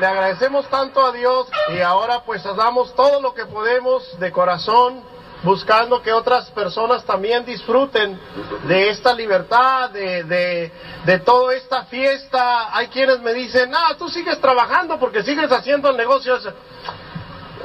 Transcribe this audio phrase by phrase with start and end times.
[0.00, 5.02] le agradecemos tanto a Dios y ahora pues damos todo lo que podemos de corazón
[5.42, 8.18] buscando que otras personas también disfruten
[8.66, 10.72] de esta libertad, de, de,
[11.04, 12.74] de toda esta fiesta.
[12.74, 16.38] Hay quienes me dicen, ah, tú sigues trabajando porque sigues haciendo el negocio.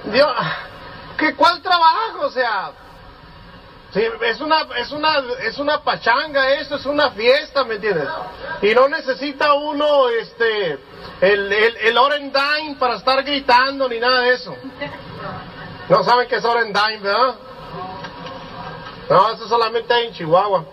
[0.06, 0.32] Dios,
[1.18, 2.26] ¿qué, ¿cuál trabajo?
[2.26, 2.72] O sea,
[3.96, 8.10] Es una, es una, es una pachanga eso, es una fiesta, ¿me entiendes?
[8.62, 10.78] Y no necesita uno, este,
[11.22, 14.54] el, el, el Orendine para estar gritando ni nada de eso.
[15.88, 17.36] No saben qué es Orendine, ¿verdad?
[19.10, 20.66] No, eso solamente hay en Chihuahua.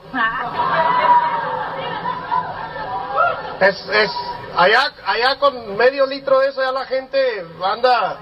[3.60, 4.10] Es, es,
[4.56, 8.16] allá, allá con medio litro de eso ya la gente anda,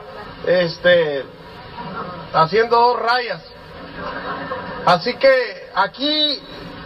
[0.46, 1.24] este,
[2.35, 3.41] haciendo dos rayas.
[4.87, 6.41] Así que aquí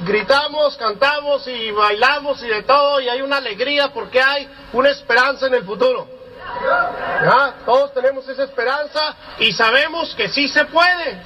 [0.05, 5.47] gritamos, cantamos y bailamos y de todo y hay una alegría porque hay una esperanza
[5.47, 6.09] en el futuro.
[7.65, 11.23] Todos tenemos esa esperanza y sabemos que sí se puede.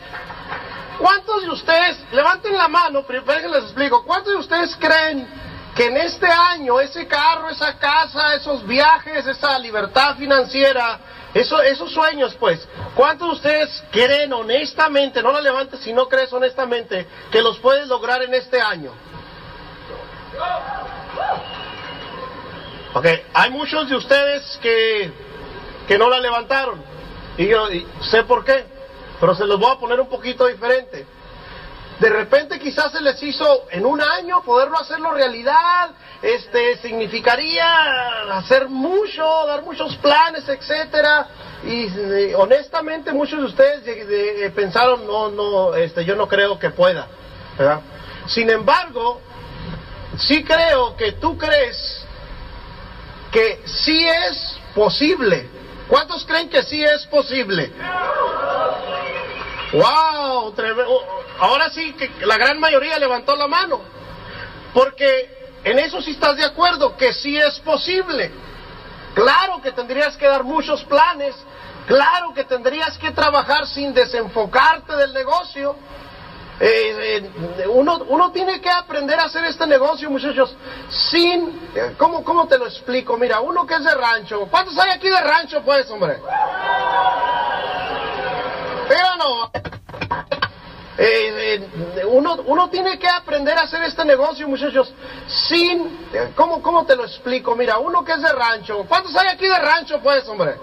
[0.98, 5.29] ¿Cuántos de ustedes, levanten la mano, primero que les explico, ¿cuántos de ustedes creen
[5.75, 10.98] que en este año ese carro, esa casa, esos viajes, esa libertad financiera,
[11.34, 16.33] eso, esos sueños, pues, ¿cuántos de ustedes creen honestamente, no la levantes si no crees
[16.33, 18.93] honestamente, que los puedes lograr en este año?
[22.95, 25.12] Ok, hay muchos de ustedes que,
[25.87, 26.83] que no la levantaron.
[27.37, 28.65] Y yo y sé por qué,
[29.20, 31.07] pero se los voy a poner un poquito diferente.
[32.01, 35.91] De repente quizás se les hizo en un año poderlo hacerlo realidad,
[36.23, 37.67] este significaría
[38.37, 41.27] hacer mucho, dar muchos planes, etcétera.
[41.65, 46.29] Y eh, honestamente muchos de ustedes de- de- eh, pensaron no, no, este, yo no
[46.29, 47.09] creo que pueda.
[48.27, 49.21] Sin embargo,
[50.19, 52.05] sí creo que tú crees
[53.33, 55.49] que sí es posible.
[55.89, 57.73] ¿Cuántos creen que sí es posible?
[59.73, 60.52] ¡Wow!
[60.55, 61.02] treme- oh,
[61.40, 63.80] Ahora sí que la gran mayoría levantó la mano.
[64.73, 68.30] Porque en eso sí estás de acuerdo, que sí es posible.
[69.14, 71.34] Claro que tendrías que dar muchos planes,
[71.86, 75.74] claro que tendrías que trabajar sin desenfocarte del negocio.
[76.61, 77.23] Eh,
[77.58, 80.55] eh, uno, uno tiene que aprender a hacer este negocio, muchachos,
[80.90, 81.70] sin...
[81.74, 83.17] eh, ¿cómo, ¿Cómo te lo explico?
[83.17, 84.46] Mira, uno que es de rancho.
[84.51, 86.18] ¿Cuántos hay aquí de rancho, pues, hombre?
[88.89, 89.51] Pero no.
[91.01, 91.61] Eh,
[91.97, 94.93] eh, uno, uno tiene que aprender a hacer este negocio, muchachos,
[95.29, 96.09] sin...
[96.35, 97.55] ¿cómo, ¿Cómo te lo explico?
[97.55, 98.85] Mira, uno que es de rancho.
[98.89, 100.57] ¿Cuántos hay aquí de rancho, pues, hombre?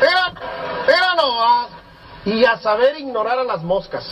[0.00, 0.18] Pero,
[0.84, 1.68] pero no.
[2.26, 4.04] Y a saber ignorar a las moscas.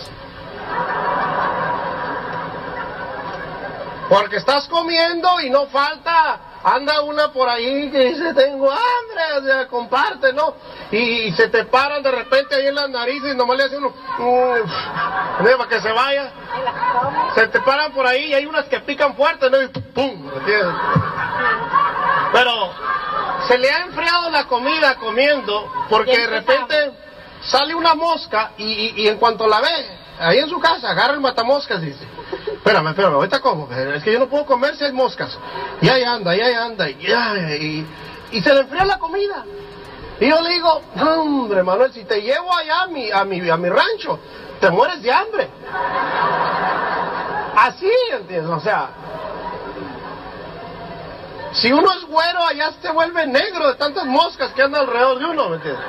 [4.08, 9.44] Porque estás comiendo y no falta, anda una por ahí que dice, tengo hambre, o
[9.44, 10.54] sea, comparte, ¿no?
[10.90, 13.78] Y, y se te paran de repente ahí en las narices y nomás le hacen
[13.84, 15.56] uno, ¿no?
[15.58, 16.30] para que se vaya.
[17.34, 19.60] Se te paran por ahí y hay unas que pican fuerte, ¿no?
[19.62, 20.26] Y ¡pum!
[20.26, 20.74] ¿me entiendes?
[22.32, 22.72] Pero
[23.48, 26.92] se le ha enfriado la comida comiendo porque de repente
[27.42, 31.14] sale una mosca y, y- y en cuanto la ve, ahí en su casa, agarra
[31.14, 32.06] el matamoscas dice,
[32.56, 35.36] espérame, espérame, ahorita como, es que yo no puedo comer si hay moscas.
[35.80, 37.86] Y ahí anda, y ahí anda, y, y,
[38.36, 39.44] y se le enfría la comida.
[40.20, 43.48] Y yo le digo, "No, hombre, Manuel, si te llevo allá a mi, a mi,
[43.48, 44.18] a mi rancho,
[44.60, 45.48] te mueres de hambre.
[47.56, 48.50] Así, ¿entiendes?
[48.50, 48.90] O sea,
[51.52, 55.24] si uno es güero, allá se vuelve negro de tantas moscas que andan alrededor de
[55.24, 55.84] uno, ¿me entiendes?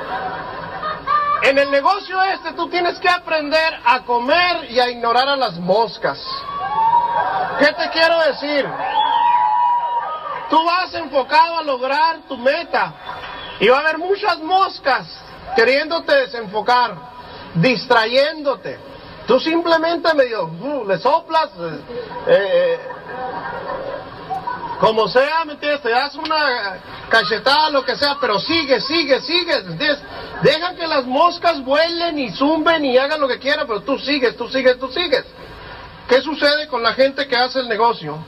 [1.42, 5.58] En el negocio este tú tienes que aprender a comer y a ignorar a las
[5.58, 6.18] moscas.
[7.58, 8.66] ¿Qué te quiero decir?
[10.48, 12.94] Tú vas enfocado a lograr tu meta
[13.58, 15.06] y va a haber muchas moscas
[15.56, 16.94] queriéndote desenfocar,
[17.54, 18.78] distrayéndote.
[19.26, 21.80] Tú simplemente medio uh, le soplas, eh,
[22.26, 22.80] eh,
[24.82, 25.80] como sea, ¿me entiendes?
[25.80, 26.76] Te das una
[27.08, 30.02] cachetada, lo que sea, pero sigue, sigue, sigue, ¿me entiendes?
[30.42, 34.36] Deja que las moscas vuelen y zumben y hagan lo que quieran, pero tú sigues,
[34.36, 35.24] tú sigues, tú sigues.
[36.08, 38.18] ¿Qué sucede con la gente que hace el negocio?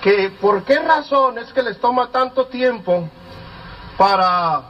[0.00, 3.08] Que por qué razón es que les toma tanto tiempo
[3.96, 4.62] para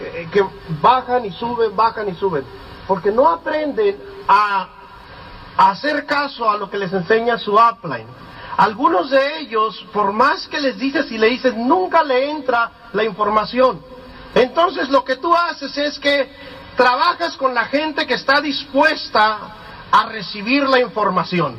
[0.00, 0.44] eh, que
[0.80, 2.44] bajan y suben, bajan y suben.
[2.86, 4.75] Porque no aprenden a
[5.56, 8.06] hacer caso a lo que les enseña su upline.
[8.56, 13.04] Algunos de ellos, por más que les dices y le dices, nunca le entra la
[13.04, 13.82] información.
[14.34, 16.30] Entonces lo que tú haces es que
[16.76, 19.38] trabajas con la gente que está dispuesta
[19.90, 21.56] a recibir la información.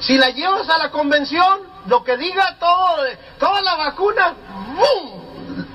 [0.00, 3.04] Si la llevas a la convención, lo que diga todo,
[3.38, 4.34] toda la vacuna,
[4.76, 5.66] ¡bum!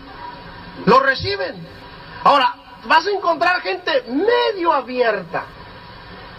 [0.86, 1.68] Lo reciben.
[2.24, 2.56] Ahora,
[2.86, 5.46] vas a encontrar gente medio abierta.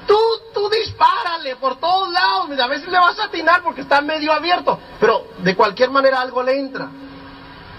[0.07, 0.19] Tú,
[0.53, 4.79] tú dispárale por todos lados, a veces le vas a atinar porque está medio abierto,
[4.99, 6.89] pero de cualquier manera algo le entra.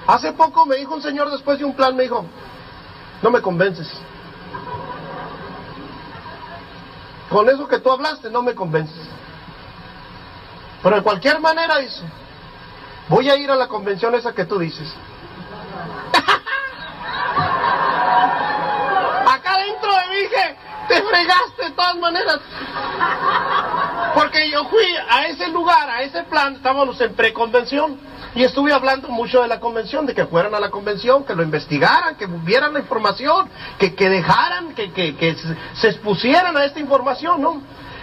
[0.07, 2.25] Hace poco me dijo un señor después de un plan, me dijo,
[3.21, 3.87] no me convences.
[7.29, 9.07] Con eso que tú hablaste no me convences.
[10.83, 12.03] Pero de cualquier manera dice,
[13.07, 14.93] voy a ir a la convención esa que tú dices.
[19.25, 22.39] Acá dentro de mí dije, te fregaste de todas maneras.
[24.13, 27.99] Porque yo fui a ese lugar, a ese plan, estábamos en preconvención.
[28.35, 31.43] Y estuve hablando mucho de la convención, de que fueran a la convención, que lo
[31.43, 33.47] investigaran, que vieran la información,
[33.77, 35.35] que, que dejaran, que, que, que
[35.75, 37.61] se expusieran a esta información, ¿no?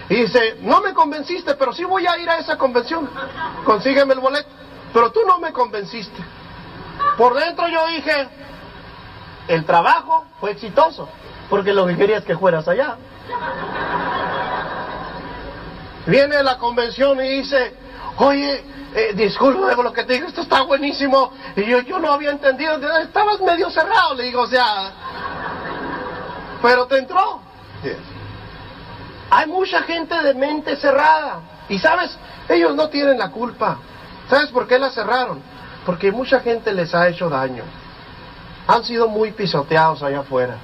[0.08, 3.08] Y dice, no me convenciste, pero sí voy a ir a esa convención.
[3.64, 4.48] Consígueme el boleto.
[4.92, 6.20] Pero tú no me convenciste.
[7.16, 8.28] Por dentro yo dije,
[9.48, 11.08] el trabajo fue exitoso,
[11.48, 12.96] porque lo que quería es que fueras allá.
[16.06, 17.74] Viene la convención y dice,
[18.16, 18.64] oye,
[18.94, 21.32] eh, disculpe por lo que te digo, esto está buenísimo.
[21.56, 24.92] Y yo, yo no había entendido, estabas medio cerrado, le digo, o sea,
[26.62, 27.40] pero te entró.
[29.30, 31.40] Hay mucha gente de mente cerrada.
[31.68, 32.16] Y sabes,
[32.48, 33.78] ellos no tienen la culpa.
[34.28, 35.40] ¿Sabes por qué la cerraron?
[35.86, 37.62] Porque mucha gente les ha hecho daño.
[38.70, 40.56] Han sido muy pisoteados allá afuera.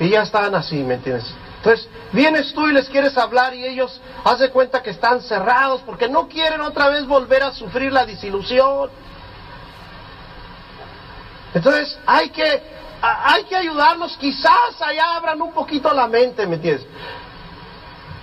[0.00, 1.26] Y ya están así, ¿me entiendes?
[1.58, 6.08] Entonces, vienes tú y les quieres hablar y ellos hacen cuenta que están cerrados porque
[6.08, 8.88] no quieren otra vez volver a sufrir la disilusión.
[11.52, 12.62] Entonces, hay que,
[13.02, 16.86] hay que ayudarlos, quizás allá abran un poquito la mente, ¿me entiendes?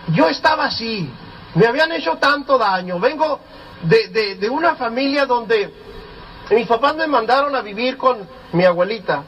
[0.07, 1.07] Yo estaba así,
[1.53, 3.39] me habían hecho tanto daño, vengo
[3.83, 5.71] de, de, una familia donde
[6.53, 9.23] mis papás me mandaron a vivir con mi abuelita,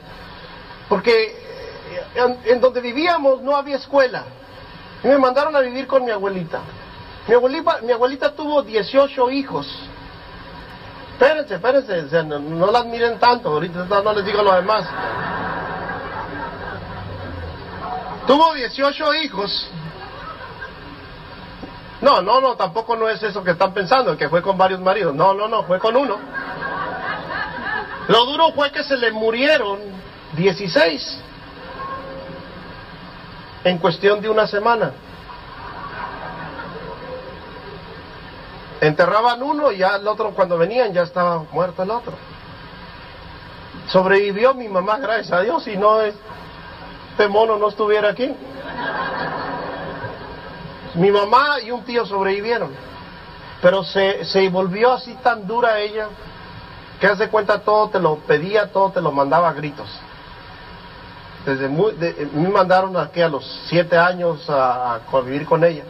[0.90, 1.36] porque
[2.46, 4.24] en, donde vivíamos no había escuela,
[5.04, 6.62] y me mandaron a vivir con mi abuelita.
[7.28, 9.68] Mi abuelita, mi abuelita tuvo 18 hijos.
[11.14, 14.86] Espérense, espérense, no, no, las miren tanto, ahorita no les digo lo demás.
[18.28, 19.70] Tuvo 18 hijos
[22.06, 25.16] no, no, no, tampoco no es eso que están pensando, que fue con varios maridos.
[25.16, 26.18] No, no, no, fue con uno.
[28.08, 29.80] Lo duro fue que se le murieron
[30.34, 31.22] 16
[33.64, 34.92] en cuestión de una semana.
[38.80, 42.14] Enterraban uno y ya el otro cuando venían ya estaba muerto el otro.
[43.88, 48.36] Sobrevivió mi mamá, gracias a Dios, y no este mono no estuviera aquí.
[50.94, 52.72] Mi mamá y un tío sobrevivieron,
[53.62, 56.08] pero se, se volvió así tan dura ella
[57.00, 59.90] que hace cuenta todo te lo pedía, todo te lo mandaba a gritos.
[61.46, 61.94] Desde muy,
[62.34, 65.84] me mandaron aquí a los siete años a, a convivir con ella.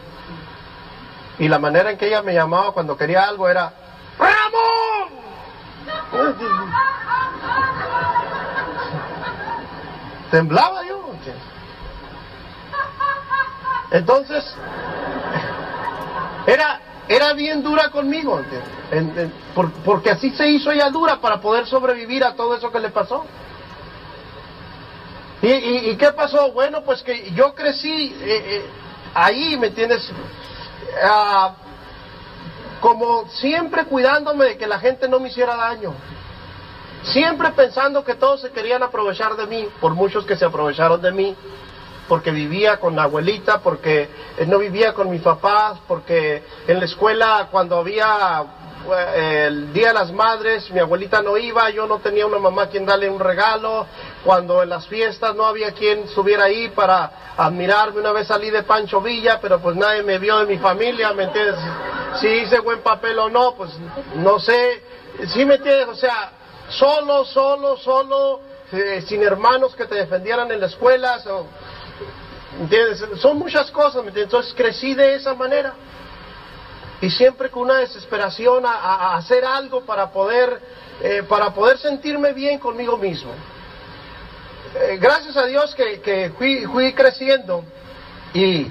[1.38, 3.72] Y la manera en que ella me llamaba cuando quería algo era
[4.18, 5.10] ¡Ramón!
[10.30, 11.06] Temblaba yo.
[13.90, 14.44] Entonces,
[16.46, 18.40] era, era bien dura conmigo,
[19.84, 23.24] porque así se hizo ella dura para poder sobrevivir a todo eso que le pasó.
[25.42, 26.50] ¿Y, qué pasó?
[26.50, 28.66] Bueno, pues que yo crecí eh, eh,
[29.14, 30.10] ahí, ¿me entiendes?
[31.04, 31.54] Ah,
[32.80, 35.94] como siempre cuidándome de que la gente no me hiciera daño.
[37.02, 41.12] Siempre pensando que todos se querían aprovechar de mí, por muchos que se aprovecharon de
[41.12, 41.36] mí
[42.08, 44.08] porque vivía con la abuelita, porque
[44.38, 48.44] eh, no vivía con mis papás, porque en la escuela cuando había
[48.94, 52.68] eh, el Día de las Madres, mi abuelita no iba, yo no tenía una mamá
[52.68, 53.86] quien darle un regalo,
[54.24, 58.62] cuando en las fiestas no había quien estuviera ahí para admirarme, una vez salí de
[58.62, 61.56] Pancho Villa, pero pues nadie me vio de mi familia, ¿me entiendes?
[62.20, 63.70] Si hice buen papel o no, pues
[64.16, 64.82] no sé,
[65.34, 65.88] ¿sí me entiendes?
[65.88, 66.30] O sea,
[66.68, 68.40] solo, solo, solo,
[68.72, 71.20] eh, sin hermanos que te defendieran en la escuela,
[72.60, 73.04] ¿Entiendes?
[73.20, 74.02] Son muchas cosas.
[74.14, 75.74] Entonces crecí de esa manera.
[77.00, 80.60] Y siempre con una desesperación a, hacer algo para poder,
[81.02, 83.32] eh, para poder sentirme bien conmigo mismo.
[84.74, 87.64] Eh, gracias a Dios que, fui, fui, creciendo
[88.32, 88.66] y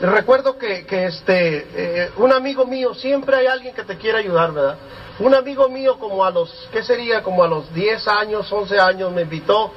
[0.00, 4.78] recuerdo que, este, eh, un amigo mío, siempre hay alguien que te quiere ayudar, ¿verdad?
[5.18, 7.22] Un amigo mío como a los, ¿qué sería?
[7.22, 9.72] Como a los 10 años, 11 años me invitó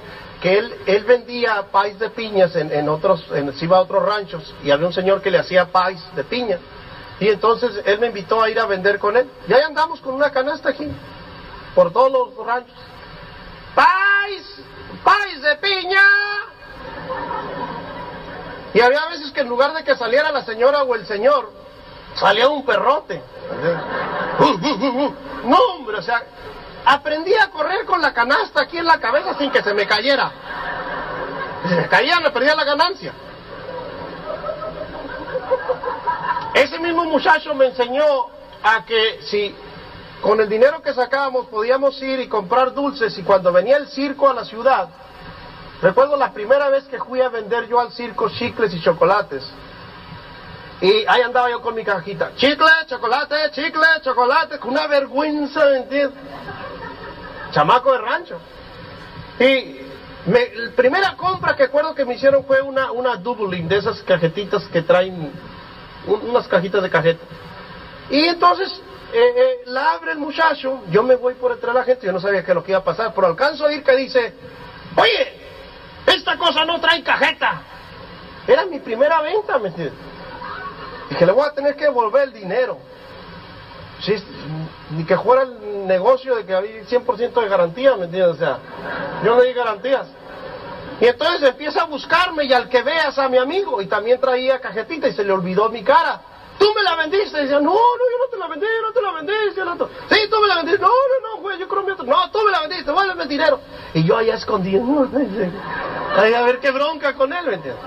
[0.45, 4.53] que él, él vendía país de piñas en, en otros, en, iba a otros ranchos
[4.63, 6.59] y había un señor que le hacía país de piña.
[7.19, 9.27] Y entonces él me invitó a ir a vender con él.
[9.47, 10.87] Y ahí andamos con una canasta aquí,
[11.73, 12.75] por todos los ranchos.
[13.73, 14.61] ¡Pais!
[15.03, 16.03] ¡Pais de piña!
[18.75, 21.51] Y había veces que en lugar de que saliera la señora o el señor,
[22.13, 23.19] salía un perrote.
[25.43, 26.23] No, hombre, o sea,
[26.85, 30.31] aprendí a correr con la canasta aquí en la cabeza sin que se me cayera.
[31.67, 33.13] Si me caía, me perdía la ganancia.
[36.53, 38.27] Ese mismo muchacho me enseñó
[38.63, 39.53] a que si
[40.21, 44.29] con el dinero que sacábamos podíamos ir y comprar dulces y cuando venía el circo
[44.29, 44.89] a la ciudad,
[45.81, 49.43] recuerdo la primera vez que fui a vender yo al circo chicles y chocolates.
[50.81, 55.77] Y ahí andaba yo con mi cajita, chicle, chocolate, chicle, chocolate, con una vergüenza, ¿me
[55.77, 56.19] entiendes?
[57.51, 58.39] Chamaco de rancho.
[59.39, 59.79] Y
[60.25, 64.01] me, la primera compra que recuerdo que me hicieron fue una, una doubling de esas
[64.03, 65.31] cajetitas que traen
[66.07, 67.23] unas cajitas de cajeta.
[68.09, 68.81] Y entonces
[69.13, 72.11] eh, eh, la abre el muchacho, yo me voy por detrás de la gente, yo
[72.11, 74.33] no sabía qué lo que iba a pasar, pero alcanzo a oír que dice,
[74.97, 75.33] oye,
[76.05, 77.61] esta cosa no trae cajeta.
[78.45, 80.14] Era mi primera venta, ¿me entiendes?
[81.17, 82.77] Que le voy a tener que devolver el dinero.
[84.01, 84.15] Sí,
[84.91, 88.35] ni que fuera el negocio de que había 100% de garantía, ¿me entiendes?
[88.35, 88.59] O sea,
[89.23, 90.07] yo no di garantías.
[90.99, 94.59] Y entonces empieza a buscarme y al que veas a mi amigo, y también traía
[94.59, 96.21] cajetita y se le olvidó mi cara.
[96.57, 97.37] Tú me la vendiste.
[97.39, 99.33] Y decía, no, no, yo no te la vendí, no te la vendí.
[100.09, 100.81] Sí, tú me la vendiste.
[100.81, 103.59] No, no, no, güey, yo creo que No, tú me la vendiste, vuélveme el dinero.
[103.93, 104.83] Y yo allá escondido.
[106.15, 107.83] A ver qué bronca con él, ¿me entiendes?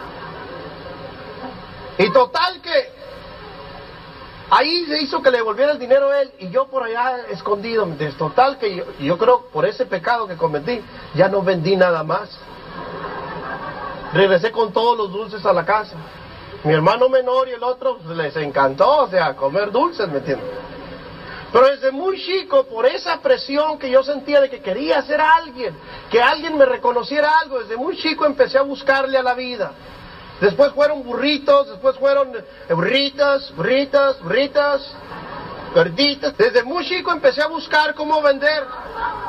[1.99, 2.98] Y total que
[4.51, 7.87] ahí se hizo que le devolviera el dinero a él y yo por allá escondido.
[7.87, 8.19] ¿me entiendes?
[8.19, 10.81] Total que yo, yo creo por ese pecado que cometí,
[11.15, 12.31] ya no vendí nada más.
[14.13, 15.97] Regresé con todos los dulces a la casa.
[16.65, 20.49] Mi hermano menor y el otro pues, les encantó, o sea, comer dulces, ¿me entiendes?
[21.53, 25.75] Pero desde muy chico, por esa presión que yo sentía de que quería ser alguien,
[26.11, 29.73] que alguien me reconociera algo, desde muy chico empecé a buscarle a la vida.
[30.41, 34.95] Después fueron burritos, después fueron eh, burritas, burritas, burritas,
[35.75, 36.37] gorditas.
[36.37, 38.65] Desde muy chico empecé a buscar cómo vender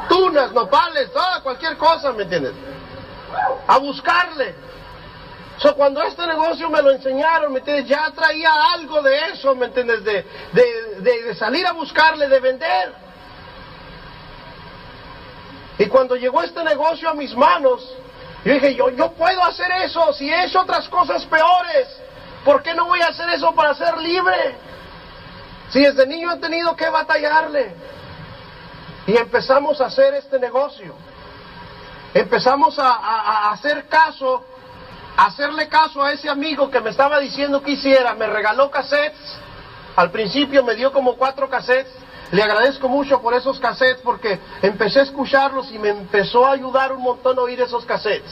[0.08, 2.54] tunas, nopales, toda cualquier cosa, ¿me entiendes?
[3.68, 4.56] A buscarle.
[5.58, 7.88] So, cuando este negocio me lo enseñaron, ¿me entiendes?
[7.88, 10.04] Ya traía algo de eso, ¿me entiendes?
[10.06, 12.94] De, de, salir a buscarle, de vender.
[15.80, 17.94] Y cuando llegó este negocio a mis manos,
[18.46, 21.88] yo dije, yo, yo puedo hacer eso, si he hecho otras cosas peores,
[22.46, 24.56] ¿por qué no voy a hacer eso para ser libre?
[25.70, 27.76] Si desde niño he tenido que batallarle.
[29.08, 30.96] Y empezamos a hacer este negocio.
[32.14, 34.46] Empezamos a, a hacer caso
[35.26, 39.20] hacerle caso a ese amigo que me estaba diciendo que hiciera, me regaló cassettes,
[39.96, 41.92] al principio me dio como cuatro cassettes,
[42.32, 46.92] le agradezco mucho por esos cassettes porque empecé a escucharlos y me empezó a ayudar
[46.92, 48.32] un montón a oír esos cassettes.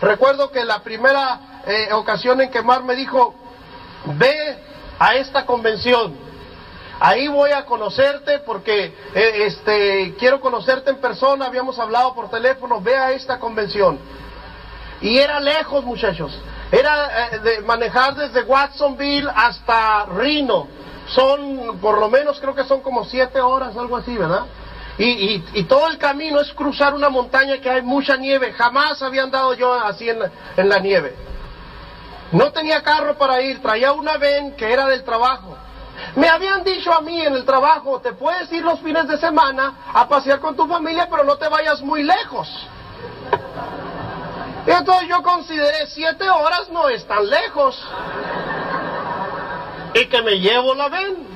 [0.00, 3.34] Recuerdo que la primera eh, ocasión en que Mar me dijo,
[4.18, 4.58] ve
[4.98, 6.14] a esta convención,
[7.00, 12.80] ahí voy a conocerte porque eh, este, quiero conocerte en persona, habíamos hablado por teléfono,
[12.80, 13.98] ve a esta convención.
[15.00, 16.38] Y era lejos, muchachos.
[16.70, 20.68] Era eh, de manejar desde Watsonville hasta Reno.
[21.14, 24.46] Son, por lo menos creo que son como siete horas, algo así, ¿verdad?
[24.98, 28.52] Y, y, todo el camino es cruzar una montaña que hay mucha nieve.
[28.52, 30.18] Jamás había andado yo así en,
[30.56, 31.16] en la nieve.
[32.30, 35.56] No tenía carro para ir, traía una ven que era del trabajo.
[36.14, 39.74] Me habían dicho a mí en el trabajo, te puedes ir los fines de semana
[39.92, 42.48] a pasear con tu familia, pero no te vayas muy lejos.
[44.66, 47.82] Y entonces yo consideré siete horas no es tan lejos.
[49.94, 51.32] Y que me llevo la ven.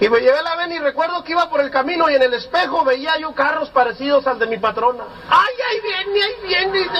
[0.00, 2.34] Y me llevé la ven y recuerdo que iba por el camino y en el
[2.34, 5.04] espejo veía yo carros parecidos al de mi patrona.
[5.30, 6.90] ¡Ay, ahí viene, ahí viene!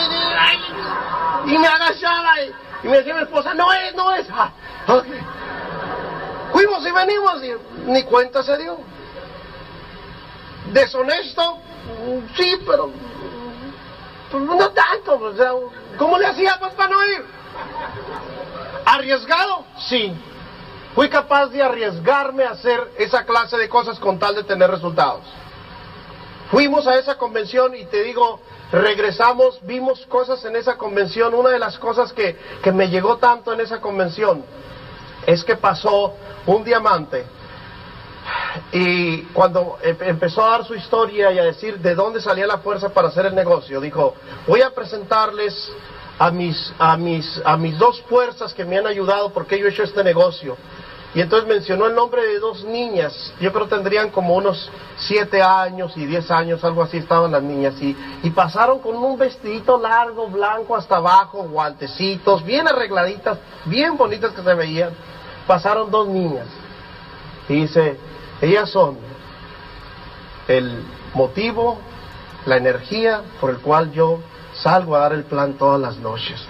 [1.46, 4.26] Y me agachaba y, me decía mi esposa, no es, no es.
[4.30, 4.52] Ah,
[6.52, 7.54] Fuimos y venimos y
[7.86, 8.78] ni cuenta se dio.
[10.72, 11.58] Deshonesto,
[12.36, 12.90] sí, pero
[14.30, 15.52] pues no tanto, o sea,
[15.98, 17.24] ¿cómo le hacía pues para no ir?
[18.84, 19.64] ¿Arriesgado?
[19.88, 20.12] Sí.
[20.94, 25.24] Fui capaz de arriesgarme a hacer esa clase de cosas con tal de tener resultados.
[26.50, 28.40] Fuimos a esa convención y te digo,
[28.72, 31.32] regresamos, vimos cosas en esa convención.
[31.32, 34.44] Una de las cosas que, que me llegó tanto en esa convención
[35.26, 36.14] es que pasó
[36.46, 37.24] un diamante
[38.72, 42.90] y cuando empezó a dar su historia y a decir de dónde salía la fuerza
[42.90, 44.14] para hacer el negocio, dijo,
[44.46, 45.70] voy a presentarles
[46.18, 49.70] a mis, a mis, a mis dos fuerzas que me han ayudado porque yo he
[49.70, 50.56] hecho este negocio.
[51.14, 55.92] Y entonces mencionó el nombre de dos niñas, yo creo tendrían como unos siete años
[55.96, 60.28] y diez años, algo así estaban las niñas, y, y pasaron con un vestidito largo,
[60.28, 64.94] blanco hasta abajo, guantecitos, bien arregladitas, bien bonitas que se veían.
[65.46, 66.46] Pasaron dos niñas.
[67.46, 67.98] Y dice,
[68.40, 68.96] ellas son
[70.48, 71.78] el motivo,
[72.46, 74.20] la energía por el cual yo
[74.62, 76.40] salgo a dar el plan todas las noches.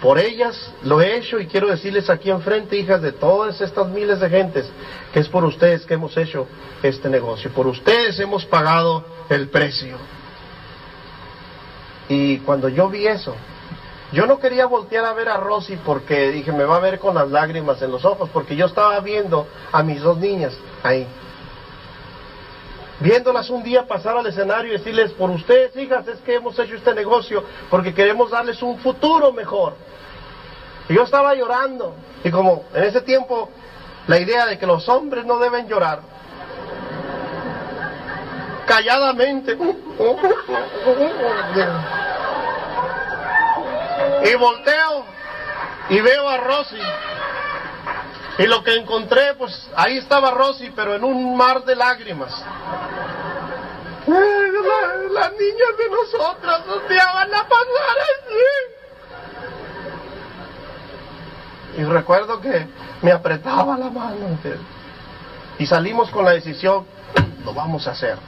[0.00, 4.20] Por ellas lo he hecho y quiero decirles aquí enfrente, hijas de todas estas miles
[4.20, 4.70] de gentes,
[5.12, 6.46] que es por ustedes que hemos hecho
[6.82, 7.50] este negocio.
[7.52, 9.96] Por ustedes hemos pagado el precio.
[12.08, 13.34] Y cuando yo vi eso,
[14.12, 17.14] yo no quería voltear a ver a Rosy porque dije, me va a ver con
[17.14, 21.06] las lágrimas en los ojos, porque yo estaba viendo a mis dos niñas ahí.
[23.00, 26.76] Viéndolas un día pasar al escenario y decirles, por ustedes, hijas, es que hemos hecho
[26.76, 29.74] este negocio porque queremos darles un futuro mejor.
[30.88, 31.94] Y yo estaba llorando.
[32.24, 33.50] Y como en ese tiempo
[34.06, 36.00] la idea de que los hombres no deben llorar,
[38.66, 39.56] calladamente.
[44.24, 45.04] Y volteo
[45.88, 46.80] y veo a Rosy.
[48.38, 52.32] Y lo que encontré, pues ahí estaba Rosy, pero en un mar de lágrimas.
[54.06, 58.34] las niñas de nosotras un día van a pasar así.
[61.78, 62.66] Y recuerdo que
[63.02, 64.38] me apretaba la mano.
[65.58, 66.86] Y salimos con la decisión,
[67.44, 68.18] lo vamos a hacer.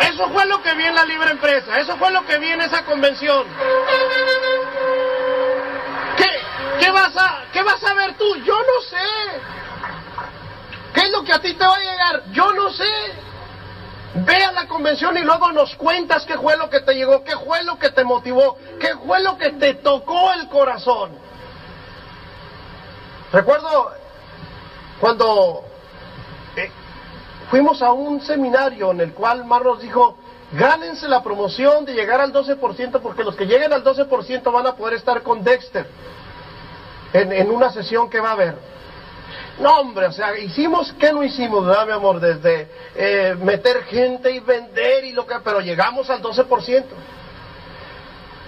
[0.00, 2.62] Eso fue lo que vi en la libre empresa, eso fue lo que vi en
[2.62, 3.44] esa convención.
[6.78, 8.36] ¿Qué, vas, a, ¿Qué vas a ver tú?
[8.36, 9.40] Yo no sé.
[10.94, 12.22] ¿Qué es lo que a ti te va a llegar?
[12.32, 12.84] Yo no sé.
[14.14, 17.36] Ve a la convención y luego nos cuentas qué fue lo que te llegó, qué
[17.36, 21.18] fue lo que te motivó, qué fue lo que te tocó el corazón.
[23.32, 23.92] Recuerdo
[25.00, 25.64] cuando
[26.54, 26.70] eh,
[27.50, 30.16] fuimos a un seminario en el cual Mar nos dijo,
[30.52, 34.76] gánense la promoción de llegar al 12% porque los que lleguen al 12% van a
[34.76, 35.88] poder estar con Dexter
[37.14, 38.54] en, en una sesión que va a haber.
[39.58, 42.18] No, hombre, o sea, hicimos, ¿qué no hicimos, verdad, mi amor?
[42.18, 46.84] Desde eh, meter gente y vender y lo que, pero llegamos al 12%.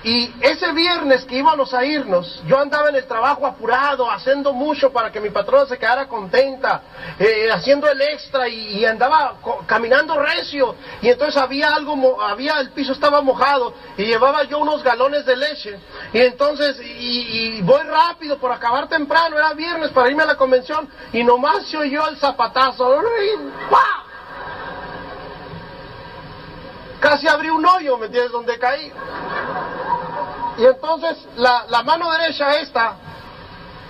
[0.07, 4.93] Y ese viernes que íbamos a irnos, yo andaba en el trabajo apurado, haciendo mucho
[4.93, 6.81] para que mi patrona se quedara contenta,
[7.19, 9.35] eh, haciendo el extra y, andaba
[9.67, 10.77] caminando recio.
[11.03, 15.37] Y entonces había algo, había, el piso estaba mojado y llevaba yo unos galones de
[15.37, 15.77] leche.
[16.13, 20.89] Y entonces, y, voy rápido por acabar temprano, era viernes para irme a la convención
[21.13, 23.03] y nomás se oyó el zapatazo.
[23.03, 24.05] y ¡pa!
[27.01, 28.31] Casi abrí un hoyo, ¿me entiendes?
[28.31, 28.93] Donde caí.
[30.59, 32.95] Y entonces la, la mano derecha esta,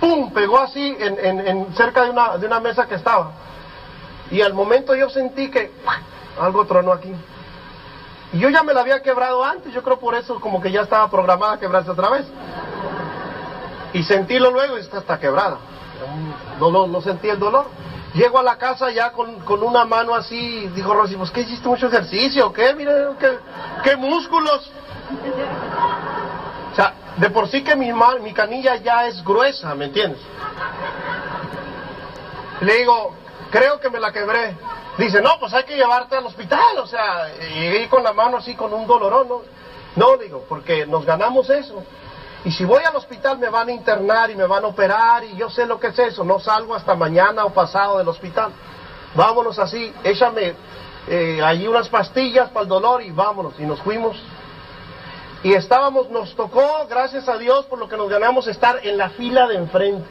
[0.00, 3.30] ¡pum!, pegó así en, en- cerca de una, de una mesa que estaba.
[4.30, 5.72] Y al momento yo sentí que
[6.40, 7.12] algo tronó aquí.
[8.32, 10.82] Y yo ya me la había quebrado antes, yo creo por eso como que ya
[10.82, 12.26] estaba programada a quebrarse otra vez.
[13.92, 15.58] Y sentílo luego y está, está quebrada.
[16.58, 17.66] No, no, sentí el dolor.
[18.14, 21.68] Llego a la casa ya con, con una mano así, dijo Rosy, pues ¿qué hiciste
[21.68, 22.52] mucho ejercicio?
[22.52, 22.74] ¿Qué?
[22.74, 23.38] Mira, qué,
[23.84, 24.70] qué músculos.
[26.76, 30.20] O sea, de por sí que mi, ma- mi canilla ya es gruesa, ¿me entiendes?
[32.60, 33.14] Le digo,
[33.50, 34.54] creo que me la quebré.
[34.98, 38.54] Dice, no, pues hay que llevarte al hospital, o sea, llegué con la mano así
[38.54, 39.40] con un dolorón, ¿no?
[39.94, 41.82] No, digo, porque nos ganamos eso.
[42.44, 45.34] Y si voy al hospital me van a internar y me van a operar y
[45.34, 48.50] yo sé lo que es eso, no salgo hasta mañana o pasado del hospital.
[49.14, 50.54] Vámonos así, échame
[51.08, 53.54] eh, allí unas pastillas para el dolor y vámonos.
[53.58, 54.16] Y nos fuimos
[55.42, 59.10] y estábamos, nos tocó, gracias a Dios por lo que nos ganamos, estar en la
[59.10, 60.08] fila de enfrente.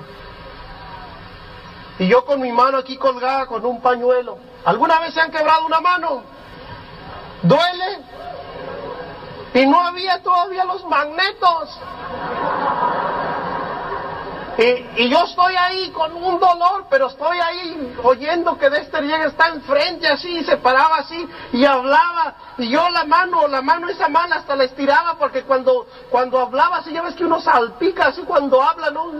[1.99, 4.37] Y yo con mi mano aquí colgada con un pañuelo.
[4.65, 6.23] ¿Alguna vez se han quebrado una mano?
[7.41, 7.99] ¿Duele?
[9.53, 11.79] Y no había todavía los magnetos.
[14.57, 19.25] Y, y yo estoy ahí con un dolor, pero estoy ahí oyendo que Dexter llega,
[19.25, 22.35] está enfrente así, se paraba así y hablaba.
[22.57, 26.77] Y yo la mano, la mano esa mala hasta la estiraba porque cuando, cuando hablaba
[26.77, 29.11] así, ya ves que uno salpica así cuando habla, ¿no?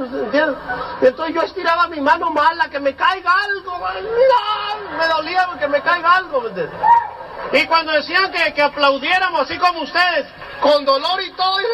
[1.02, 3.78] Entonces yo estiraba mi mano mala, que me caiga algo.
[3.78, 4.98] ¡No!
[4.98, 6.45] Me dolía que me caiga algo.
[7.52, 10.28] Y cuando decían que, que aplaudiéramos así como ustedes,
[10.62, 11.65] con dolor y todo, y,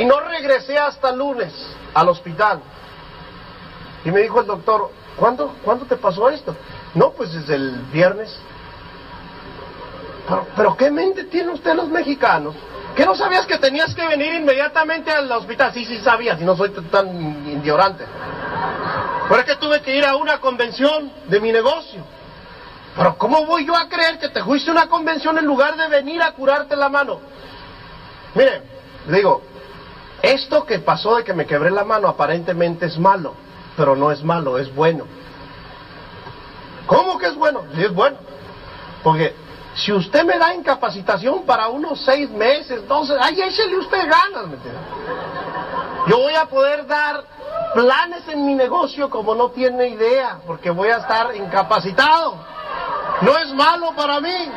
[0.00, 1.52] y- no regresé hasta lunes
[1.94, 2.60] al hospital.
[4.04, 6.54] Y me dijo el doctor, ¿cuándo, ¿cuándo te pasó esto?
[6.94, 8.34] No, pues desde el viernes.
[10.26, 12.54] Pero, pero ¿qué mente tienen ustedes los mexicanos?
[12.94, 15.72] ¿Qué no sabías que tenías que venir inmediatamente al hospital?
[15.72, 17.08] Sí, sí sabías, y no soy tan
[17.48, 18.04] ignorante.
[19.28, 22.02] Pero es que tuve que ir a una convención de mi negocio.
[22.96, 25.86] Pero ¿cómo voy yo a creer que te fuiste a una convención en lugar de
[25.88, 27.20] venir a curarte la mano?
[28.34, 28.62] Mire,
[29.06, 29.42] digo,
[30.22, 33.34] esto que pasó de que me quebré la mano aparentemente es malo,
[33.76, 35.04] pero no es malo, es bueno.
[36.86, 37.64] ¿Cómo que es bueno?
[37.74, 38.16] Sí es bueno.
[39.04, 39.34] Porque
[39.74, 44.54] si usted me da incapacitación para unos seis meses, entonces, ay, échele usted ganas, ¿me
[44.54, 44.80] entiende?
[46.08, 47.22] Yo voy a poder dar
[47.74, 52.34] planes en mi negocio como no tiene idea, porque voy a estar incapacitado.
[53.20, 54.50] No es malo para mí.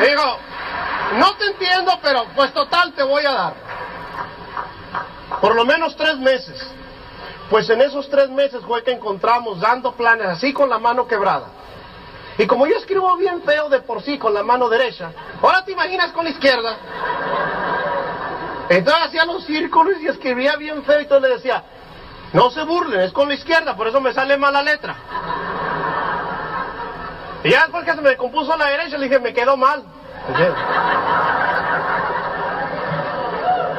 [0.00, 0.38] Digo,
[1.14, 3.54] no te entiendo, pero pues total te voy a dar.
[5.40, 6.60] Por lo menos tres meses.
[7.50, 11.46] Pues en esos tres meses fue que encontramos dando planes así con la mano quebrada.
[12.36, 15.10] Y como yo escribo bien feo de por sí con la mano derecha,
[15.42, 16.76] ahora te imaginas con la izquierda.
[18.68, 21.64] Entonces hacía los círculos y escribía bien feo y todo le decía,
[22.32, 24.94] no se burlen, es con la izquierda, por eso me sale mala letra.
[27.42, 29.82] Y ya después que se me compuso la derecha, le dije, me quedó mal.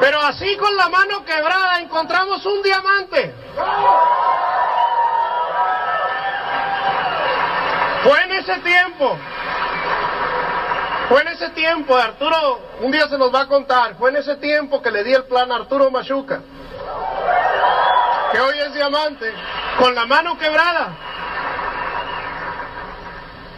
[0.00, 3.34] Pero así con la mano quebrada encontramos un diamante.
[8.02, 9.18] Fue en ese tiempo.
[11.10, 14.36] Fue en ese tiempo, Arturo, un día se nos va a contar, fue en ese
[14.36, 16.40] tiempo que le di el plan a Arturo Machuca,
[18.30, 19.34] que hoy es diamante,
[19.80, 21.09] con la mano quebrada.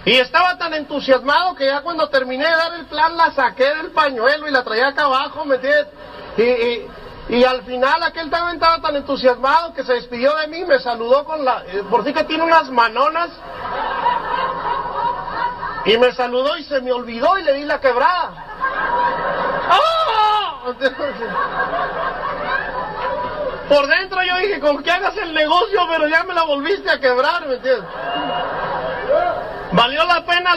[0.04, 3.92] Y estaba tan entusiasmado que ya cuando terminé de dar el plan la saqué del
[3.92, 5.86] pañuelo y la traía acá abajo, ¿me entiendes?
[6.36, 10.80] Y, y, al final aquel también estaba tan entusiasmado que se despidió de mí, me
[10.80, 11.62] saludó con la...
[11.66, 13.30] Eh, por sí que tiene unas manonas.
[15.84, 18.32] Y me saludó y se me olvidó y le di la quebrada.
[19.70, 20.72] ¡Ah!
[23.68, 26.98] Por dentro yo dije, con que hagas el negocio, pero ya me la volviste a
[26.98, 27.84] quebrar, ¿me entiendes?
[29.72, 30.54] Valió la pena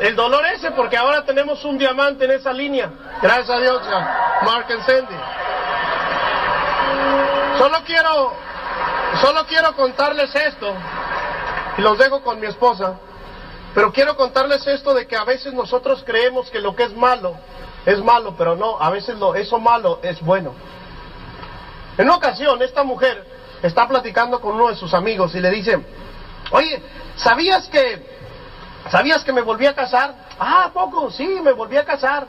[0.00, 2.90] el dolor ese porque ahora tenemos un diamante en esa línea.
[3.22, 3.82] Gracias a Dios,
[4.44, 5.14] Mark and Sandy.
[7.58, 8.32] Solo quiero,
[9.20, 10.74] solo quiero contarles esto
[11.76, 12.98] y los dejo con mi esposa.
[13.74, 17.36] Pero quiero contarles esto de que a veces nosotros creemos que lo que es malo
[17.86, 20.52] es malo, pero no, a veces lo, eso malo es bueno.
[21.96, 23.24] En una ocasión, esta mujer
[23.62, 25.78] está platicando con uno de sus amigos y le dice,
[26.50, 26.82] oye,
[27.18, 28.02] ¿sabías que,
[28.90, 30.14] ¿sabías que me volví a casar?
[30.38, 32.26] Ah, poco, sí, me volví a casar.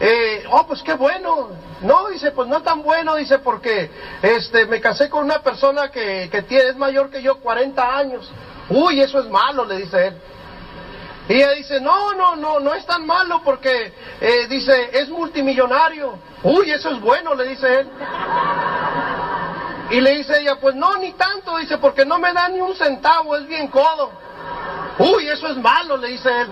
[0.00, 1.50] Eh, oh, pues qué bueno.
[1.82, 3.90] No, dice, pues no tan bueno, dice, porque
[4.22, 8.30] este, me casé con una persona que, que es mayor que yo, 40 años.
[8.68, 10.16] Uy, eso es malo, le dice él.
[11.28, 16.18] Y ella dice, no, no, no, no es tan malo porque, eh, dice, es multimillonario.
[16.42, 17.88] Uy, eso es bueno, le dice él.
[19.90, 22.74] Y le dice ella, pues no, ni tanto, dice, porque no me da ni un
[22.74, 24.10] centavo, es bien codo.
[24.98, 26.48] Uy, eso es malo, le dice él.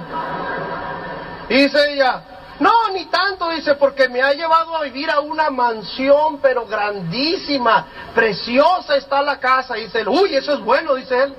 [1.48, 2.22] Y dice ella,
[2.60, 7.86] no, ni tanto, dice, porque me ha llevado a vivir a una mansión, pero grandísima,
[8.14, 9.76] preciosa está la casa.
[9.78, 11.34] Y dice él, uy, eso es bueno, dice él.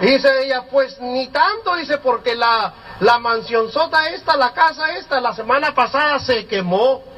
[0.00, 5.20] Dice ella, pues ni tanto, dice, porque la, la mansión sota esta, la casa esta,
[5.20, 7.09] la semana pasada se quemó.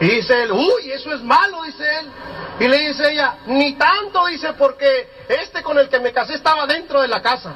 [0.00, 2.10] Y dice él, uy, eso es malo, dice él.
[2.58, 6.66] Y le dice ella, ni tanto, dice, porque este con el que me casé estaba
[6.66, 7.52] dentro de la casa.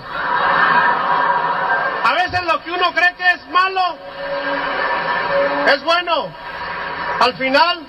[2.05, 3.81] A veces lo que uno cree que es malo
[5.67, 6.29] es bueno.
[7.21, 7.81] Al final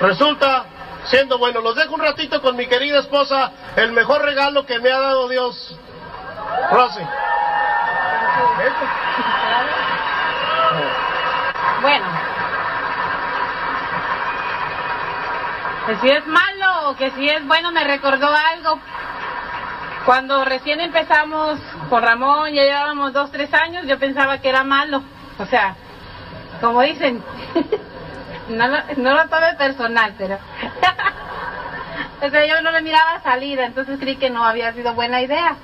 [0.00, 0.66] resulta
[1.04, 1.60] siendo bueno.
[1.60, 5.28] Los dejo un ratito con mi querida esposa, el mejor regalo que me ha dado
[5.28, 5.74] Dios.
[6.70, 7.02] Rosy.
[11.80, 12.31] Bueno.
[15.86, 18.78] Que si es malo o que si es bueno me recordó algo.
[20.06, 25.02] Cuando recién empezamos con Ramón, ya llevábamos dos, tres años, yo pensaba que era malo.
[25.38, 25.76] O sea,
[26.60, 27.22] como dicen,
[28.48, 30.38] no lo, no lo tome personal, pero...
[32.22, 35.56] o sea, yo no le miraba salida, entonces creí que no había sido buena idea.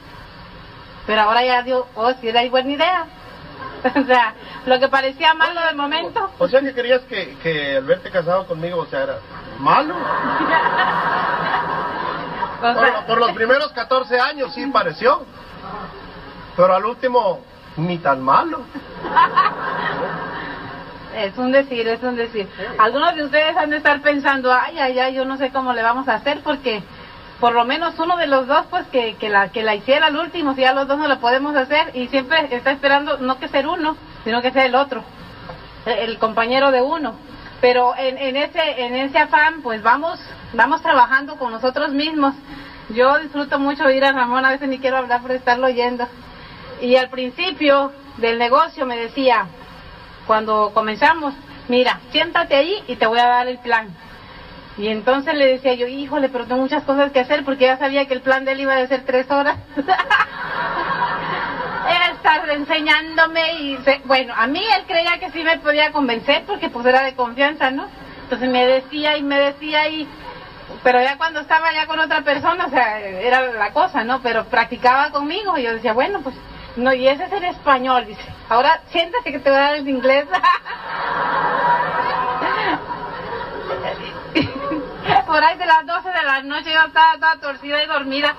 [1.07, 3.07] Pero ahora ya dio, oh, sí era buena idea.
[3.94, 4.35] o sea,
[4.66, 6.31] lo que parecía malo de momento.
[6.38, 9.18] O sea, que querías que, que al verte casado conmigo, o sea, era
[9.59, 9.94] malo.
[12.61, 15.25] por, por los primeros 14 años sí pareció.
[16.57, 17.40] Pero al último,
[17.77, 18.62] ni tan malo.
[21.16, 22.49] Es un decir, es un decir.
[22.79, 25.83] Algunos de ustedes han de estar pensando, ay, ay, ay, yo no sé cómo le
[25.83, 26.85] vamos a hacer porque
[27.40, 30.16] por lo menos uno de los dos, pues que, que, la, que la hiciera al
[30.16, 33.49] último, si ya los dos no lo podemos hacer, y siempre está esperando no que
[33.49, 35.03] ser uno, sino que sea el otro,
[35.87, 37.14] el compañero de uno.
[37.61, 40.21] Pero en, ese, en ese afán, pues vamos,
[40.53, 42.35] vamos trabajando con nosotros mismos.
[42.90, 46.07] Yo disfruto mucho ir a Ramón, a veces ni quiero hablar por estarlo oyendo.
[46.81, 49.47] Y al principio del negocio me decía,
[50.27, 51.35] cuando comenzamos,
[51.68, 53.88] mira, siéntate ahí y te voy a dar el plan.
[54.77, 58.07] Y entonces le decía yo, híjole, pero tengo muchas cosas que hacer porque ya sabía
[58.07, 59.57] que el plan de él iba a ser tres horas.
[61.88, 66.68] era estar enseñándome y, bueno, a mí él creía que sí me podía convencer porque
[66.68, 67.87] pues era de confianza, ¿no?
[68.22, 70.07] Entonces me decía y me decía y,
[70.83, 74.20] pero ya cuando estaba ya con otra persona, o sea, era la cosa, ¿no?
[74.20, 76.35] Pero practicaba conmigo y yo decía, bueno, pues,
[76.77, 78.22] no, y ese es el español, dice.
[78.48, 80.27] Ahora siéntate que te voy a dar el inglés.
[85.29, 88.35] Por ahí de las 12 de la noche yo estaba toda torcida y dormida.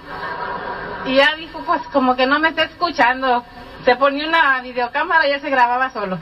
[1.05, 3.45] Y ya dijo, pues como que no me está escuchando.
[3.85, 6.17] Se ponía una videocámara y ya se grababa solo.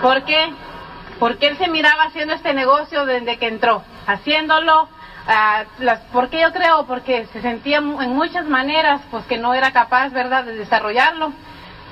[0.00, 0.50] ¿Por qué?
[1.20, 4.84] Porque él se miraba haciendo este negocio desde que entró, haciéndolo.
[4.84, 6.86] Uh, las, ¿Por qué yo creo?
[6.86, 11.34] Porque se sentía en muchas maneras pues que no era capaz, ¿verdad?, de desarrollarlo.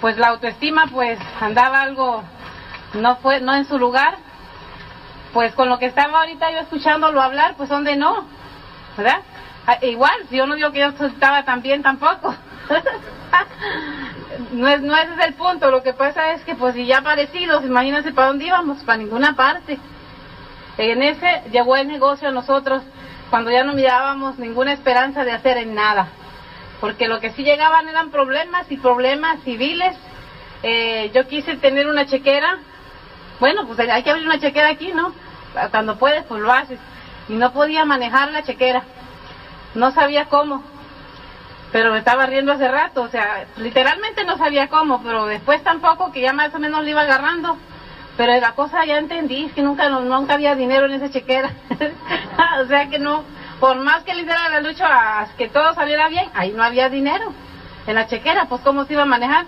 [0.01, 2.25] Pues la autoestima pues andaba algo,
[2.95, 4.17] no fue, no en su lugar.
[5.35, 8.25] Pues con lo que estaba ahorita yo escuchándolo hablar, pues donde no,
[8.97, 9.21] ¿verdad?
[9.67, 12.33] Ah, igual, yo no digo que yo estaba tan bien tampoco.
[14.53, 17.03] no, es, no ese es el punto, lo que pasa es que pues si ya
[17.03, 19.77] parecidos, imagínense para dónde íbamos, para ninguna parte.
[20.79, 22.85] En ese llegó el negocio a nosotros
[23.29, 26.11] cuando ya no mirábamos ninguna esperanza de hacer en nada.
[26.81, 29.97] Porque lo que sí llegaban eran problemas y problemas civiles.
[30.63, 32.59] Eh, yo quise tener una chequera.
[33.41, 35.13] Bueno, pues hay que abrir una chequera aquí, ¿no?
[35.71, 36.79] Cuando puedes, pues lo haces.
[37.29, 38.83] Y no podía manejar la chequera
[39.75, 40.63] no sabía cómo,
[41.73, 46.13] pero me estaba riendo hace rato, o sea, literalmente no sabía cómo, pero después tampoco,
[46.13, 47.57] que ya más o menos lo iba agarrando.
[48.17, 51.51] Pero la cosa ya entendí, que nunca, nunca había dinero en esa chequera.
[52.63, 53.25] o sea que no,
[53.59, 54.87] por más que le hiciera la lucha
[55.21, 57.33] a que todo saliera bien, ahí no había dinero.
[57.89, 59.47] En la chequera, pues ¿cómo se iba a manejar?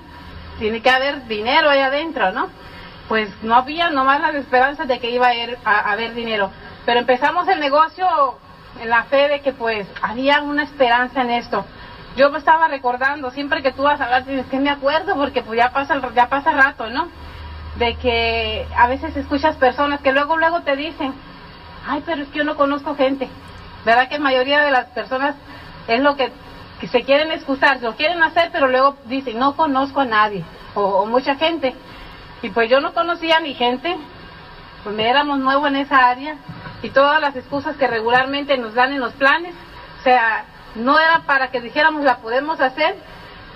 [0.58, 2.48] Tiene que haber dinero ahí adentro, ¿no?
[3.08, 6.50] Pues no había nomás las esperanzas de que iba a, ir a haber dinero.
[6.84, 8.06] Pero empezamos el negocio
[8.80, 11.64] en la fe de que pues había una esperanza en esto.
[12.16, 15.42] Yo me estaba recordando, siempre que tú vas a hablar, tienes que me acuerdo porque
[15.42, 17.08] pues ya pasa, ya pasa rato, ¿no?
[17.76, 21.12] De que a veces escuchas personas que luego, luego te dicen,
[21.86, 23.28] ay, pero es que yo no conozco gente.
[23.84, 25.36] ¿Verdad que la mayoría de las personas
[25.86, 26.32] es lo que,
[26.90, 31.06] se quieren excusar, lo quieren hacer, pero luego dicen, no conozco a nadie, o, o
[31.06, 31.74] mucha gente.
[32.46, 33.96] Y pues yo no conocía ni gente,
[34.84, 36.36] pues me éramos nuevos en esa área,
[36.80, 39.52] y todas las excusas que regularmente nos dan en los planes,
[39.98, 40.44] o sea,
[40.76, 42.94] no era para que dijéramos la podemos hacer.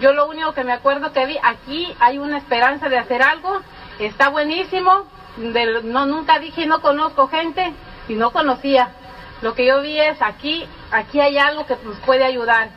[0.00, 3.60] Yo lo único que me acuerdo que vi, aquí hay una esperanza de hacer algo,
[4.00, 7.72] está buenísimo, no nunca dije no conozco gente
[8.08, 8.88] y no conocía.
[9.40, 12.70] Lo que yo vi es aquí, aquí hay algo que nos puede ayudar.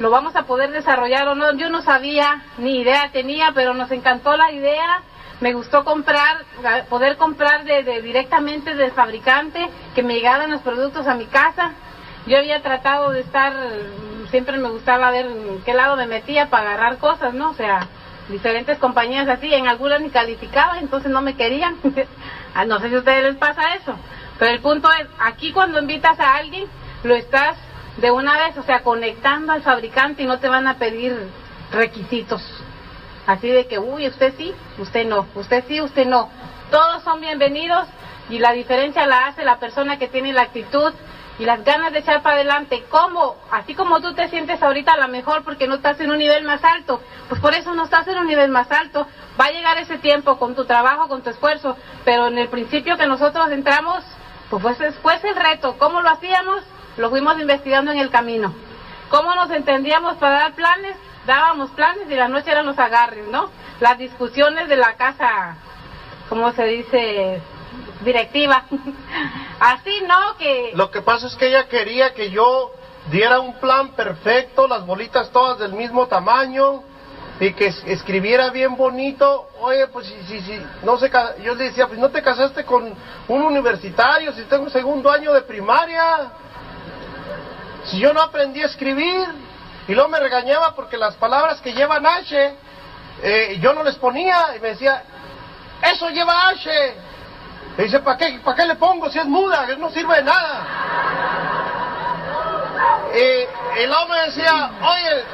[0.00, 1.52] Lo vamos a poder desarrollar o no.
[1.52, 5.02] Yo no sabía ni idea tenía, pero nos encantó la idea
[5.40, 6.44] me gustó comprar,
[6.88, 11.72] poder comprar de, directamente del fabricante, que me llegaran los productos a mi casa.
[12.26, 13.52] Yo había tratado de estar,
[14.30, 17.50] siempre me gustaba ver en qué lado me metía para agarrar cosas, ¿no?
[17.50, 17.88] O sea,
[18.28, 21.76] diferentes compañías así, en algunas ni calificaba, entonces no me querían.
[22.52, 23.94] Ah, no sé si a ustedes les pasa eso.
[24.36, 26.66] Pero el punto es, aquí cuando invitas a alguien,
[27.04, 27.56] lo estás
[27.98, 31.16] de una vez, o sea, conectando al fabricante y no te van a pedir
[31.70, 32.42] requisitos.
[33.30, 36.28] Así de que, uy, usted sí, usted no, usted sí, usted no.
[36.68, 37.86] Todos son bienvenidos
[38.28, 40.92] y la diferencia la hace la persona que tiene la actitud
[41.38, 42.84] y las ganas de echar para adelante.
[42.90, 43.36] ¿Cómo?
[43.52, 46.42] Así como tú te sientes ahorita a lo mejor porque no estás en un nivel
[46.42, 49.06] más alto, pues por eso no estás en un nivel más alto.
[49.40, 52.96] Va a llegar ese tiempo con tu trabajo, con tu esfuerzo, pero en el principio
[52.96, 54.02] que nosotros entramos,
[54.50, 55.76] pues fue, después el reto.
[55.78, 56.64] ¿Cómo lo hacíamos?
[56.96, 58.52] Lo fuimos investigando en el camino.
[59.08, 60.96] ¿Cómo nos entendíamos para dar planes?
[61.30, 63.50] Dábamos planes y la noche eran los agarres, ¿no?
[63.78, 65.56] Las discusiones de la casa,
[66.28, 67.40] ¿cómo se dice?
[68.00, 68.64] Directiva.
[69.60, 70.36] Así, ¿no?
[70.38, 70.72] Que...
[70.74, 72.72] Lo que pasa es que ella quería que yo
[73.12, 76.82] diera un plan perfecto, las bolitas todas del mismo tamaño
[77.38, 79.50] y que escribiera bien bonito.
[79.60, 81.12] Oye, pues si, si, si, no sé,
[81.44, 82.92] yo le decía, pues no te casaste con
[83.28, 86.32] un universitario, si tengo segundo año de primaria.
[87.84, 89.28] Si yo no aprendí a escribir,
[89.90, 92.54] y luego me regañaba porque las palabras que llevan H,
[93.24, 95.02] eh, yo no les ponía y me decía,
[95.82, 96.94] eso lleva H.
[97.76, 99.66] Y dice, ¿para qué, ¿para qué le pongo si es muda?
[99.76, 100.64] No sirve de nada.
[103.12, 103.48] Eh,
[103.82, 105.24] y luego me decía, oye,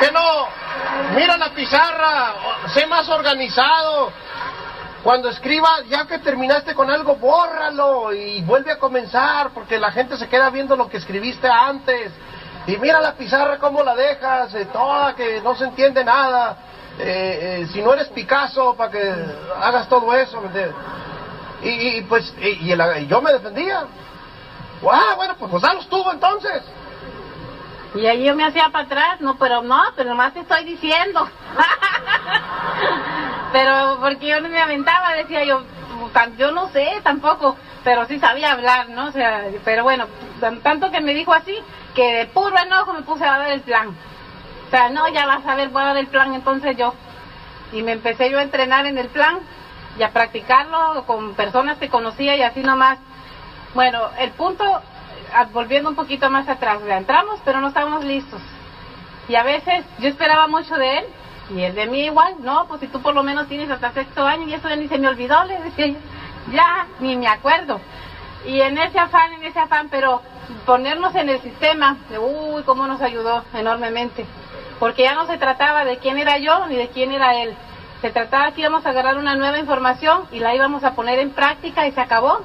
[0.00, 0.48] que no,
[1.14, 2.34] mira la pizarra,
[2.74, 4.12] sé más organizado.
[5.02, 10.16] Cuando escriba, ya que terminaste con algo, bórralo y vuelve a comenzar, porque la gente
[10.16, 12.12] se queda viendo lo que escribiste antes.
[12.68, 16.56] Y mira la pizarra cómo la dejas, eh, toda que no se entiende nada.
[17.00, 19.12] Eh, eh, si no eres Picasso, para que
[19.60, 20.40] hagas todo eso.
[21.62, 23.84] Y, y, pues, y, y y yo me defendía.
[24.88, 26.62] Ah, bueno, pues, pues los tuvo entonces.
[27.94, 31.28] Y ahí yo me hacía para atrás, no, pero no, pero nomás te estoy diciendo.
[33.52, 35.62] pero porque yo no me aventaba, decía yo,
[36.38, 39.06] yo no sé tampoco, pero sí sabía hablar, ¿no?
[39.06, 40.06] O sea, pero bueno,
[40.40, 41.54] tan- tanto que me dijo así,
[41.94, 43.88] que de puro enojo me puse a dar el plan.
[43.88, 46.94] O sea, no, ya vas a ver, voy a dar el plan entonces yo.
[47.72, 49.40] Y me empecé yo a entrenar en el plan
[49.98, 52.98] y a practicarlo con personas que conocía y así nomás.
[53.74, 54.64] Bueno, el punto,
[55.52, 58.40] volviendo un poquito más atrás, sea, entramos pero no estábamos listos.
[59.28, 61.04] Y a veces yo esperaba mucho de él
[61.54, 64.26] y él de mí igual, no, pues si tú por lo menos tienes hasta sexto
[64.26, 65.94] año y eso ya ni se me olvidó, le decía
[66.50, 67.80] ya, ni me acuerdo.
[68.46, 70.22] Y en ese afán, en ese afán, pero
[70.66, 74.26] ponernos en el sistema, de, uy, cómo nos ayudó enormemente.
[74.78, 77.54] Porque ya no se trataba de quién era yo ni de quién era él.
[78.00, 81.30] Se trataba que íbamos a agarrar una nueva información y la íbamos a poner en
[81.30, 82.40] práctica y se acabó.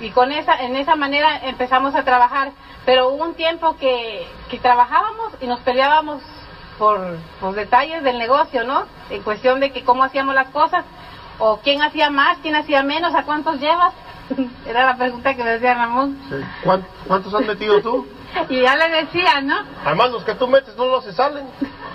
[0.00, 2.52] Y con esa, en esa manera empezamos a trabajar.
[2.84, 6.22] Pero hubo un tiempo que, que trabajábamos y nos peleábamos
[6.78, 8.84] por, por detalles del negocio, ¿no?
[9.10, 10.84] En cuestión de que cómo hacíamos las cosas,
[11.38, 13.92] o quién hacía más, quién hacía menos, a cuántos llevas.
[14.66, 16.18] Era la pregunta que me decía Ramón.
[16.62, 18.06] ¿Cuán- ¿Cuántos has metido tú?
[18.50, 19.56] Y ya le decía, ¿no?
[19.82, 21.46] Además, los que tú metes no los se salen.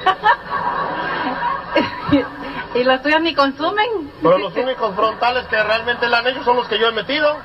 [2.75, 4.11] y los tuyos ni consumen.
[4.21, 7.37] Pero los únicos frontales que realmente la han hecho son los que yo he metido.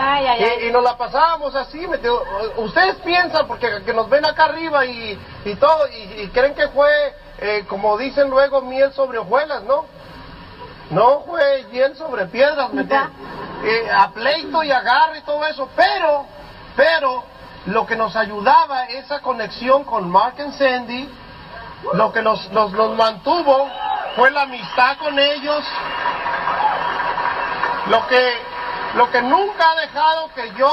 [0.00, 0.58] Ay, ay, ay.
[0.62, 2.22] Y, y nos la pasábamos así, metido.
[2.56, 6.68] Ustedes piensan, porque que nos ven acá arriba y, y todo, y, y creen que
[6.68, 6.88] fue,
[7.38, 9.86] eh, como dicen luego, miel sobre hojuelas, ¿no?
[10.90, 12.82] No fue miel sobre piedras, ¿me?
[12.82, 16.26] Eh, a pleito y agarre y todo eso, pero,
[16.76, 17.24] pero,
[17.66, 21.08] lo que nos ayudaba, esa conexión con Mark and Sandy,
[21.94, 23.68] lo que nos, nos, nos mantuvo
[24.16, 25.64] fue la amistad con ellos,
[27.86, 28.32] lo que,
[28.94, 30.72] lo que nunca ha dejado que yo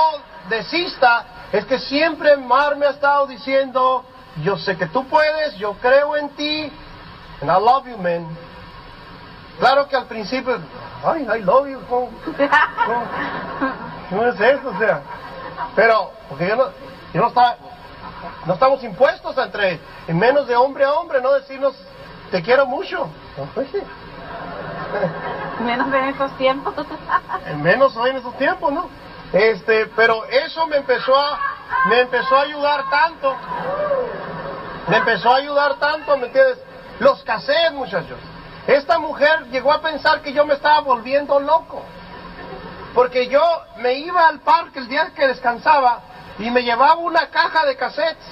[0.49, 4.03] desista es que siempre Mar me ha estado diciendo,
[4.43, 6.71] yo sé que tú puedes, yo creo en ti,
[7.41, 8.27] and I love you, man.
[9.59, 10.59] Claro que al principio,
[11.03, 12.09] ay, I love you, ¿cómo,
[14.09, 14.69] cómo es eso?
[14.69, 15.01] O sea,
[15.75, 16.65] pero, porque yo no,
[17.13, 17.55] yo no estaba,
[18.45, 21.75] no estamos impuestos entre, en menos de hombre a hombre, no decirnos,
[22.31, 23.07] te quiero mucho.
[25.65, 26.73] Menos en estos tiempos.
[27.47, 28.89] En menos hoy en esos tiempos, ¿no?
[29.33, 31.39] Este, pero eso me empezó a,
[31.89, 33.35] me empezó a ayudar tanto.
[34.87, 36.59] Me empezó a ayudar tanto, ¿me entiendes?
[36.99, 38.17] Los cassettes, muchachos.
[38.67, 41.83] Esta mujer llegó a pensar que yo me estaba volviendo loco.
[42.93, 43.41] Porque yo
[43.77, 46.01] me iba al parque el día que descansaba
[46.39, 48.25] y me llevaba una caja de cassettes.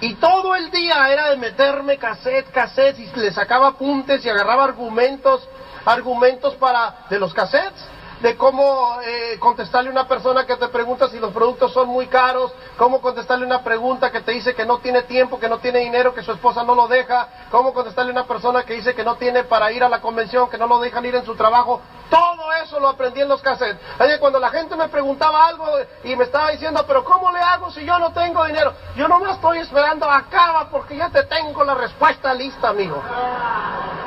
[0.00, 4.64] Y todo el día era de meterme cassette, cassette, y le sacaba apuntes y agarraba
[4.64, 5.48] argumentos,
[5.84, 7.84] argumentos para, de los cassettes,
[8.20, 12.08] de cómo eh, contestarle a una persona que te pregunta si los productos son muy
[12.08, 15.80] caros, cómo contestarle una pregunta que te dice que no tiene tiempo, que no tiene
[15.80, 19.04] dinero, que su esposa no lo deja, cómo contestarle a una persona que dice que
[19.04, 21.80] no tiene para ir a la convención, que no lo dejan ir en su trabajo.
[22.10, 23.78] Todo eso lo aprendí en los cassettes.
[23.98, 25.66] Que cuando la gente me preguntaba algo
[26.04, 28.72] y me estaba diciendo, pero ¿cómo le hago si yo no tengo dinero?
[28.96, 33.00] Yo no me estoy esperando, acaba porque ya te tengo la respuesta lista, amigo.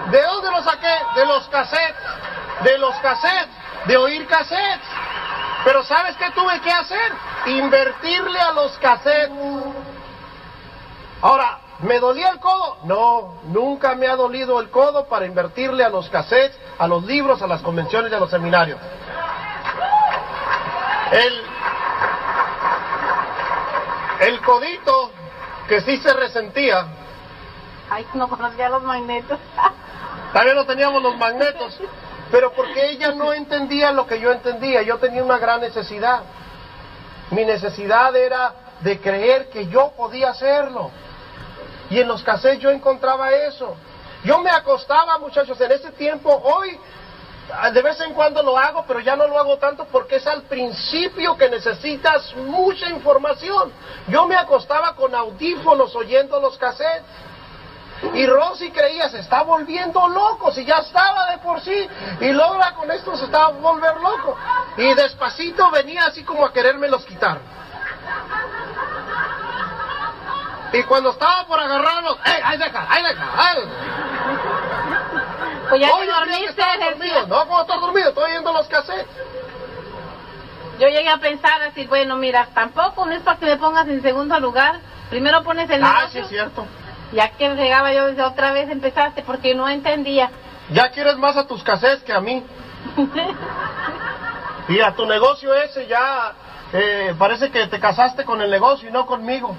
[0.09, 0.95] ¿De dónde lo saqué?
[1.15, 1.95] De los cassettes.
[2.63, 3.60] De los cassettes.
[3.85, 4.87] De oír cassettes.
[5.63, 7.11] Pero ¿sabes qué tuve que hacer?
[7.47, 9.31] Invertirle a los cassettes.
[11.21, 12.77] Ahora, ¿me dolía el codo?
[12.83, 17.41] No, nunca me ha dolido el codo para invertirle a los cassettes, a los libros,
[17.41, 18.79] a las convenciones y a los seminarios.
[21.11, 21.43] El,
[24.21, 25.11] el codito
[25.67, 26.85] que sí se resentía,
[27.89, 29.37] Ay, no conocía los magnetos.
[30.33, 31.77] también no teníamos los magnetos,
[32.31, 36.21] pero porque ella no entendía lo que yo entendía, yo tenía una gran necesidad.
[37.29, 40.91] Mi necesidad era de creer que yo podía hacerlo.
[41.89, 43.75] Y en los cassettes yo encontraba eso.
[44.23, 46.79] Yo me acostaba, muchachos, en ese tiempo, hoy,
[47.73, 50.43] de vez en cuando lo hago, pero ya no lo hago tanto porque es al
[50.43, 53.73] principio que necesitas mucha información.
[54.07, 57.03] Yo me acostaba con audífonos oyendo los cassettes.
[58.13, 61.87] Y Rosy creía, se está volviendo loco, si ya estaba de por sí.
[62.19, 64.35] Y logra con esto se estaba a volver loco.
[64.77, 67.39] Y despacito venía así como a querérmelos quitar.
[70.73, 72.41] Y cuando estaba por agarrarlos, ¡eh!
[72.43, 72.85] ¡Ahí deja!
[72.89, 73.25] ¡Ahí deja!
[73.37, 73.57] ¡Ay!
[75.69, 77.27] Pues ya Oye, dormiste, dormido.
[77.27, 79.05] No, como estar dormido, estoy oyendo los cassettes.
[80.79, 84.01] Yo llegué a pensar así, bueno, mira, tampoco no es para que me pongas en
[84.01, 84.79] segundo lugar.
[85.09, 86.21] Primero pones el Ah, sí, negocio.
[86.23, 86.65] es cierto.
[87.11, 90.31] Ya que llegaba yo desde otra vez empezaste porque no entendía.
[90.71, 92.43] Ya quieres más a tus cassettes que a mí.
[94.67, 96.33] Y a tu negocio ese ya
[96.71, 99.55] eh, parece que te casaste con el negocio y no conmigo.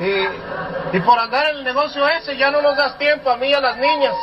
[0.00, 3.48] Y, y por andar en el negocio ese ya no nos das tiempo a mí
[3.48, 4.14] y a las niñas.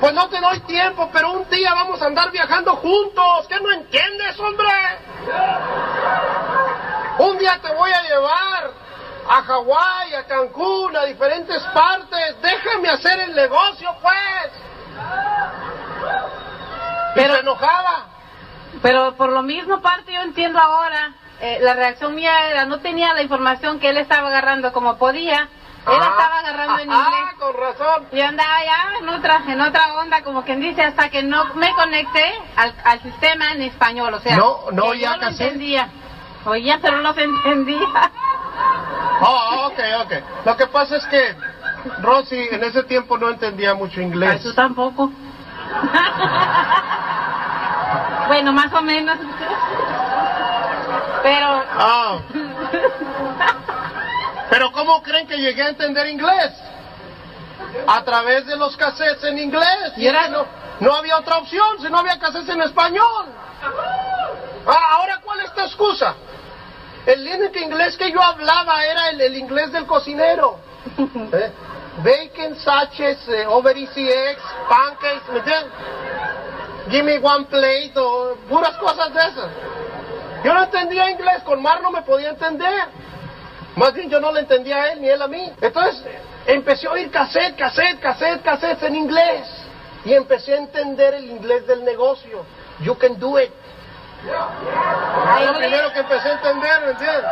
[0.00, 3.46] Pues no te doy tiempo, pero un día vamos a andar viajando juntos.
[3.48, 4.68] ¿Qué no entiendes, hombre?
[7.18, 8.72] Un día te voy a llevar
[9.28, 12.36] a Hawái, a Cancún, a diferentes partes.
[12.42, 14.52] Déjame hacer el negocio, pues.
[17.14, 18.06] Pero- enojaba.
[18.82, 23.14] Pero por lo mismo parte yo entiendo ahora, eh, la reacción mía era, no tenía
[23.14, 25.48] la información que él estaba agarrando como podía.
[25.86, 27.34] Él Ah, estaba agarrando en ah, inglés.
[27.38, 28.08] con razón.
[28.12, 31.72] Yo andaba ya en otra, en otra onda, como quien dice, hasta que no me
[31.74, 35.42] conecté al, al sistema en español, o sea, No, no, que ya yo lo casi.
[35.44, 35.88] entendía.
[36.46, 38.10] Oía, pero no los entendía.
[39.20, 40.12] Oh, ok, ok.
[40.44, 41.36] Lo que pasa es que
[42.02, 44.42] Rosy en ese tiempo no entendía mucho inglés.
[44.42, 45.10] tú tampoco.
[48.28, 49.16] bueno, más o menos.
[51.22, 52.18] Pero, Ah.
[54.50, 56.52] Pero ¿cómo creen que llegué a entender inglés?
[57.86, 59.92] A través de los cassettes en inglés.
[59.96, 60.44] Y era- no,
[60.80, 63.26] no había otra opción, si no había cassettes en español.
[64.66, 66.14] Ah, ahora, ¿cuál es tu excusa?
[67.06, 70.58] El único inglés que yo hablaba era el, el inglés del cocinero.
[71.32, 71.52] ¿Eh?
[71.98, 75.72] Bacon, sausage, eh, over easy eggs, pancakes, ¿me entiendes?
[76.90, 79.50] Give me one plate, o puras cosas de esas.
[80.44, 82.88] Yo no entendía inglés, con Mar no me podía entender.
[83.76, 85.52] Más bien yo no le entendía a él ni él a mí.
[85.60, 86.02] Entonces
[86.46, 89.48] empecé a oír cassette, cassette, cassette, cassettes en inglés.
[90.04, 92.44] Y empecé a entender el inglés del negocio.
[92.80, 93.50] You can do it.
[94.26, 97.24] Lo primero que empecé a entender, ¿me entiendes?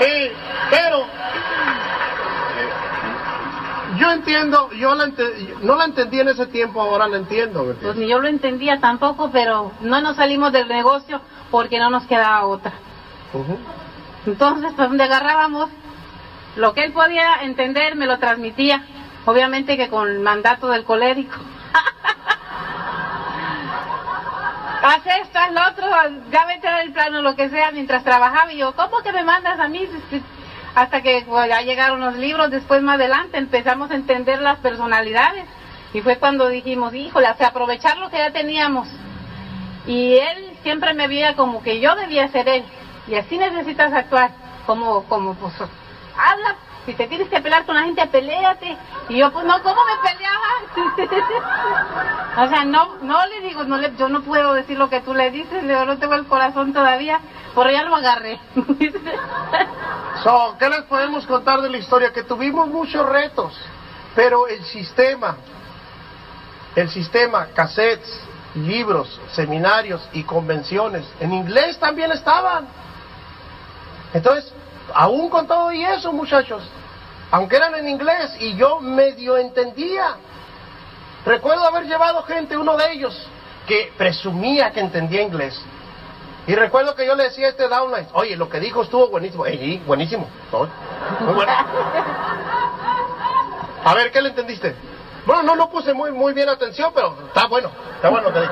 [0.00, 0.32] Y,
[0.70, 2.68] pero eh,
[3.98, 7.74] yo entiendo, yo la ente- no la entendí en ese tiempo, ahora la entiendo, ¿me
[7.74, 12.04] pues ni yo lo entendía tampoco, pero no nos salimos del negocio porque no nos
[12.06, 12.72] quedaba otra.
[14.26, 15.68] Entonces, pues donde agarrábamos,
[16.56, 18.82] lo que él podía entender me lo transmitía,
[19.26, 21.36] obviamente que con el mandato del colérico.
[24.82, 25.86] Haz esto, haz lo otro,
[26.30, 28.52] ya vete a ver el plano, lo que sea, mientras trabajaba.
[28.52, 29.86] Y yo, ¿cómo que me mandas a mí?
[30.74, 35.44] Hasta que pues, ya llegaron los libros, después más adelante empezamos a entender las personalidades.
[35.92, 38.88] Y fue cuando dijimos, híjole, o sea, aprovechar lo que ya teníamos.
[39.86, 42.64] Y él siempre me veía como que yo debía ser él.
[43.06, 44.30] Y así necesitas actuar.
[44.66, 45.54] Como, como, pues,
[46.16, 46.56] habla.
[46.86, 48.76] Si te tienes que pelear con la gente, peléate.
[49.08, 50.46] Y yo, pues, no, ¿cómo me peleaba?
[52.44, 55.14] o sea, no, no le digo, no le, yo no puedo decir lo que tú
[55.14, 57.20] le dices, digo, no tengo el corazón todavía,
[57.54, 58.40] pero ya lo agarré.
[60.22, 62.12] So, ¿Qué les podemos contar de la historia?
[62.12, 63.56] Que tuvimos muchos retos,
[64.14, 65.36] pero el sistema,
[66.76, 68.20] el sistema, cassettes,
[68.54, 72.66] libros, seminarios y convenciones, en inglés también estaban.
[74.12, 74.52] Entonces,
[74.94, 76.62] aún con todo y eso, muchachos,
[77.30, 80.16] aunque eran en inglés y yo medio entendía,
[81.24, 83.28] recuerdo haber llevado gente, uno de ellos,
[83.66, 85.60] que presumía que entendía inglés.
[86.46, 89.46] Y recuerdo que yo le decía a este downline, oye, lo que dijo estuvo buenísimo.
[89.46, 90.28] Ey, buenísimo.
[91.20, 91.52] Muy bueno.
[93.84, 94.74] A ver, ¿qué le entendiste?
[95.26, 97.70] Bueno, no, no puse muy, muy bien atención, pero está bueno.
[97.94, 98.48] Está bueno lo que.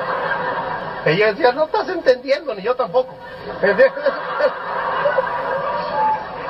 [1.11, 3.15] Ella decía, no estás entendiendo, ni yo tampoco.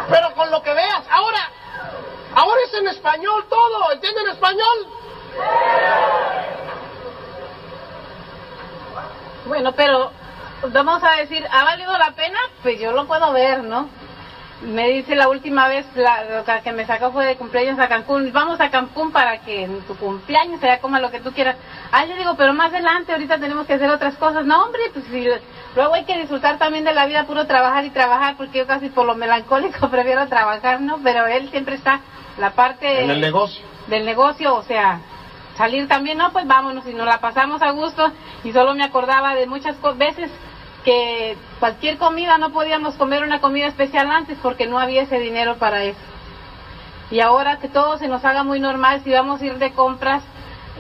[0.10, 1.39] Pero con lo que veas, ahora,
[2.36, 4.88] ahora es en español todo, ¿entienden español?
[9.45, 10.12] Bueno, pero
[10.72, 12.39] vamos a decir, ¿ha valido la pena?
[12.62, 13.88] Pues yo lo puedo ver, ¿no?
[14.62, 18.32] Me dice la última vez, la, lo que- me sacó fue de cumpleaños a Cancún.
[18.34, 21.55] Vamos a Cancún para que en tu cumpleaños sea coma lo que tú quieras.
[21.93, 24.45] Ah, yo digo, pero más adelante, ahorita tenemos que hacer otras cosas.
[24.45, 25.30] No, hombre, pues si,
[25.80, 28.90] luego hay que disfrutar también de la vida, puro trabajar y trabajar, porque yo casi
[28.90, 31.00] por lo melancólico prefiero trabajar, ¿no?
[31.02, 32.02] Pero él siempre está
[32.38, 33.64] la parte En el negocio.
[33.88, 35.00] del negocio, o sea,
[35.56, 38.12] salir también, no, pues vámonos y nos la pasamos a gusto
[38.44, 40.30] y solo me acordaba de muchas veces
[40.84, 45.56] que cualquier comida no podíamos comer una comida especial antes porque no había ese dinero
[45.56, 46.00] para eso.
[47.10, 50.24] Y ahora que todo se nos haga muy normal, si vamos a ir de compras,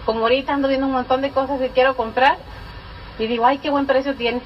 [0.05, 2.37] como ahorita ando viendo un montón de cosas que quiero comprar,
[3.17, 4.41] y digo, ay, qué buen precio tiene.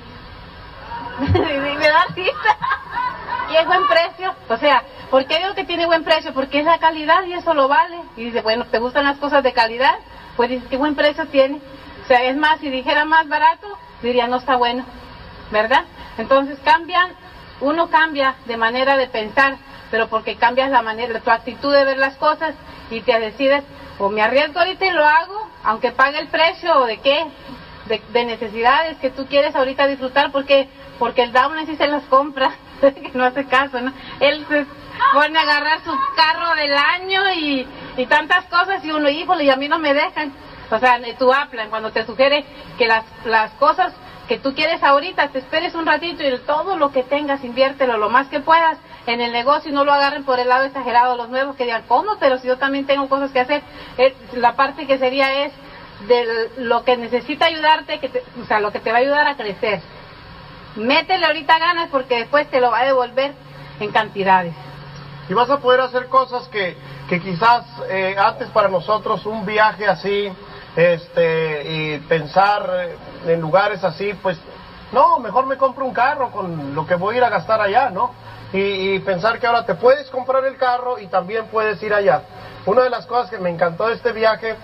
[1.22, 2.06] y me da
[3.50, 4.34] y es buen precio.
[4.50, 6.34] O sea, ¿por qué digo que tiene buen precio?
[6.34, 7.98] Porque es la calidad y eso lo vale.
[8.16, 9.96] Y dice, bueno, ¿te gustan las cosas de calidad?
[10.36, 11.62] Pues dices, qué buen precio tiene.
[12.04, 14.86] O sea, es más, si dijera más barato, diría, no está bueno.
[15.52, 15.84] ¿Verdad?
[16.18, 17.12] Entonces cambian,
[17.62, 19.58] uno cambia de manera de pensar,
[19.92, 22.56] pero porque cambias la manera, tu actitud de ver las cosas
[22.90, 23.64] y te decides,
[24.00, 27.26] o me arriesgo ahorita y lo hago, aunque pague el precio, de qué,
[27.86, 30.68] de, necesidades que tú quieres ahorita disfrutar, porque
[31.00, 32.52] porque el Down sí se las compra,
[33.14, 33.92] no hace caso, ¿no?
[34.20, 34.66] Él se
[35.14, 37.68] pone a agarrar su carro del año y,
[37.98, 40.34] y tantas cosas y uno, híjole, y a mí no me dejan.
[40.72, 42.46] O sea, tu Aplan, cuando te sugiere
[42.78, 43.94] que las, las cosas
[44.28, 48.10] que tú quieres ahorita, te esperes un ratito y todo lo que tengas, inviértelo lo
[48.10, 51.30] más que puedas en el negocio y no lo agarren por el lado exagerado los
[51.30, 52.18] nuevos que digan, ¿cómo?
[52.20, 53.62] Pero si yo también tengo cosas que hacer,
[53.98, 55.54] eh, la parte que sería es
[56.08, 59.36] de lo que necesita ayudarte, que o sea, lo que te va a ayudar a
[59.36, 59.82] crecer.
[60.76, 63.34] Métele ahorita ganas porque después te lo va a devolver
[63.80, 64.54] en cantidades.
[65.30, 66.76] Y vas a poder hacer cosas que,
[67.08, 70.32] que quizás eh, antes para nosotros un viaje así,
[70.76, 72.98] este, y pensar eh,
[73.34, 74.38] en lugares así, pues
[74.92, 77.90] no, mejor me compro un carro con lo que voy a ir a gastar allá,
[77.90, 78.12] ¿no?
[78.52, 82.22] Y, pensar que ahora te puedes comprar el carro y también puedes ir allá.
[82.68, 84.56] Una de las cosas que me encantó de este viaje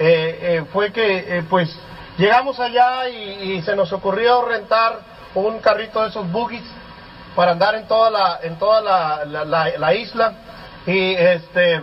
[0.00, 1.78] eh, fue que pues
[2.18, 4.98] llegamos allá y, se nos ocurrió rentar
[5.40, 6.64] un carrito de esos buggies
[7.34, 10.32] para andar en toda la, en toda la, la, isla
[10.86, 11.82] y este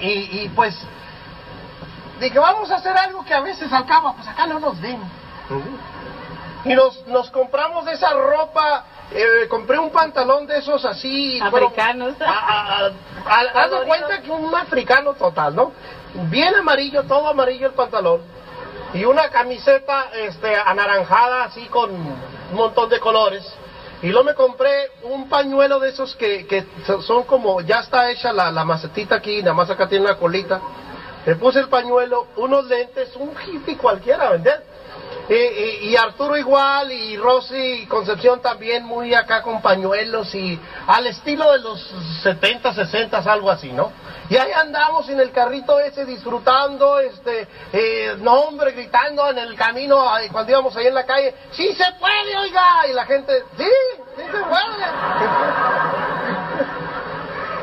[0.00, 0.76] y, y pues
[2.20, 5.00] dije, vamos a hacer algo que a veces al cabo, pues acá no nos ven.
[6.64, 11.40] Y nos, nos compramos esa ropa, eh, compré un pantalón de esos así.
[11.40, 12.14] Africanos.
[12.20, 15.72] Haz de cuenta que un africano total, ¿no?
[16.28, 18.20] Bien amarillo, todo amarillo el pantalón.
[18.94, 23.44] Y una camiseta este, anaranjada así con un montón de colores.
[24.02, 26.64] Y luego me compré un pañuelo de esos que, que
[27.02, 30.60] son como, ya está hecha la, la macetita aquí, nada más acá tiene una colita.
[31.26, 34.62] Le puse el pañuelo, unos lentes, un hippie cualquiera, ¿verdad?
[35.28, 41.52] Y, Arturo igual, y Rosy y Concepción también muy acá con pañuelos y al estilo
[41.52, 41.80] de los
[42.22, 43.92] 70, 60, algo así, ¿no?
[44.28, 49.56] Y ahí andamos en el carrito ese disfrutando, este, eh, no hombre, gritando en el
[49.56, 52.86] camino cuando íbamos ahí en la calle, ¡sí se puede, oiga!
[52.88, 53.66] Y la gente, ¡sí,
[54.16, 54.84] sí se puede!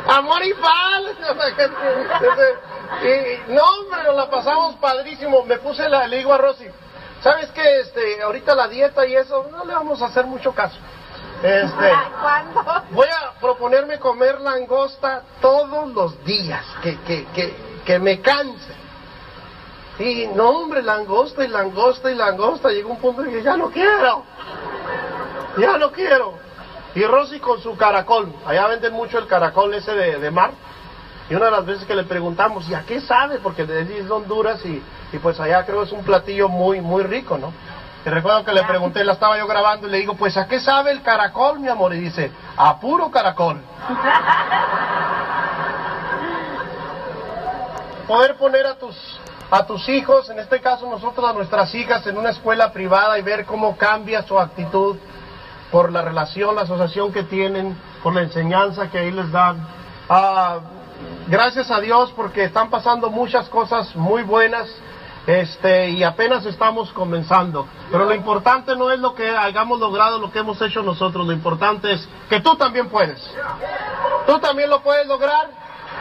[0.08, 1.04] Amor y paz.
[3.04, 5.44] Y, no, hombre, nos la pasamos padrísimo.
[5.44, 6.68] Me puse la, le digo Rosy,
[7.22, 7.80] ¿sabes qué?
[7.82, 10.78] Este, ahorita la dieta y eso, no le vamos a hacer mucho caso.
[11.44, 11.92] Este,
[12.22, 12.64] ¿Cuándo?
[12.92, 17.56] Voy a proponerme comer langosta todos los días, que, que, que,
[17.86, 18.74] que me canse.
[20.00, 22.70] Y no, hombre, langosta y langosta y langosta.
[22.70, 24.24] Llegó un punto en que ya no quiero.
[25.58, 26.36] Ya no quiero.
[26.94, 28.32] Y Rosy con su caracol.
[28.46, 30.52] Allá venden mucho el caracol ese de, de mar.
[31.30, 33.40] Y una de las veces que le preguntamos, ¿y a qué sabe?
[33.40, 37.38] Porque es de Honduras y, y pues allá creo es un platillo muy, muy rico,
[37.38, 37.52] ¿no?
[38.06, 40.62] Y recuerdo que le pregunté, la estaba yo grabando y le digo, pues ¿a qué
[40.62, 41.94] sabe el caracol, mi amor?
[41.94, 43.58] Y dice, a puro caracol.
[48.08, 48.96] Poder poner a tus,
[49.52, 53.22] a tus hijos, en este caso nosotros a nuestras hijas, en una escuela privada y
[53.22, 54.96] ver cómo cambia su actitud
[55.70, 59.68] por la relación, la asociación que tienen, por la enseñanza que ahí les dan.
[60.10, 60.60] Ah,
[61.28, 64.68] gracias a Dios porque están pasando muchas cosas muy buenas
[65.28, 67.68] este, y apenas estamos comenzando.
[67.92, 71.34] Pero lo importante no es lo que hayamos logrado, lo que hemos hecho nosotros, lo
[71.34, 73.22] importante es que tú también puedes.
[74.26, 75.50] Tú también lo puedes lograr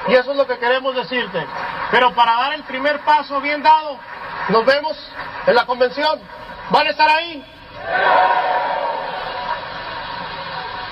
[0.08, 1.44] y eso es lo que queremos decirte.
[1.90, 3.98] Pero para dar el primer paso bien dado,
[4.48, 4.96] nos vemos
[5.46, 6.20] en la convención.
[6.70, 7.44] ¿Van a estar ahí?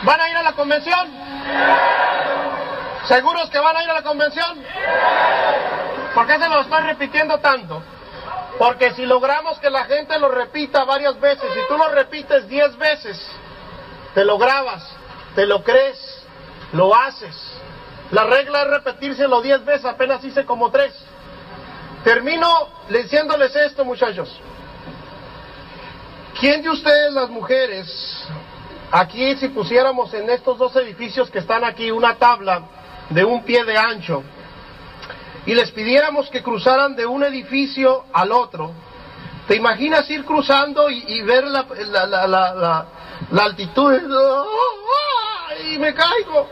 [0.02, 1.10] ¿Van a ir a la convención?
[3.06, 4.62] ¿Seguros que van a ir a la convención?
[6.14, 7.82] ¿Por qué se lo estoy repitiendo tanto?
[8.58, 12.76] Porque si logramos que la gente lo repita varias veces, si tú lo repites diez
[12.78, 13.20] veces,
[14.14, 14.88] te lo grabas,
[15.34, 16.24] te lo crees,
[16.72, 17.36] lo haces.
[18.10, 20.94] La regla es repetírselo diez veces, apenas hice como tres.
[22.04, 22.48] Termino
[22.88, 24.40] diciéndoles esto, muchachos.
[26.38, 28.26] ¿Quién de ustedes, las mujeres,
[28.90, 32.62] aquí si pusiéramos en estos dos edificios que están aquí una tabla
[33.10, 34.22] de un pie de ancho
[35.46, 38.72] y les pidiéramos que cruzaran de un edificio al otro,
[39.46, 41.66] ¿te imaginas ir cruzando y, ver la,
[42.06, 42.86] la, la,
[43.30, 43.92] la, altitud?
[45.70, 46.48] Y me caigo.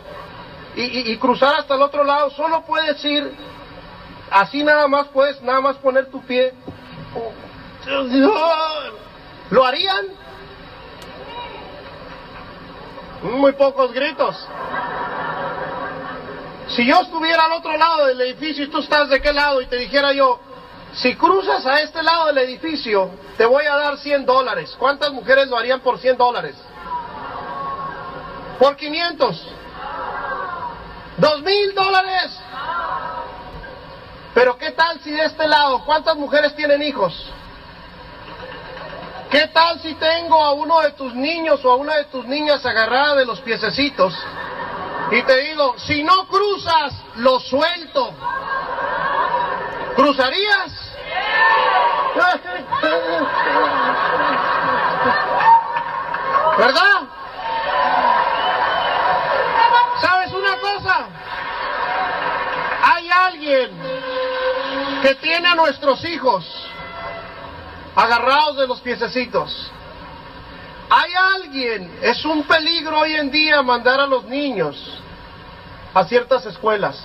[0.76, 3.34] y, cruzar hasta el otro lado, solo puedes ir,
[4.30, 6.53] así nada más puedes, nada más poner tu pie.
[9.50, 10.07] ¿Lo harían?
[13.22, 14.36] Muy pocos gritos.
[16.75, 19.66] Si yo estuviera al otro lado del edificio y tú estás de qué lado y
[19.66, 20.41] te dijera yo,
[20.95, 24.75] si cruzas a este lado del edificio, te voy a dar 100 dólares.
[24.79, 26.57] ¿Cuántas mujeres lo harían por 100 dólares?
[28.59, 29.49] Por 500.
[31.18, 32.39] ¿Dos mil dólares?
[34.35, 37.31] Pero ¿qué tal si de este lado, cuántas mujeres tienen hijos?
[39.33, 42.66] ¿Qué tal si tengo a uno de tus niños o a una de tus niñas
[42.66, 44.14] agarrada de los piececitos
[45.11, 48.12] y te digo, si no cruzas, lo suelto?
[49.97, 50.70] ¿Cruzarías?
[56.59, 57.01] ¿Verdad?
[59.99, 61.07] ¿Sabes una cosa?
[62.83, 63.70] Hay alguien
[65.01, 66.45] que tiene a nuestros hijos
[67.95, 69.70] agarrados de los piececitos.
[70.88, 75.01] Hay alguien, es un peligro hoy en día mandar a los niños
[75.95, 77.03] a ciertas escuelas,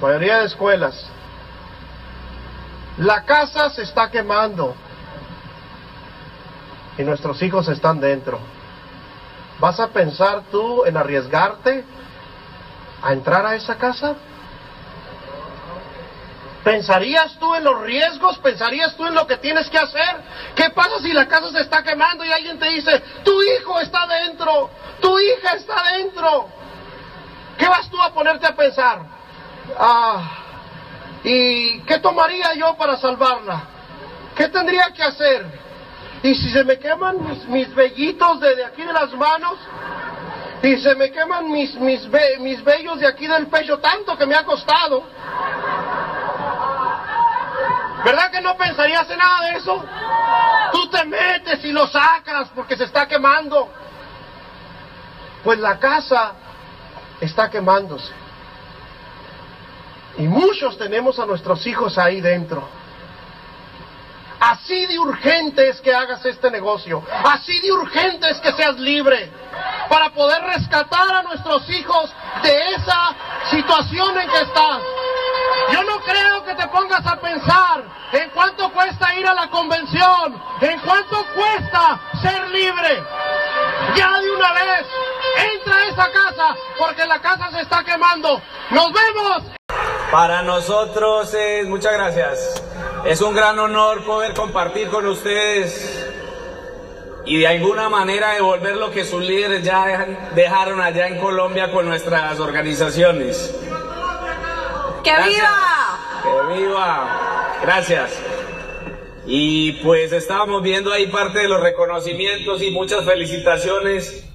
[0.00, 1.06] mayoría de escuelas.
[2.98, 4.74] La casa se está quemando
[6.98, 8.38] y nuestros hijos están dentro.
[9.60, 11.84] ¿Vas a pensar tú en arriesgarte
[13.02, 14.16] a entrar a esa casa?
[16.68, 18.36] ¿Pensarías tú en los riesgos?
[18.40, 20.16] ¿Pensarías tú en lo que tienes que hacer?
[20.54, 24.06] ¿Qué pasa si la casa se está quemando y alguien te dice, tu hijo está
[24.06, 24.68] dentro,
[25.00, 26.50] tu hija está dentro?
[27.56, 29.00] ¿Qué vas tú a ponerte a pensar?
[29.78, 30.30] Ah,
[31.24, 33.62] ¿Y qué tomaría yo para salvarla?
[34.36, 35.46] ¿Qué tendría que hacer?
[36.22, 37.16] ¿Y si se me queman
[37.48, 39.56] mis, vellitos de, aquí de las manos?
[40.62, 42.06] ¿Y se me queman mis, mis,
[42.40, 45.04] mis vellos de aquí del pecho tanto que me ha costado?
[48.04, 49.84] ¿Verdad que no pensarías en nada de eso?
[50.72, 53.68] Tú te metes y lo sacas porque se está quemando.
[55.42, 56.34] Pues la casa
[57.20, 58.12] está quemándose.
[60.18, 62.68] Y muchos tenemos a nuestros hijos ahí dentro.
[64.40, 67.02] Así de urgente es que hagas este negocio.
[67.24, 69.30] Así de urgente es que seas libre.
[69.88, 73.14] Para poder rescatar a nuestros hijos de esa
[73.50, 74.80] situación en que estás.
[75.72, 80.42] Yo no creo que te pongas a pensar en cuánto cuesta ir a la convención,
[80.60, 83.02] en cuánto cuesta ser libre.
[83.94, 84.86] Ya de una vez,
[85.54, 88.40] entra a esa casa porque la casa se está quemando.
[88.70, 89.42] Nos vemos.
[90.10, 92.62] Para nosotros es, muchas gracias,
[93.04, 96.08] es un gran honor poder compartir con ustedes
[97.26, 101.86] y de alguna manera devolver lo que sus líderes ya dejaron allá en Colombia con
[101.86, 103.54] nuestras organizaciones.
[105.08, 105.98] ¡Que viva!
[106.22, 107.58] ¡Que viva!
[107.62, 108.10] Gracias.
[109.26, 114.26] Y pues estábamos viendo ahí parte de los reconocimientos y muchas felicitaciones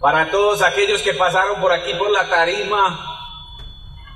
[0.00, 3.16] para todos aquellos que pasaron por aquí por la tarima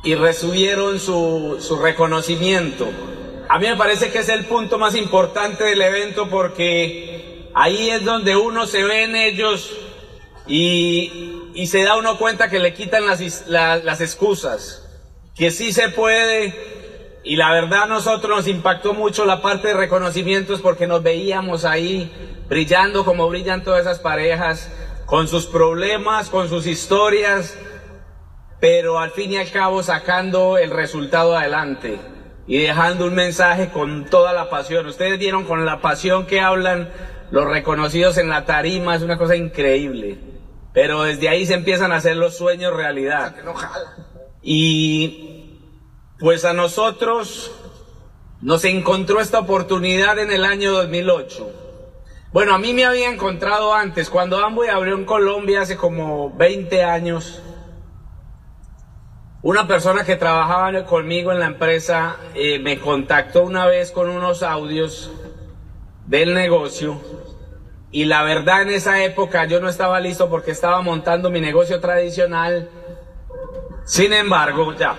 [0.04, 2.88] y recibieron su, su reconocimiento.
[3.48, 8.04] A mí me parece que es el punto más importante del evento porque ahí es
[8.04, 9.74] donde uno se ve en ellos
[10.46, 14.81] y, y se da uno cuenta que le quitan las, las excusas
[15.34, 16.54] que sí se puede.
[17.24, 21.64] Y la verdad a nosotros nos impactó mucho la parte de reconocimientos porque nos veíamos
[21.64, 22.10] ahí
[22.48, 24.70] brillando como brillan todas esas parejas,
[25.06, 27.56] con sus problemas, con sus historias,
[28.60, 31.98] pero al fin y al cabo sacando el resultado adelante
[32.46, 34.86] y dejando un mensaje con toda la pasión.
[34.86, 36.90] Ustedes vieron con la pasión que hablan
[37.30, 40.18] los reconocidos en la tarima, es una cosa increíble.
[40.72, 43.34] Pero desde ahí se empiezan a hacer los sueños realidad.
[44.42, 45.60] Y
[46.18, 47.52] pues a nosotros
[48.40, 51.50] nos encontró esta oportunidad en el año 2008.
[52.32, 56.82] Bueno, a mí me había encontrado antes, cuando Amway abrió en Colombia hace como 20
[56.82, 57.42] años.
[59.42, 64.42] Una persona que trabajaba conmigo en la empresa eh, me contactó una vez con unos
[64.42, 65.10] audios
[66.06, 67.00] del negocio
[67.90, 71.78] y la verdad en esa época yo no estaba listo porque estaba montando mi negocio
[71.80, 72.70] tradicional
[73.84, 74.96] sin embargo, ya.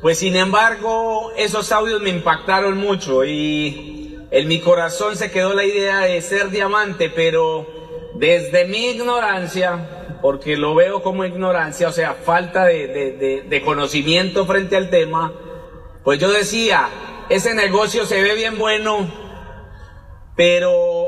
[0.00, 5.64] Pues sin embargo, esos audios me impactaron mucho y en mi corazón se quedó la
[5.64, 7.66] idea de ser diamante, pero
[8.14, 14.76] desde mi ignorancia, porque lo veo como ignorancia, o sea, falta de, de conocimiento frente
[14.76, 15.32] al tema,
[16.02, 16.88] pues yo decía,
[17.28, 19.08] ese negocio se ve bien bueno,
[20.34, 21.06] pero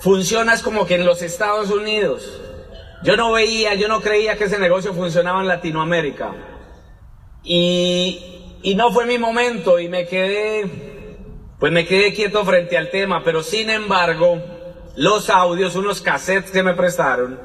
[0.00, 2.40] funciona es como que en los Estados Unidos.
[3.02, 6.32] Yo no veía, yo no creía que ese negocio funcionaba en Latinoamérica.
[7.42, 11.16] Y, no fue mi momento y me quedé,
[11.58, 14.40] pues me quedé quieto frente al tema, pero sin embargo,
[14.96, 17.38] los audios, unos cassettes que me prestaron,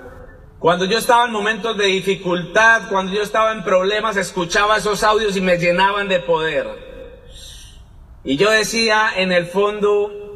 [0.60, 5.36] cuando yo estaba en momentos de dificultad, cuando yo estaba en problemas, escuchaba esos audios
[5.36, 6.68] y me llenaban de poder.
[8.24, 10.27] Y yo decía, en el fondo,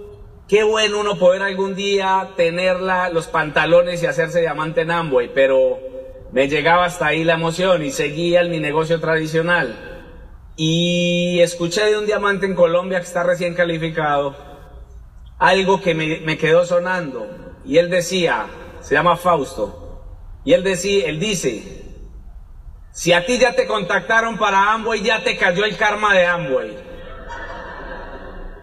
[0.51, 2.81] qué bueno uno poder algún día tener
[3.13, 5.79] los pantalones y hacerse diamante en Amway, pero
[6.33, 10.09] me llegaba hasta ahí la emoción y seguía en mi negocio tradicional.
[10.57, 14.35] Y escuché de un diamante en Colombia que está recién calificado
[15.39, 17.29] algo que me, me quedó sonando.
[17.65, 18.47] Y él decía,
[18.81, 20.03] se llama Fausto,
[20.43, 21.63] y él, decía, él dice,
[22.91, 26.77] si a ti ya te contactaron para Amway, ya te cayó el karma de Amway.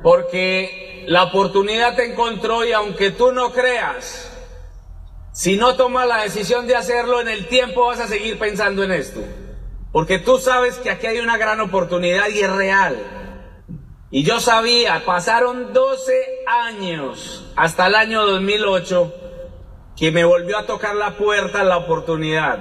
[0.03, 4.31] Porque la oportunidad te encontró y aunque tú no creas,
[5.33, 8.93] si no tomas la decisión de hacerlo en el tiempo vas a seguir pensando en
[8.93, 9.21] esto.
[9.91, 12.99] Porque tú sabes que aquí hay una gran oportunidad y es real.
[14.11, 19.15] Y yo sabía, pasaron 12 años hasta el año 2008
[19.97, 22.59] que me volvió a tocar la puerta la oportunidad.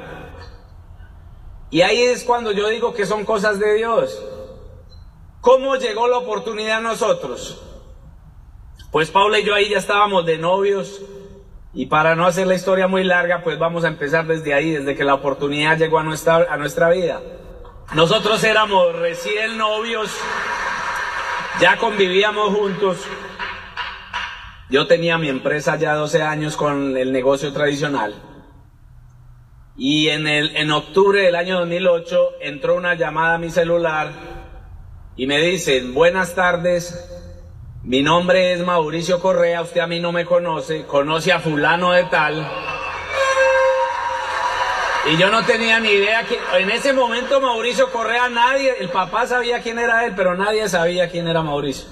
[1.70, 4.24] Y ahí es cuando yo digo que son cosas de Dios.
[5.42, 7.62] ¿Cómo llegó la oportunidad a nosotros?
[8.92, 11.02] Pues Paula y yo ahí ya estábamos de novios
[11.74, 14.96] y para no hacer la historia muy larga, pues vamos a empezar desde ahí, desde
[14.96, 17.22] que la oportunidad llegó a nuestra, a nuestra vida.
[17.94, 20.10] Nosotros éramos recién novios,
[21.60, 22.98] ya convivíamos juntos.
[24.70, 28.16] Yo tenía mi empresa ya 12 años con el negocio tradicional.
[29.76, 34.12] Y en, el, en octubre del año 2008 entró una llamada a mi celular
[35.16, 37.17] y me dicen, buenas tardes,
[37.88, 42.04] mi nombre es Mauricio Correa, usted a mí no me conoce, conoce a fulano de
[42.04, 42.46] tal.
[45.10, 49.26] Y yo no tenía ni idea que en ese momento Mauricio Correa nadie, el papá
[49.26, 51.88] sabía quién era él, pero nadie sabía quién era Mauricio.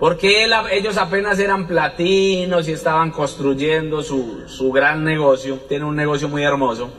[0.00, 6.28] Porque ellos apenas eran platinos y estaban construyendo su, su gran negocio, tiene un negocio
[6.28, 6.90] muy hermoso.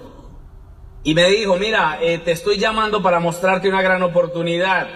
[1.03, 4.87] Y me dijo, mira, eh, te estoy llamando para mostrarte una gran oportunidad.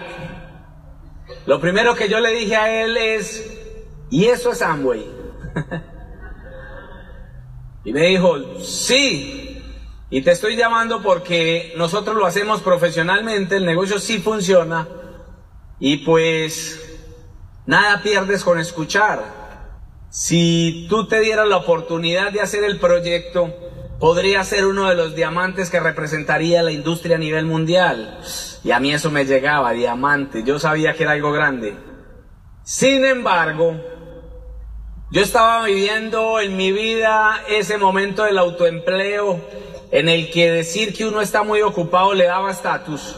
[1.46, 3.52] Lo primero que yo le dije a él es,
[4.10, 5.04] ¿y eso es Amway?
[7.84, 9.62] y me dijo, sí,
[10.08, 14.88] y te estoy llamando porque nosotros lo hacemos profesionalmente, el negocio sí funciona,
[15.78, 16.80] y pues
[17.66, 19.44] nada pierdes con escuchar.
[20.08, 23.52] Si tú te dieras la oportunidad de hacer el proyecto,
[23.98, 28.20] podría ser uno de los diamantes que representaría la industria a nivel mundial.
[28.64, 30.42] Y a mí eso me llegaba, diamante.
[30.42, 31.76] Yo sabía que era algo grande.
[32.62, 33.76] Sin embargo,
[35.10, 39.38] yo estaba viviendo en mi vida ese momento del autoempleo
[39.90, 43.16] en el que decir que uno está muy ocupado le daba estatus.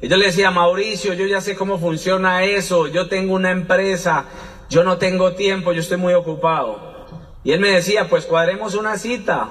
[0.00, 4.24] Y yo le decía, Mauricio, yo ya sé cómo funciona eso, yo tengo una empresa,
[4.70, 7.06] yo no tengo tiempo, yo estoy muy ocupado.
[7.44, 9.50] Y él me decía, pues cuadremos una cita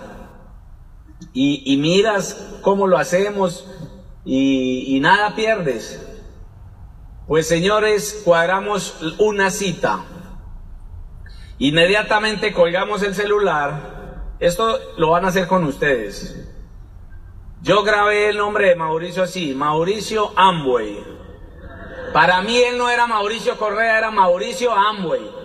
[1.32, 3.66] y, y miras cómo lo hacemos
[4.26, 6.02] y, nada pierdes.
[7.28, 10.04] Pues señores, cuadramos una cita.
[11.60, 14.36] Inmediatamente colgamos el celular.
[14.40, 16.48] Esto lo van a hacer con ustedes.
[17.62, 21.04] Yo grabé el nombre de Mauricio así, Mauricio Amway.
[22.12, 25.42] Para mí él no era Mauricio Correa, era Mauricio Amway.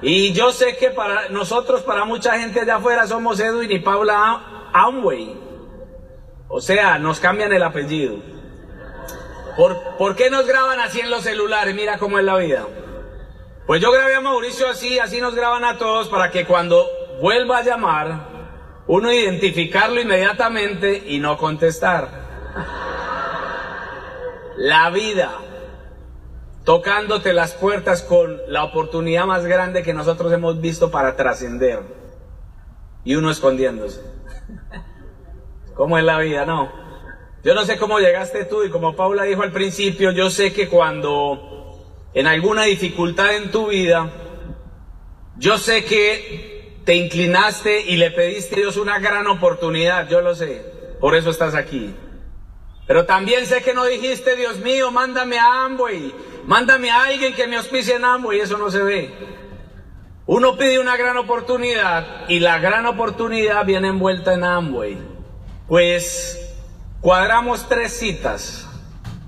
[0.00, 4.70] Y yo sé que para nosotros, para mucha gente allá afuera, somos Edwin y Paula
[4.72, 5.51] Amway.
[6.54, 8.16] O sea, nos cambian el apellido.
[9.56, 11.74] ¿Por, ¿Por, qué nos graban así en los celulares?
[11.74, 12.66] Mira cómo es la vida.
[13.66, 16.86] Pues yo grabé a Mauricio así, así nos graban a todos para que cuando
[17.22, 18.28] vuelva a llamar,
[18.86, 22.10] uno identificarlo inmediatamente y no contestar.
[24.58, 25.32] La vida
[26.64, 31.80] tocándote las puertas con la oportunidad más grande que nosotros hemos visto para trascender.
[33.04, 34.11] Y uno escondiéndose.
[35.74, 36.44] ¿Cómo es la vida?
[36.44, 36.70] No.
[37.44, 40.68] Yo no sé cómo llegaste tú y como Paula dijo al principio, yo sé que
[40.68, 41.76] cuando
[42.14, 44.10] en alguna dificultad en tu vida,
[45.38, 50.34] yo sé que te inclinaste y le pediste a Dios una gran oportunidad, yo lo
[50.34, 50.64] sé,
[51.00, 51.94] por eso estás aquí.
[52.86, 56.14] Pero también sé que no dijiste, Dios mío, mándame a Amway,
[56.46, 59.10] mándame a alguien que me auspicie en Amway, eso no se ve.
[60.26, 65.11] Uno pide una gran oportunidad y la gran oportunidad viene envuelta en Amway.
[65.72, 66.38] Pues
[67.00, 68.68] cuadramos tres citas.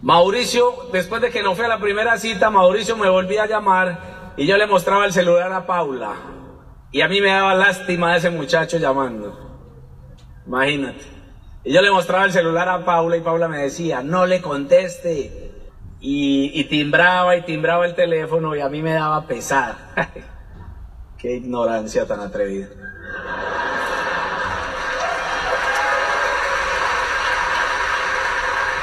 [0.03, 4.35] Mauricio, después de que no fue a la primera cita, Mauricio me volvía a llamar
[4.37, 6.13] y yo le mostraba el celular a Paula.
[6.93, 9.73] Y a mí me daba lástima de ese muchacho llamando.
[10.47, 11.01] Imagínate.
[11.65, 15.51] Y yo le mostraba el celular a Paula y Paula me decía, no le conteste.
[15.99, 19.77] Y, timbraba y timbraba el teléfono y a mí me daba pesar.
[21.17, 22.69] Qué ignorancia tan atrevida.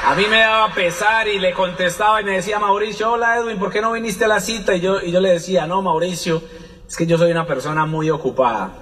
[0.04, 3.70] A mí me daba pesar y le contestaba y me decía Mauricio, hola Edwin, ¿por
[3.70, 4.74] qué no viniste a la cita?
[4.74, 6.42] Y yo, y yo le decía, no Mauricio,
[6.88, 8.72] es que yo soy una persona muy ocupada.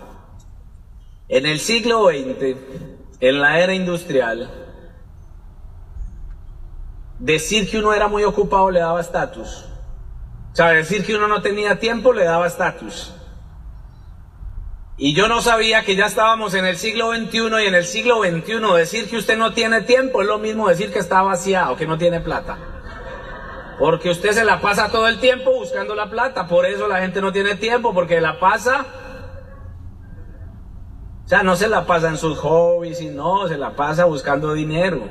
[1.28, 2.56] En el siglo XX,
[3.20, 4.50] en la era industrial,
[7.18, 9.66] decir que uno era muy ocupado le daba estatus.
[10.52, 13.12] O sea, decir que uno no tenía tiempo le daba estatus.
[15.02, 18.22] Y yo no sabía que ya estábamos en el siglo XXI y en el siglo
[18.22, 21.86] XXI decir que usted no tiene tiempo es lo mismo decir que está vaciado, que
[21.86, 22.58] no tiene plata.
[23.78, 27.22] Porque usted se la pasa todo el tiempo buscando la plata, por eso la gente
[27.22, 28.84] no tiene tiempo, porque la pasa...
[31.24, 34.52] O sea, no se la pasa en sus hobbies y no, se la pasa buscando
[34.52, 35.08] dinero.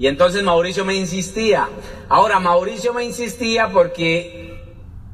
[0.00, 1.68] Y entonces Mauricio me insistía.
[2.08, 4.64] Ahora, Mauricio me insistía porque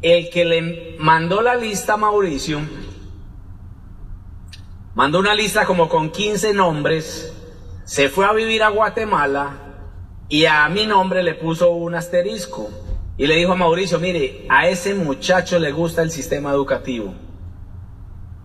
[0.01, 2.63] el que le mandó la lista a Mauricio
[4.95, 7.33] mandó una lista como con 15 nombres,
[7.85, 9.57] se fue a vivir a Guatemala
[10.29, 12.71] y a mi nombre le puso un asterisco.
[13.17, 17.15] Y le dijo a Mauricio, mire, a ese muchacho le gusta el sistema educativo.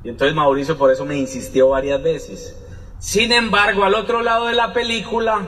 [0.04, 2.56] Y entonces Mauricio por eso me insistió varias veces.
[3.00, 5.42] Sin embargo, al otro lado de la película,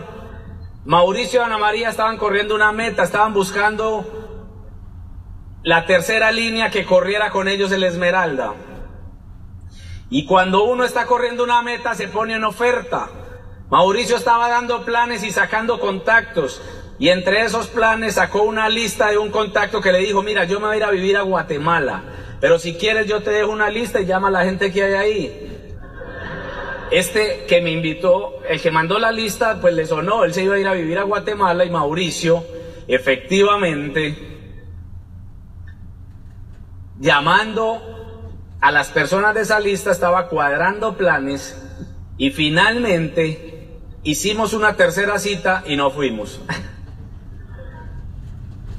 [0.86, 4.06] Mauricio y Ana María estaban corriendo una meta, estaban buscando
[5.64, 8.54] la tercera línea que corriera con ellos el Esmeralda.
[10.12, 13.10] Y cuando uno está corriendo una meta se pone en oferta.
[13.70, 16.62] Mauricio estaba dando planes y sacando contactos.
[17.00, 20.60] Y entre esos planes sacó una lista de un contacto que le dijo, mira, yo
[20.60, 22.04] me voy a ir a vivir a Guatemala.
[22.42, 24.94] Pero si quieres yo te dejo una lista y llama a la gente que hay
[24.96, 25.48] ahí.
[26.92, 30.56] Este que me invitó, el que mandó la lista, pues le sonó, él se iba
[30.56, 32.44] a ir a vivir a Guatemala y Mauricio,
[32.86, 34.14] efectivamente,
[37.00, 37.92] llamando
[38.62, 41.60] a las personas de esa lista, estaba cuadrando planes
[42.18, 46.40] y finalmente hicimos una tercera cita y no fuimos.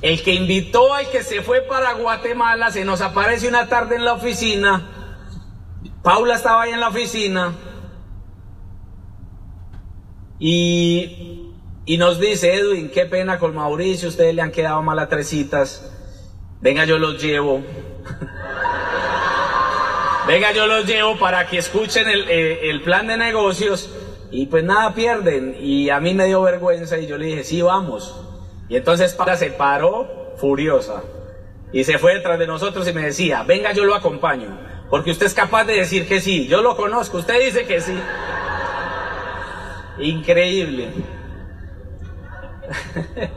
[0.00, 4.04] El que invitó al que se fue para Guatemala se nos aparece una tarde en
[4.04, 4.88] la oficina.
[6.02, 7.52] Paula estaba ahí en la oficina
[10.40, 11.52] y,
[11.86, 15.28] y nos dice, Edwin, qué pena con Mauricio, ustedes le han quedado mal a tres
[15.28, 15.88] citas.
[16.60, 17.62] Venga, yo los llevo.
[20.26, 23.90] Venga, yo los llevo para que escuchen el, eh, el plan de negocios
[24.30, 25.56] y pues nada pierden.
[25.60, 28.18] Y a mí me dio vergüenza y yo le dije, sí, vamos.
[28.68, 31.02] Y entonces Paula se paró furiosa
[31.72, 34.48] y se fue detrás de nosotros y me decía, venga, yo lo acompaño,
[34.90, 37.98] porque usted es capaz de decir que sí, yo lo conozco, usted dice que sí.
[39.98, 40.90] Increíble.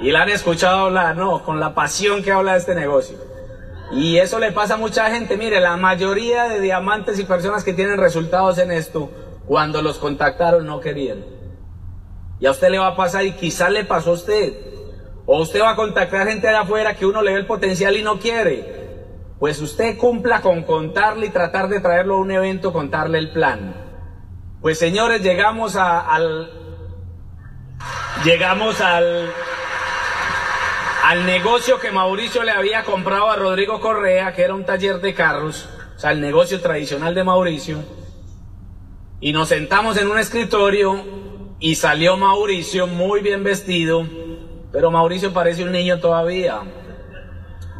[0.00, 1.42] y la han escuchado hablar, ¿no?
[1.42, 3.18] Con la pasión que habla de este negocio.
[3.92, 5.36] Y eso le pasa a mucha gente.
[5.36, 9.10] Mire, la mayoría de diamantes y personas que tienen resultados en esto,
[9.46, 11.24] cuando los contactaron no querían.
[12.40, 14.54] Y a usted le va a pasar y quizás le pasó a usted.
[15.26, 18.02] O usted va a contactar gente de afuera que uno le ve el potencial y
[18.02, 18.84] no quiere.
[19.38, 23.74] Pues usted cumpla con contarle y tratar de traerlo a un evento, contarle el plan.
[24.60, 26.50] Pues señores, llegamos a, al...
[28.24, 29.30] Llegamos al...
[31.04, 35.12] Al negocio que Mauricio le había comprado a Rodrigo Correa, que era un taller de
[35.12, 37.84] carros, o sea, el negocio tradicional de Mauricio.
[39.20, 41.04] Y nos sentamos en un escritorio
[41.60, 44.06] y salió Mauricio muy bien vestido,
[44.72, 46.62] pero Mauricio parece un niño todavía.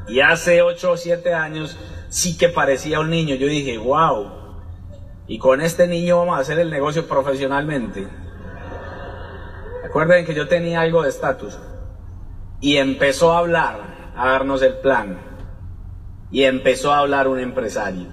[0.07, 1.79] Y hace 8 o 7 años
[2.11, 3.37] sí que parecía un niño.
[3.37, 4.33] Yo dije, wow,
[5.27, 8.07] y con este niño vamos a hacer el negocio profesionalmente.
[9.83, 11.59] Recuerden que yo tenía algo de estatus.
[12.65, 15.19] Y empezó a hablar, a darnos el plan.
[16.31, 18.07] Y empezó a hablar un empresario.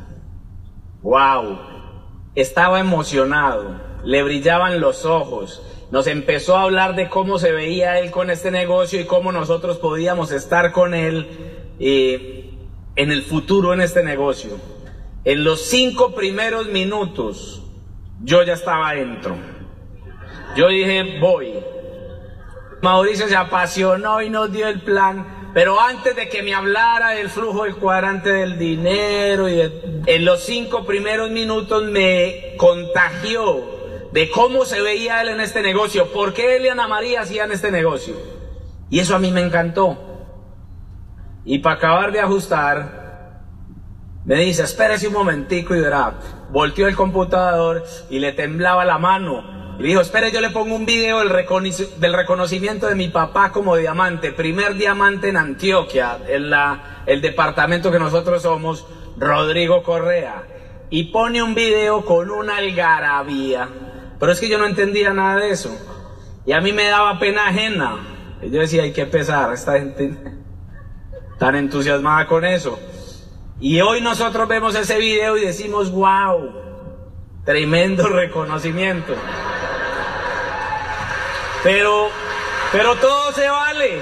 [1.02, 1.58] ¡Wow!
[2.36, 5.66] Estaba emocionado, le brillaban los ojos.
[5.90, 9.78] Nos empezó a hablar de cómo se veía él con este negocio y cómo nosotros
[9.78, 11.30] podíamos estar con él
[11.80, 12.54] eh,
[12.98, 14.58] en el futuro en este negocio.
[15.24, 17.64] En los cinco primeros minutos,
[18.22, 19.38] yo ya estaba dentro.
[20.58, 21.71] Yo dije, voy.
[22.82, 27.30] Mauricio se apasionó y nos dio el plan, pero antes de que me hablara del
[27.30, 29.62] flujo del cuadrante del dinero, y
[30.06, 36.12] en los cinco primeros minutos me contagió de cómo se veía él en este negocio,
[36.12, 38.16] por qué él y Ana María hacían este negocio.
[38.90, 39.98] Y eso a mí me encantó.
[41.46, 43.42] Y para acabar de ajustar,
[44.26, 46.16] me dice, espérese un momentico y verá,
[46.52, 49.61] volteó el computador y le temblaba la mano.
[49.82, 51.32] Y dijo, espere, yo le pongo un video del,
[51.98, 57.92] del reconocimiento de mi papá como diamante, primer diamante en Antioquia, en la, el departamento
[57.92, 58.86] que nosotros somos,
[59.18, 60.44] Rodrigo Correa.
[60.92, 63.70] Y pone un video con una algarabía.
[64.20, 65.76] Pero es que yo no entendía nada de eso.
[66.46, 67.98] Y a mí me daba pena ajena.
[68.44, 70.16] Y yo decía, hay que pesar, esta gente
[71.40, 72.78] tan entusiasmada con eso.
[73.60, 76.52] Y hoy nosotros vemos ese video y decimos, wow,
[77.46, 79.16] tremendo reconocimiento.
[81.64, 82.10] Pero,
[82.72, 84.02] pero todo se vale.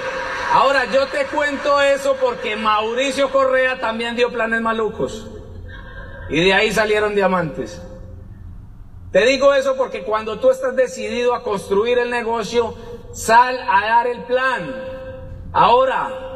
[0.52, 5.26] Ahora yo te cuento eso porque Mauricio Correa también dio planes malucos.
[6.28, 7.82] Y de ahí salieron diamantes.
[9.12, 12.74] Te digo eso porque cuando tú estás decidido a construir el negocio,
[13.12, 14.74] sal a dar el plan.
[15.52, 16.29] Ahora,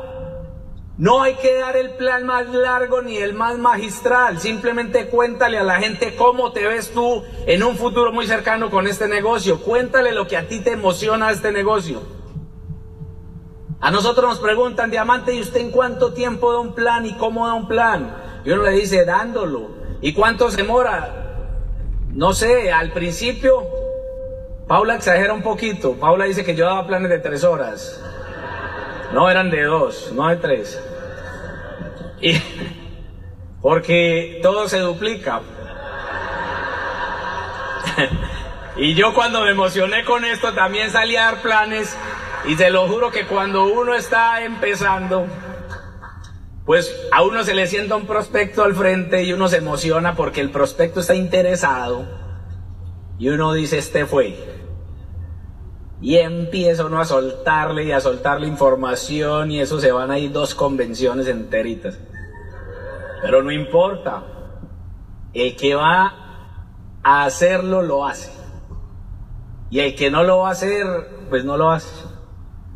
[0.97, 5.65] no hay que dar el plan más largo ni el más magistral, simplemente cuéntale a
[5.65, 10.13] la gente cómo te ves tú en un futuro muy cercano con este negocio, cuéntale
[10.13, 12.01] lo que a ti te emociona este negocio.
[13.81, 17.47] A nosotros nos preguntan, diamante, ¿y usted en cuánto tiempo da un plan y cómo
[17.47, 18.17] da un plan?
[18.45, 19.73] Y uno le dice, dándolo.
[20.01, 21.51] ¿Y cuánto se demora?
[22.13, 23.63] No sé, al principio,
[24.69, 28.01] Paula exagera un poquito, Paula dice que yo daba planes de tres horas.
[29.15, 30.83] No eran de dos, no de tres.
[32.21, 32.35] Y,
[33.63, 35.41] porque todo se duplica.
[38.77, 41.97] y yo cuando me emocioné con esto también salí a dar planes
[42.49, 45.29] y se lo juro que cuando uno está empezando,
[46.67, 50.41] pues a uno se le sienta un prospecto al frente y uno se emociona porque
[50.41, 52.05] el prospecto está interesado
[53.21, 54.64] y uno dice, este fue.
[56.01, 60.33] Y empieza uno a soltarle y a soltarle información y eso se van a ir
[60.33, 61.99] dos convenciones enteritas.
[63.23, 64.23] Pero no importa.
[65.33, 66.15] El que va
[67.03, 68.31] a hacerlo lo hace.
[69.71, 70.87] Y el que no lo va a hacer,
[71.31, 71.89] pues no lo hace.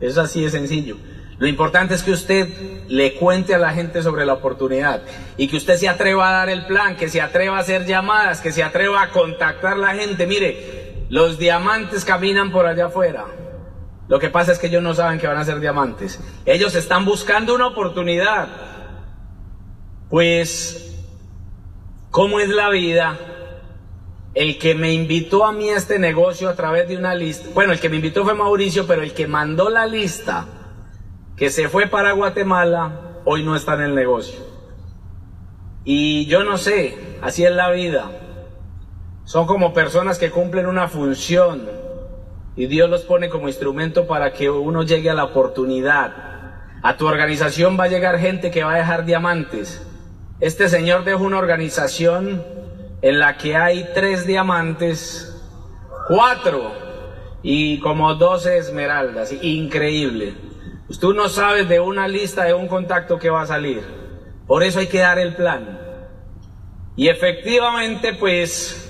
[0.00, 0.96] Es así de sencillo.
[1.38, 2.48] Lo importante es que usted
[2.88, 5.02] le cuente a la gente sobre la oportunidad
[5.36, 8.40] y que usted se atreva a dar el plan, que se atreva a hacer llamadas,
[8.40, 10.26] que se atreva a contactar a la gente.
[10.26, 10.77] Mire,
[11.08, 13.26] los diamantes caminan por allá afuera.
[14.08, 16.20] Lo que pasa es que ellos no saben que van a ser diamantes.
[16.46, 18.48] Ellos están buscando una oportunidad.
[20.08, 20.96] Pues,
[22.10, 23.18] ¿cómo es la vida?
[24.34, 27.72] El que me invitó a mí a este negocio a través de una lista, bueno,
[27.72, 30.46] el que me invitó fue Mauricio, pero el que mandó la lista,
[31.36, 34.40] que se fue para Guatemala, hoy no está en el negocio.
[35.84, 38.10] Y yo no sé, así es la vida.
[39.28, 41.68] Son como personas que cumplen una función
[42.56, 46.14] y Dios los pone como instrumento para que uno llegue a la oportunidad.
[46.82, 49.86] A tu organización va a llegar gente que va a dejar diamantes.
[50.40, 52.42] Este señor dejó una organización
[53.02, 55.38] en la que hay tres diamantes,
[56.08, 56.72] cuatro
[57.42, 59.30] y como doce esmeraldas.
[59.42, 60.36] Increíble.
[60.98, 63.82] Tú no sabes de una lista, de un contacto que va a salir.
[64.46, 65.78] Por eso hay que dar el plan.
[66.96, 68.87] Y efectivamente, pues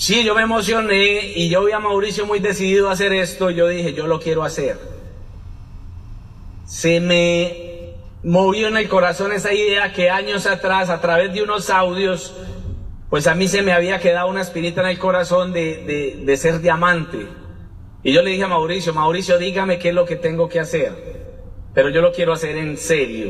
[0.00, 3.50] Sí, yo me emocioné y yo vi a Mauricio muy decidido a hacer esto.
[3.50, 4.78] yo dije, yo lo quiero hacer.
[6.64, 11.68] Se me movió en el corazón esa idea que años atrás, a través de unos
[11.68, 12.34] audios,
[13.10, 16.62] pues a mí se me había quedado una espinita en el corazón de, de ser
[16.62, 17.26] diamante.
[18.02, 20.94] Y yo le dije a Mauricio, Mauricio, dígame qué es lo que tengo que hacer.
[21.74, 23.28] Pero yo lo quiero hacer en serio.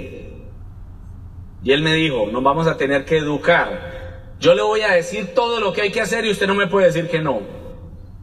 [1.65, 4.00] Y él me dijo, nos vamos a tener que educar.
[4.41, 6.67] Yo le voy a decir todo lo que hay que hacer y usted no me
[6.67, 7.43] puede decir que no.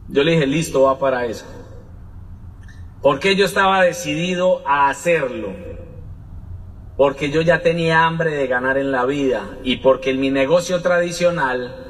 [0.08, 1.46] Yo le dije, listo, va para eso.
[3.00, 5.54] Porque yo estaba decidido a hacerlo.
[6.96, 9.58] Porque yo ya tenía hambre de ganar en la vida.
[9.62, 11.86] Y porque en mi negocio tradicional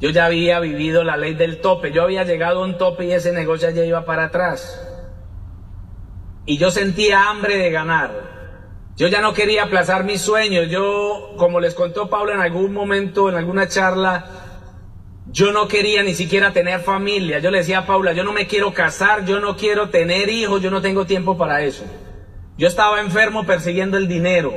[0.00, 1.92] yo ya había vivido la ley del tope.
[1.92, 4.84] Yo había llegado a un tope y ese negocio ya iba para atrás.
[6.46, 8.37] Y yo sentía hambre de ganar.
[8.98, 10.68] Yo ya no quería aplazar mis sueños.
[10.68, 14.26] Yo, como les contó Paula en algún momento, en alguna charla,
[15.30, 17.38] yo no quería ni siquiera tener familia.
[17.38, 20.60] Yo le decía a Paula, yo no me quiero casar, yo no quiero tener hijos,
[20.60, 21.84] yo no tengo tiempo para eso.
[22.56, 24.52] Yo estaba enfermo persiguiendo el dinero.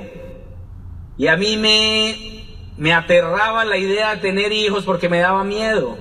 [1.19, 5.99] Y a mí me, me aterraba la idea de tener hijos porque me daba miedo.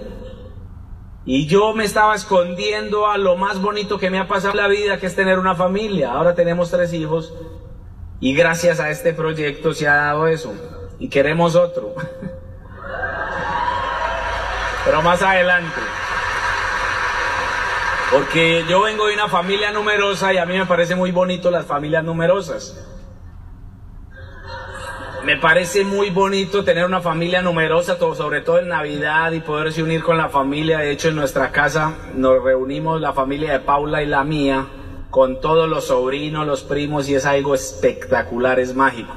[1.26, 4.68] Y yo me estaba escondiendo a lo más bonito que me ha pasado en la
[4.68, 6.12] vida, que es tener una familia.
[6.12, 7.34] Ahora tenemos tres hijos
[8.21, 10.53] y gracias a este proyecto se ha dado eso.
[10.99, 11.95] Y queremos otro.
[14.85, 15.81] Pero más adelante.
[18.12, 21.64] Porque yo vengo de una familia numerosa y a mí me parece muy bonito las
[21.64, 22.87] familias numerosas.
[25.25, 30.03] me parece muy bonito tener una familia numerosa, sobre todo en Navidad y poderse unir
[30.03, 30.79] con la familia.
[30.79, 34.66] De hecho, en nuestra casa nos reunimos la familia de Paula y la mía
[35.11, 39.15] con todos los sobrinos, los primos y es algo espectacular, es mágico.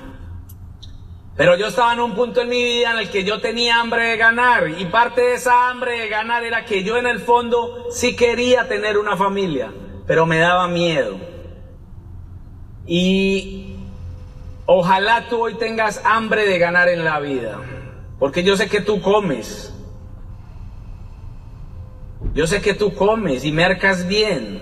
[1.36, 4.04] Pero yo estaba en un punto en mi vida en el que yo tenía hambre
[4.10, 7.88] de ganar y parte de esa hambre de ganar era que yo en el fondo
[7.89, 9.72] sí quería tener una familia,
[10.06, 11.18] pero me daba miedo.
[12.86, 13.78] Y
[14.68, 17.60] ojalá tú hoy tengas hambre de ganar en la vida,
[18.20, 19.72] porque yo sé que tú comes.
[22.34, 24.62] Yo sé que tú comes y mercas bien,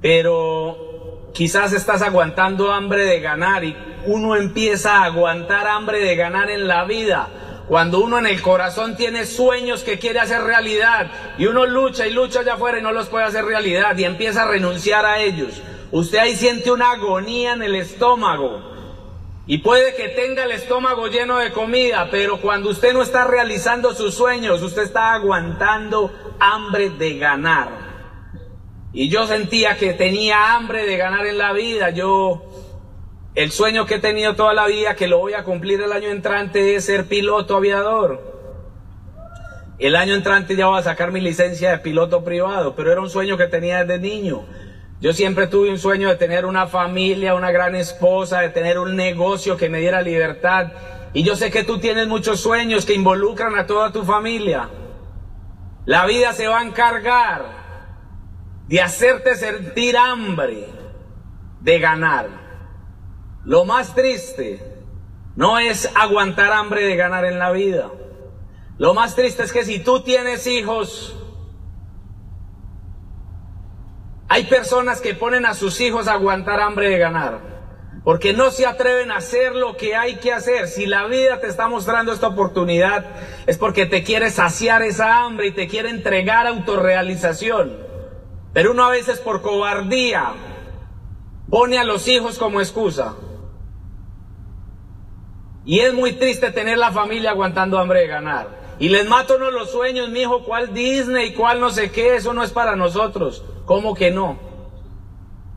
[0.00, 3.76] pero quizás estás aguantando hambre de ganar y
[4.06, 7.28] uno empieza a aguantar hambre de ganar en la vida.
[7.68, 11.06] Cuando uno en el corazón tiene sueños que quiere hacer realidad
[11.38, 14.42] y uno lucha y lucha allá afuera y no los puede hacer realidad y empieza
[14.42, 15.62] a renunciar a ellos.
[15.92, 18.68] Usted ahí siente una agonía en el estómago.
[19.46, 23.94] Y puede que tenga el estómago lleno de comida, pero cuando usted no está realizando
[23.94, 27.89] sus sueños, usted está aguantando hambre de ganar.
[28.92, 31.90] Y yo sentía que tenía hambre de ganar en la vida.
[31.90, 32.42] Yo
[33.34, 36.08] el sueño que he tenido toda la vida, que lo voy a cumplir el año
[36.08, 38.20] entrante, es ser piloto aviador.
[39.78, 43.08] El año entrante ya voy a sacar mi licencia de piloto privado, pero era un
[43.08, 44.44] sueño que tenía desde niño.
[45.00, 48.96] Yo siempre tuve un sueño de tener una familia, una gran esposa, de tener un
[48.96, 50.72] negocio que me diera libertad.
[51.14, 54.68] Y yo sé que tú tienes muchos sueños que involucran a toda tu familia.
[55.86, 57.59] La vida se va a encargar
[58.70, 60.64] de hacerte sentir hambre
[61.60, 62.28] de ganar.
[63.44, 64.62] Lo más triste
[65.34, 67.90] no es aguantar hambre de ganar en la vida.
[68.78, 71.16] Lo más triste es que si tú tienes hijos,
[74.28, 77.40] hay personas que ponen a sus hijos a aguantar hambre de ganar,
[78.04, 80.68] porque no se atreven a hacer lo que hay que hacer.
[80.68, 83.04] Si la vida te está mostrando esta oportunidad,
[83.48, 87.89] es porque te quiere saciar esa hambre y te quiere entregar autorrealización.
[88.52, 90.32] Pero uno a veces por cobardía
[91.48, 93.14] pone a los hijos como excusa.
[95.64, 98.60] Y es muy triste tener la familia aguantando hambre de ganar.
[98.78, 102.32] Y les mato no los sueños, mi hijo, cuál Disney, cuál no sé qué, eso
[102.32, 103.44] no es para nosotros.
[103.66, 104.38] ¿Cómo que no?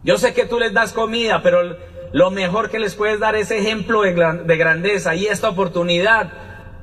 [0.04, 1.78] Yo sé que tú les das comida, pero
[2.12, 5.16] lo mejor que les puedes dar es ejemplo de grandeza.
[5.16, 6.32] Y esta oportunidad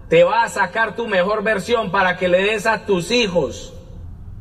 [0.08, 3.74] te va a sacar tu mejor versión para que le des a tus hijos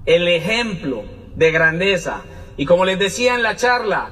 [0.05, 1.03] el ejemplo
[1.40, 2.22] de grandeza.
[2.58, 4.10] Y como les decía en la charla,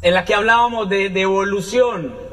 [0.00, 2.24] en la que hablábamos de, evolución,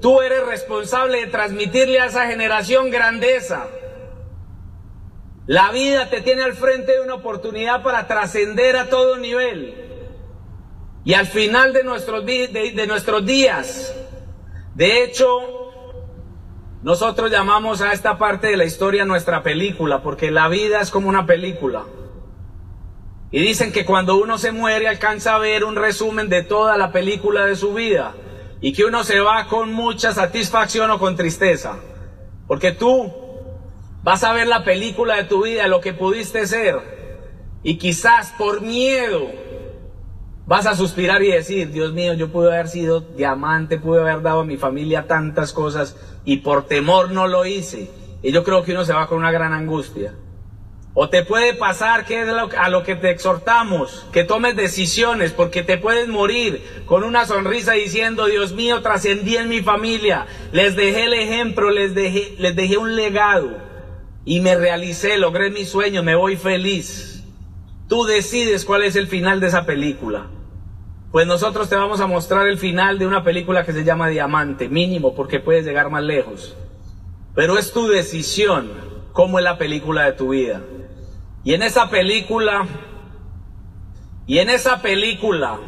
[0.00, 3.66] Tú eres responsable de transmitirle a esa generación grandeza.
[5.46, 9.74] La vida te tiene al frente de una oportunidad para trascender a todo nivel.
[11.04, 13.94] Y al final de nuestros, de, nuestros días,
[14.74, 15.26] de hecho,
[16.82, 21.10] nosotros llamamos a esta parte de la historia nuestra película, porque la vida es como
[21.10, 21.84] una película.
[23.32, 26.90] Y dicen que cuando uno se muere alcanza a ver un resumen de toda la
[26.90, 28.14] película de su vida
[28.60, 31.78] y que uno se va con mucha satisfacción o con tristeza.
[32.48, 33.12] Porque tú
[34.02, 37.00] vas a ver la película de tu vida, lo que pudiste ser,
[37.62, 39.28] y quizás por miedo
[40.46, 44.40] vas a suspirar y decir, Dios mío, yo pude haber sido diamante, pude haber dado
[44.40, 47.90] a mi familia tantas cosas y por temor no lo hice.
[48.22, 50.14] Y yo creo que uno se va con una gran angustia.
[50.92, 55.62] O te puede pasar, que es a lo que te exhortamos, que tomes decisiones, porque
[55.62, 61.04] te puedes morir con una sonrisa diciendo, Dios mío, trascendí en mi familia, les dejé
[61.04, 63.56] el ejemplo, les dejé, les dejé un legado
[64.24, 67.24] y me realicé, logré mi sueño, me voy feliz.
[67.88, 70.26] Tú decides cuál es el final de esa película.
[71.12, 74.68] Pues nosotros te vamos a mostrar el final de una película que se llama Diamante,
[74.68, 76.56] mínimo, porque puedes llegar más lejos.
[77.34, 78.70] Pero es tu decisión
[79.12, 80.60] cómo es la película de tu vida.
[81.42, 82.66] Y en esa película,
[84.26, 85.58] y en esa película,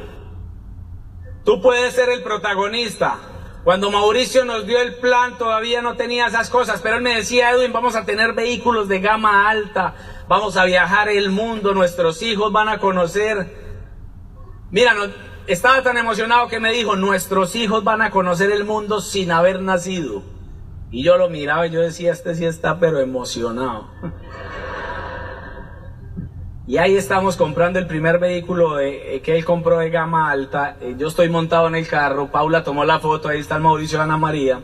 [1.44, 3.18] tú puedes ser el protagonista.
[3.64, 7.52] Cuando Mauricio nos dio el plan todavía no tenía esas cosas, pero él me decía,
[7.52, 9.94] Edwin, vamos a tener vehículos de gama alta,
[10.28, 13.56] vamos a viajar el mundo, nuestros hijos van a conocer.
[14.72, 14.94] Mira,
[15.46, 19.62] estaba tan emocionado que me dijo, nuestros hijos van a conocer el mundo sin haber
[19.62, 20.22] nacido.
[20.90, 23.88] Y yo lo miraba y yo decía, este sí está pero emocionado.
[26.64, 30.76] Y ahí estamos comprando el primer vehículo de, eh, que él compró de gama alta.
[30.80, 34.00] Eh, yo estoy montado en el carro, Paula tomó la foto, ahí está el Mauricio
[34.00, 34.60] Ana María.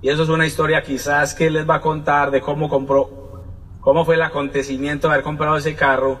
[0.00, 3.42] Y eso es una historia quizás que les va a contar de cómo compró,
[3.80, 6.18] cómo fue el acontecimiento de haber comprado ese carro.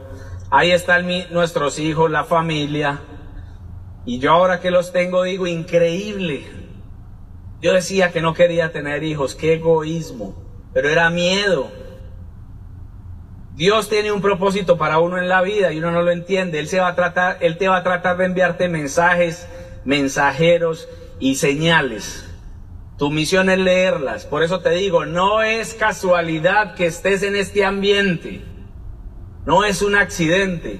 [0.50, 3.00] Ahí están nuestros hijos, la familia.
[4.04, 6.44] Y yo ahora que los tengo digo, increíble.
[7.62, 10.34] Yo decía que no quería tener hijos, qué egoísmo,
[10.74, 11.70] pero era miedo.
[13.58, 16.60] Dios tiene un propósito para uno en la vida y uno no lo entiende.
[16.60, 19.48] Él se va a tratar, te va a tratar de enviarte mensajes,
[19.84, 22.24] mensajeros y señales.
[22.98, 24.26] Tu misión es leerlas.
[24.26, 28.44] Por eso te digo, no es casualidad que estés en este ambiente.
[29.44, 30.78] No es un accidente.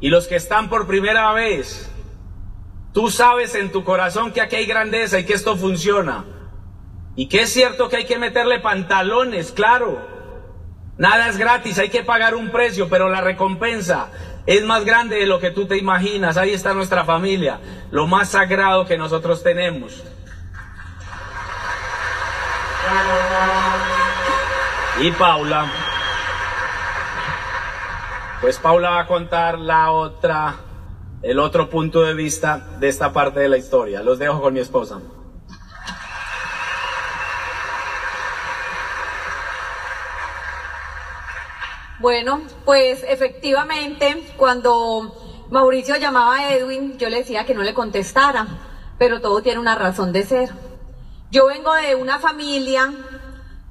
[0.00, 1.90] Y los que están por primera vez,
[2.92, 6.24] tú sabes en tu corazón que aquí hay grandeza y que esto funciona.
[7.16, 10.21] Y que es cierto que hay que meterle pantalones, claro.
[11.02, 14.06] Nada es gratis, hay que pagar un precio, pero la recompensa
[14.46, 16.36] es más grande de lo que tú te imaginas.
[16.36, 17.58] Ahí está nuestra familia,
[17.90, 20.00] lo más sagrado que nosotros tenemos.
[25.00, 25.66] Y Paula,
[28.40, 30.54] pues Paula va a contar la otra,
[31.20, 34.04] el otro punto de vista de esta parte de la historia.
[34.04, 35.00] Los dejo con mi esposa.
[42.02, 48.44] Bueno, pues efectivamente, cuando Mauricio llamaba a Edwin, yo le decía que no le contestara,
[48.98, 50.50] pero todo tiene una razón de ser.
[51.30, 52.92] Yo vengo de una familia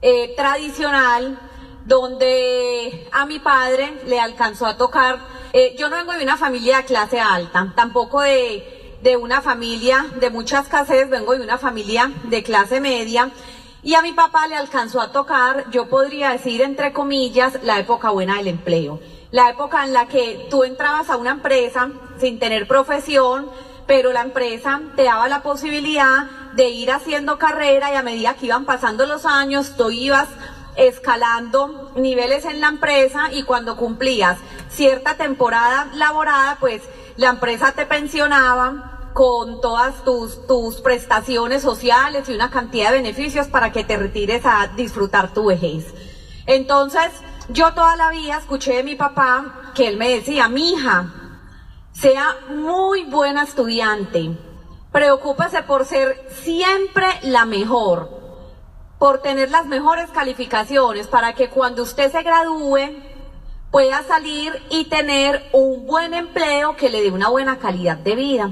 [0.01, 1.37] eh, tradicional
[1.85, 5.19] donde a mi padre le alcanzó a tocar,
[5.51, 10.05] eh, yo no vengo de una familia de clase alta, tampoco de, de una familia
[10.21, 13.29] de mucha escasez, vengo de una familia de clase media
[13.83, 18.11] y a mi papá le alcanzó a tocar, yo podría decir entre comillas, la época
[18.11, 18.99] buena del empleo.
[19.31, 21.89] La época en la que tú entrabas a una empresa
[22.19, 23.49] sin tener profesión,
[23.87, 28.47] pero la empresa te daba la posibilidad de ir haciendo carrera y a medida que
[28.47, 30.27] iban pasando los años, tú ibas
[30.75, 34.37] escalando niveles en la empresa y cuando cumplías
[34.69, 36.81] cierta temporada laborada, pues
[37.17, 43.47] la empresa te pensionaba con todas tus, tus prestaciones sociales y una cantidad de beneficios
[43.47, 45.93] para que te retires a disfrutar tu vejez.
[46.45, 47.11] Entonces,
[47.49, 51.13] yo toda la vida escuché de mi papá que él me decía, mi hija,
[51.91, 54.31] sea muy buena estudiante,
[54.91, 58.09] preocúpese por ser siempre la mejor,
[58.97, 63.01] por tener las mejores calificaciones, para que cuando usted se gradúe
[63.71, 68.51] pueda salir y tener un buen empleo que le dé una buena calidad de vida.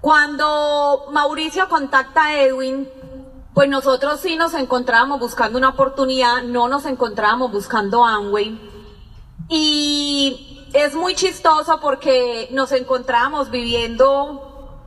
[0.00, 2.88] Cuando Mauricio contacta a Edwin,
[3.52, 8.58] pues nosotros sí nos encontrábamos buscando una oportunidad, no nos encontrábamos buscando Amway.
[9.48, 14.78] Y es muy chistoso porque nos encontrábamos viviendo,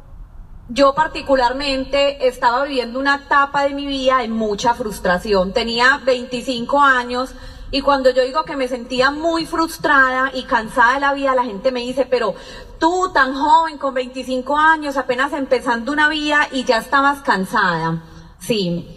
[0.70, 5.54] yo particularmente estaba viviendo una etapa de mi vida en mucha frustración.
[5.54, 7.36] Tenía 25 años,
[7.74, 11.44] y cuando yo digo que me sentía muy frustrada y cansada de la vida, la
[11.44, 12.36] gente me dice, pero
[12.84, 18.04] tú tan joven, con 25 años, apenas empezando una vida y ya estabas cansada.
[18.40, 18.94] Sí,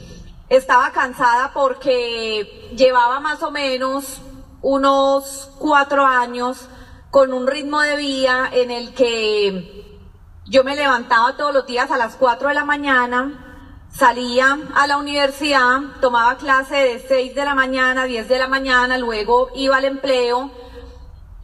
[0.49, 4.21] estaba cansada porque llevaba más o menos
[4.61, 6.67] unos cuatro años
[7.13, 10.03] con un ritmo de vida en el que
[10.47, 13.47] yo me levantaba todos los días a las 4 de la mañana,
[13.89, 18.99] Salía a la universidad, tomaba clase de 6 de la mañana, 10 de la mañana,
[18.99, 20.51] luego iba al empleo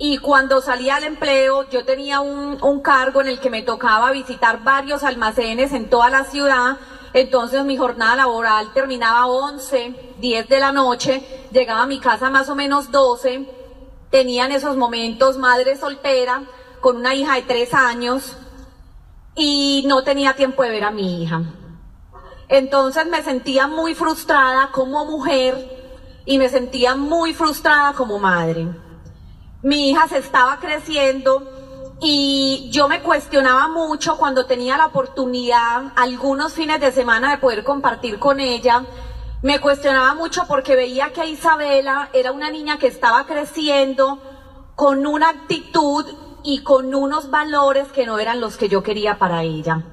[0.04, 4.64] y cuando salía al empleo yo tenía un, cargo en el que me tocaba visitar
[4.64, 6.76] varios almacenes en toda la ciudad,
[7.12, 11.22] entonces mi jornada laboral terminaba a 11, 10 de la noche,
[11.52, 13.48] llegaba a mi casa más o menos 12,
[14.10, 16.42] tenía en esos momentos madre soltera
[16.80, 18.36] con una hija de 3 años
[19.36, 21.42] y no tenía tiempo de ver a mi hija.
[22.48, 25.54] Entonces me sentía muy frustrada como mujer
[26.24, 28.66] y me sentía muy frustrada como madre.
[29.62, 31.44] Mi hija se estaba creciendo
[32.00, 37.62] y yo me cuestionaba mucho cuando tenía la oportunidad, algunos fines de semana, de poder
[37.62, 38.84] compartir con ella.
[39.40, 44.18] Me cuestionaba mucho porque veía que Isabela era una niña que estaba creciendo
[44.74, 46.06] con una actitud
[46.42, 49.84] y con unos valores que no eran los que yo quería para ella.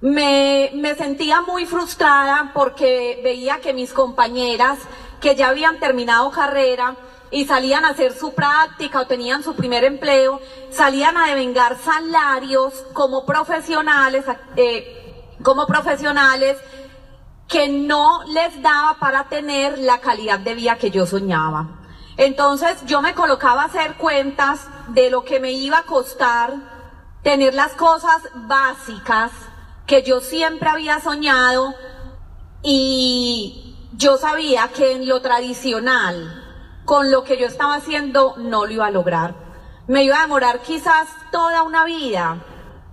[0.00, 4.80] Me, me sentía muy frustrada porque veía que mis compañeras
[5.20, 6.96] que ya habían terminado carrera
[7.30, 10.40] y salían a hacer su práctica o tenían su primer empleo,
[10.70, 14.24] salían a devengar salarios como profesionales,
[14.56, 16.56] eh, como profesionales
[17.46, 21.78] que no les daba para tener la calidad de vida que yo soñaba.
[22.16, 26.54] Entonces yo me colocaba a hacer cuentas de lo que me iba a costar
[27.22, 29.30] tener las cosas básicas
[29.86, 31.74] que yo siempre había soñado
[32.62, 36.47] y yo sabía que en lo tradicional,
[36.88, 39.34] con lo que yo estaba haciendo, no lo iba a lograr.
[39.88, 42.38] Me iba a demorar quizás toda una vida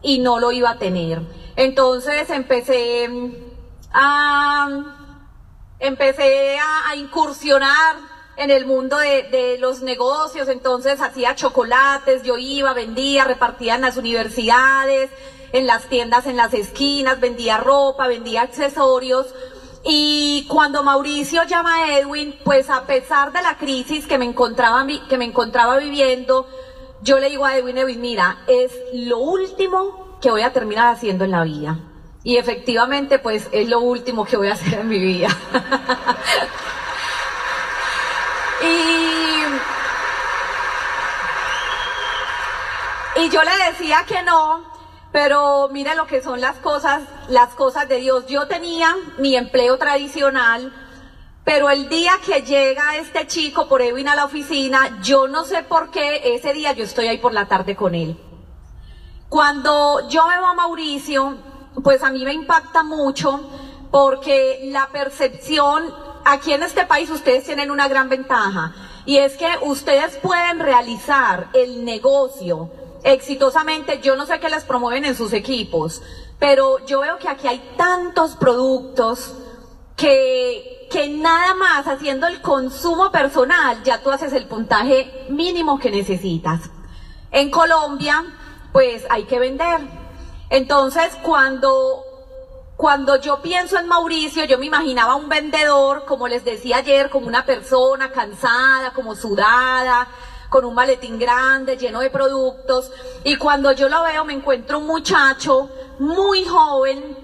[0.02, 1.22] y no lo iba a tener.
[1.56, 3.06] Entonces empecé
[5.80, 7.96] empecé a, incursionar
[8.36, 13.96] en el mundo de, los negocios, entonces hacía chocolates, yo iba, vendía, repartía en las
[13.96, 15.10] universidades,
[15.54, 19.28] en las tiendas, en las esquinas, vendía ropa, vendía accesorios.
[19.88, 24.84] Y cuando Mauricio llama a Edwin, pues a pesar de la crisis que me encontraba,
[25.08, 26.48] que me encontraba viviendo,
[27.04, 31.24] yo le digo a Edwin, Edwin, mira, es lo último que voy a terminar haciendo
[31.24, 31.78] en la vida.
[32.24, 35.28] Y efectivamente, pues es lo último que voy a hacer en mi vida.
[38.64, 39.44] y,
[43.22, 44.64] y yo le decía que no,
[45.16, 48.28] pero mire lo que son las cosas, las cosas de Dios.
[48.28, 50.74] Yo tenía mi empleo tradicional,
[51.46, 55.64] pero el día que llega este chico por Edwin a la oficina, yo no sé
[55.64, 58.20] por qué ese día yo estoy ahí por la tarde con él.
[59.30, 61.38] Cuando yo veo a Mauricio,
[61.82, 63.40] pues a mí me impacta mucho
[63.92, 68.76] porque la percepción, aquí en este país ustedes tienen una gran ventaja
[69.06, 72.70] y es que ustedes pueden realizar el negocio
[73.06, 76.02] exitosamente, yo no sé qué les promueven en sus equipos,
[76.40, 79.36] pero yo veo que aquí hay tantos productos
[79.96, 85.92] que, que nada más haciendo el consumo personal ya tú haces el puntaje mínimo que
[85.92, 86.62] necesitas.
[87.32, 88.26] En Colombia,
[88.74, 89.82] pues hay que vender.
[90.50, 92.04] Entonces, cuando,
[92.76, 97.28] cuando yo pienso en Mauricio, yo me imaginaba un vendedor, como les decía ayer, como
[97.28, 100.08] una persona cansada, como sudada,
[100.56, 102.90] con un maletín grande, lleno de productos.
[103.26, 105.70] Y cuando yo lo veo, me encuentro un muchacho
[106.00, 107.18] muy joven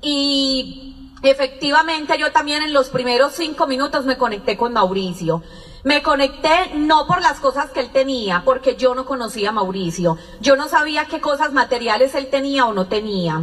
[0.00, 5.42] y efectivamente yo también en los primeros cinco minutos me conecté con Mauricio.
[5.82, 10.16] Me conecté no por las cosas que él tenía, porque yo no conocía a Mauricio.
[10.40, 13.42] Yo no sabía qué cosas materiales él tenía o no tenía.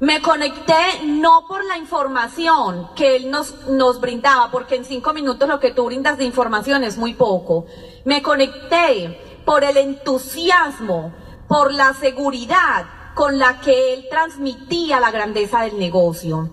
[0.00, 0.74] Me conecté
[1.06, 5.70] no por la información que él nos, nos brindaba, porque en cinco minutos lo que
[5.70, 7.64] tú brindas de información es muy poco.
[8.04, 11.12] Me conecté por el entusiasmo,
[11.48, 16.50] por la seguridad con la que él transmitía la grandeza del negocio.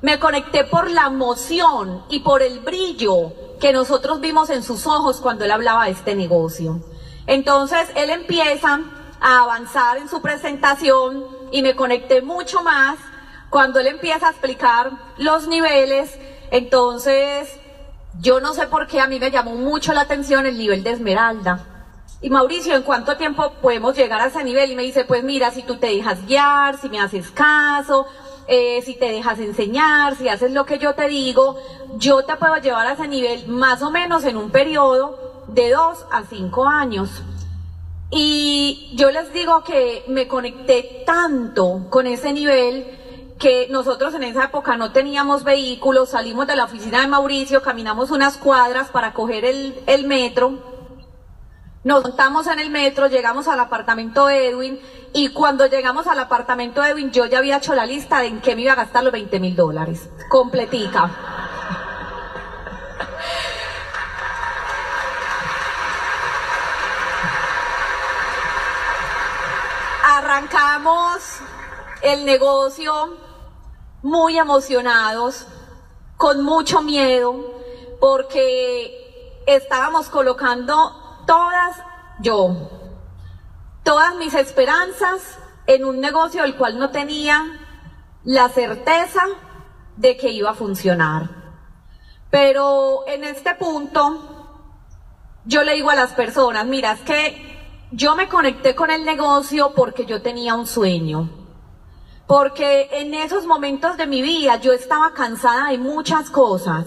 [0.00, 5.20] Me conecté por la emoción y por el brillo que nosotros vimos en sus ojos
[5.20, 6.80] cuando él hablaba de este negocio.
[7.26, 8.80] Entonces él empieza
[9.20, 12.98] a avanzar en su presentación y me conecté mucho más
[13.50, 16.16] cuando él empieza a explicar los niveles.
[16.50, 17.48] Entonces
[18.20, 20.90] yo no sé por qué a mí me llamó mucho la atención el nivel de
[20.90, 21.66] Esmeralda.
[22.20, 24.70] Y Mauricio, ¿en cuánto tiempo podemos llegar a ese nivel?
[24.70, 28.06] Y me dice, pues mira, si tú te dejas guiar, si me haces caso,
[28.46, 31.56] eh, si te dejas enseñar, si haces lo que yo te digo,
[31.96, 36.06] yo te puedo llevar a ese nivel más o menos en un periodo de dos
[36.12, 37.22] a cinco años.
[38.10, 43.01] Y yo les digo que me conecté tanto con ese nivel
[43.38, 48.10] que nosotros en esa época no teníamos vehículos, salimos de la oficina de Mauricio, caminamos
[48.10, 50.72] unas cuadras para coger el, metro
[51.84, 54.80] nos montamos en el metro, llegamos al apartamento de Edwin
[55.12, 58.40] y cuando llegamos al apartamento de Edwin yo ya había hecho la lista de en
[58.40, 60.08] qué me iba a gastar los 20 mil dólares.
[60.30, 61.10] Completica.
[70.04, 71.40] Arrancamos
[72.02, 73.16] el negocio
[74.02, 75.46] muy emocionados,
[76.16, 77.34] con mucho miedo,
[78.00, 81.76] porque estábamos colocando todas
[82.20, 82.70] yo,
[83.82, 87.42] todas mis esperanzas en un negocio del cual no tenía
[88.24, 89.22] la certeza
[89.96, 91.28] de que iba a funcionar.
[92.30, 94.56] Pero en este punto,
[95.44, 99.72] yo le digo a las personas, mira, es que yo me conecté con el negocio
[99.74, 101.41] porque yo tenía un sueño.
[102.32, 106.86] Porque en esos momentos de mi vida yo estaba cansada de muchas cosas.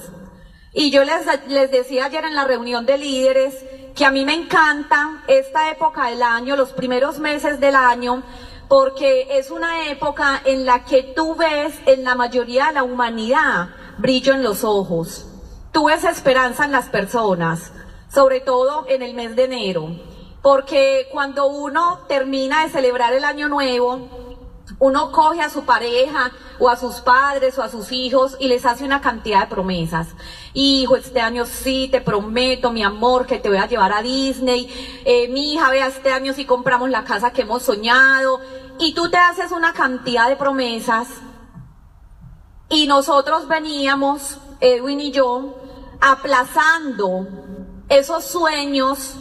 [0.73, 3.63] Y yo les, les decía ayer en la reunión de líderes
[3.95, 8.23] que a mí me encanta esta época del año, los primeros meses del año,
[8.67, 13.67] porque es una época en la que tú ves en la mayoría de la humanidad
[13.99, 15.27] brillo en los ojos.
[15.71, 17.71] Tú ves esperanza en las personas,
[18.11, 19.95] sobre todo en el mes de enero,
[20.41, 24.24] porque cuando uno termina de celebrar el año nuevo,
[24.79, 28.65] uno coge a su pareja o a sus padres o a sus hijos y les
[28.65, 30.07] hace una cantidad de promesas.
[30.53, 34.67] Hijo, este año sí, te prometo, mi amor, que te voy a llevar a Disney.
[35.05, 38.41] Eh, mi hija, vea, este año sí compramos la casa que hemos soñado.
[38.79, 41.07] Y tú te haces una cantidad de promesas.
[42.69, 45.55] Y nosotros veníamos, Edwin y yo,
[46.01, 47.27] aplazando
[47.87, 49.15] esos sueños.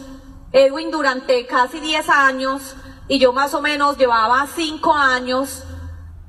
[0.51, 2.75] Edwin durante casi 10 años
[3.07, 5.63] y yo más o menos llevaba cinco años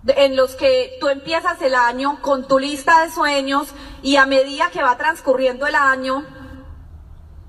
[0.06, 3.72] en los que tú empiezas el año con tu lista de sueños
[4.02, 6.24] y a medida que va transcurriendo el año,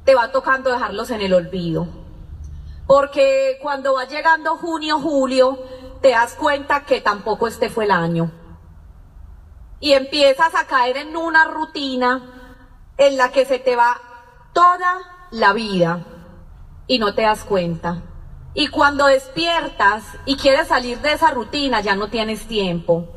[0.06, 1.88] te va tocando dejarlos en el olvido.
[2.88, 5.60] Porque cuando va llegando junio, julio,
[6.02, 8.32] te das cuenta que tampoco este fue el año.
[9.80, 12.22] Y empiezas a caer en una rutina
[12.98, 14.00] en la que se te va
[14.54, 16.00] toda la vida
[16.88, 18.02] y no te das cuenta.
[18.60, 23.08] Y cuando despiertas y quieres salir de esa rutina, ya no tienes tiempo,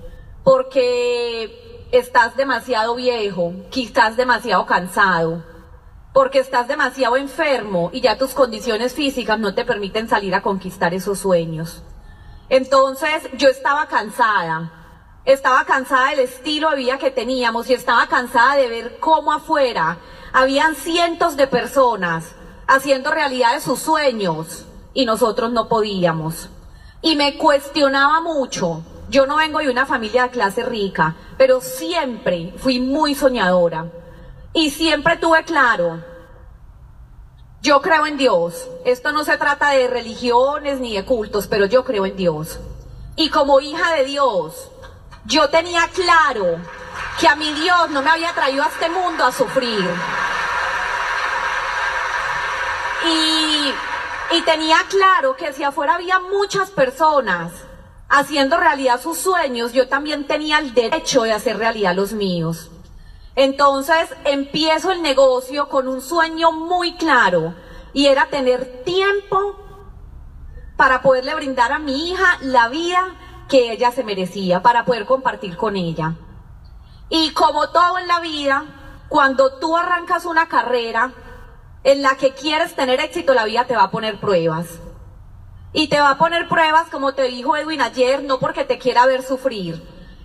[0.45, 5.43] porque estás demasiado viejo, quizás demasiado cansado,
[6.13, 10.93] porque estás demasiado enfermo y ya tus condiciones físicas no te permiten salir a conquistar
[10.93, 11.83] esos sueños.
[12.51, 14.71] Entonces yo estaba cansada,
[15.25, 20.01] estaba cansada del estilo de vida que teníamos y estaba cansada de ver cómo afuera
[20.35, 22.35] habían cientos de personas
[22.67, 26.49] haciendo realidad de sus sueños y nosotros no podíamos.
[27.03, 28.83] Y me cuestionaba mucho.
[29.09, 33.87] Yo no vengo de una familia de clase rica, pero siempre fui muy soñadora.
[34.53, 36.01] Y siempre tuve claro,
[37.63, 38.69] yo creo en Dios.
[38.85, 42.59] Esto no se trata de religiones ni de cultos, pero yo creo en Dios.
[43.17, 44.71] Y como hija de Dios,
[45.27, 46.57] yo tenía claro
[47.19, 49.87] que a mi Dios no me había traído a este mundo a sufrir.
[53.07, 53.75] Y
[54.31, 57.53] y tenía claro que si afuera había muchas personas
[58.09, 62.71] haciendo realidad sus sueños, yo también tenía el derecho de hacer realidad los míos.
[63.37, 67.55] Entonces empiezo el negocio con un sueño muy claro
[67.93, 69.57] y era tener tiempo
[70.77, 73.15] para poderle brindar a mi hija la vida
[73.49, 76.15] que ella se merecía, para poder compartir con ella.
[77.09, 78.65] Y como todo en la vida,
[79.09, 81.13] cuando tú arrancas una carrera,
[81.85, 84.67] en la que quieres tener éxito, la vida te va a poner pruebas.
[85.73, 89.07] Y te va a poner pruebas, como te dijo Edwin ayer, no porque te quiera
[89.07, 89.83] ver sufrir.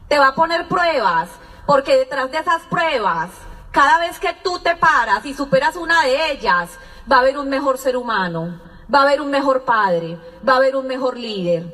[0.07, 1.30] Te va a poner pruebas,
[1.65, 3.30] porque detrás de esas pruebas,
[3.72, 6.72] cada vez que tú te paras y superas una de ellas,
[7.11, 8.60] va a haber un mejor ser humano,
[8.94, 10.18] va a haber un mejor padre,
[10.48, 11.65] va a haber un mejor líder,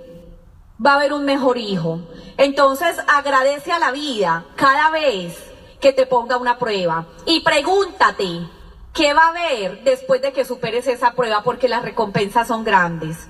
[0.84, 2.00] va a haber un mejor hijo.
[2.38, 5.38] Entonces agradece a la vida cada vez
[5.80, 8.48] que te ponga una prueba y pregúntate,
[8.94, 11.44] ¿Qué va a haber después de que superes esa prueba?
[11.44, 13.30] Porque las recompensas son grandes.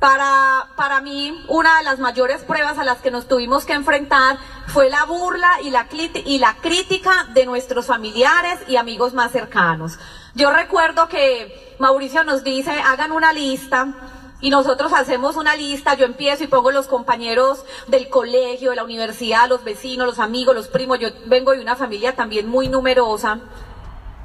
[0.00, 4.36] Para, para mí, una de las mayores pruebas a las que nos tuvimos que enfrentar
[4.66, 9.98] fue la burla y la, y la crítica de nuestros familiares y amigos más cercanos.
[10.34, 13.94] Yo recuerdo que Mauricio nos dice, hagan una lista
[14.40, 18.84] y nosotros hacemos una lista, yo empiezo y pongo los compañeros del colegio, de la
[18.84, 23.40] universidad, los vecinos, los amigos, los primos, yo vengo de una familia también muy numerosa.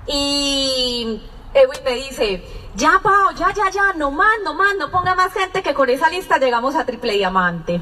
[0.07, 1.21] Y
[1.53, 2.43] Edwin me dice,
[2.75, 5.89] ya Pau, ya, ya, ya, no más, no más, no ponga más gente que con
[5.89, 7.81] esa lista llegamos a triple diamante.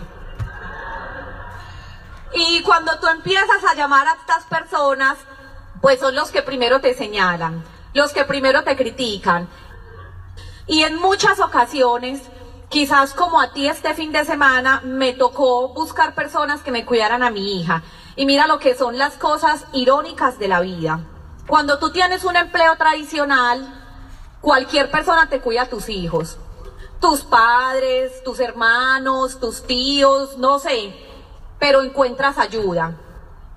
[2.34, 5.18] Y cuando tú empiezas a llamar a estas personas,
[5.82, 7.64] pues son los que primero te señalan,
[7.94, 9.48] los que primero te critican.
[10.68, 12.22] Y en muchas ocasiones,
[12.70, 17.24] quizás como a ti este fin de semana, me tocó buscar personas que me cuidaran
[17.24, 17.82] a mi hija.
[18.16, 21.00] Y mira lo que son las cosas irónicas de la vida.
[21.50, 23.68] Cuando tú tienes un empleo tradicional,
[24.40, 26.38] cualquier persona te cuida a tus hijos.
[27.02, 30.96] Tus padres, tus hermanos, tus tíos, no sé,
[31.58, 32.98] pero encuentras ayuda.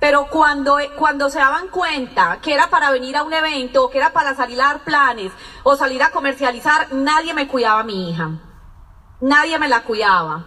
[0.00, 4.14] Pero cuando, cuando se daban cuenta que era para venir a un evento, que era
[4.14, 5.30] para salir a dar planes
[5.62, 8.30] o salir a comercializar, nadie me cuidaba a mi hija.
[9.20, 10.46] Nadie me la cuidaba.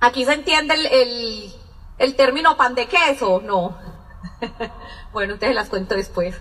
[0.00, 1.54] Aquí se entiende el, el,
[1.98, 3.76] el término pan de queso, no.
[5.12, 6.34] bueno, ustedes las cuento después.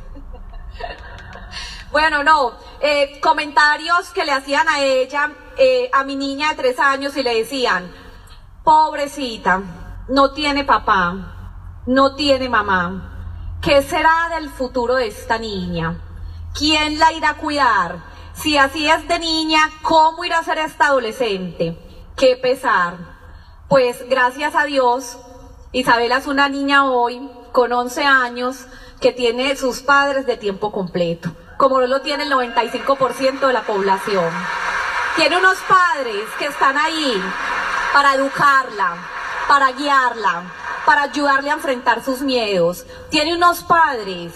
[1.92, 6.80] Bueno, no, eh, comentarios que le hacían a ella, eh, a mi niña de tres
[6.80, 7.90] años y le decían,
[8.66, 9.62] pobrecita,
[10.10, 16.02] no tiene papá, no tiene mamá, ¿qué será del futuro de esta niña?
[16.54, 18.00] ¿Quién la irá a cuidar?
[18.34, 21.78] Si así es de niña, ¿cómo irá a ser esta adolescente?
[22.18, 22.98] Qué pesar.
[23.70, 25.18] Pues gracias a Dios,
[25.72, 28.68] Isabela es una niña hoy con 11 años,
[29.06, 33.62] que tiene sus padres de tiempo completo, como no lo tiene el 95% de la
[33.62, 34.34] población.
[35.16, 37.22] Tiene unos padres que están ahí
[37.94, 38.98] para educarla,
[39.48, 40.52] para guiarla,
[40.88, 42.88] para ayudarle a enfrentar sus miedos.
[43.12, 44.34] Tiene unos padres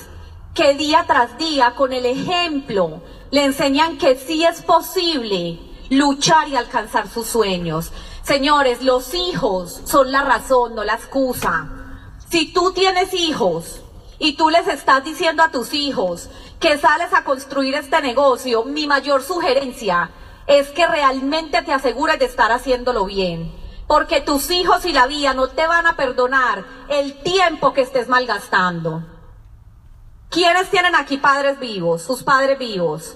[0.54, 3.02] que día tras día, con el ejemplo,
[3.32, 5.58] le enseñan que sí es posible
[5.90, 7.92] luchar y alcanzar sus sueños.
[8.22, 11.70] Señores, los hijos son la razón, no la excusa.
[12.30, 13.82] Si tú tienes hijos,
[14.20, 16.30] y tú les estás diciendo a tus hijos
[16.60, 20.12] que sales a construir este negocio, mi mayor sugerencia
[20.46, 23.58] es que realmente te asegures de estar haciéndolo bien.
[23.90, 28.08] porque tus hijos y la vida no te van a perdonar el tiempo que estés
[28.08, 29.04] malgastando.
[30.30, 33.16] ¿Quiénes tienen aquí padres vivos, sus padres vivos?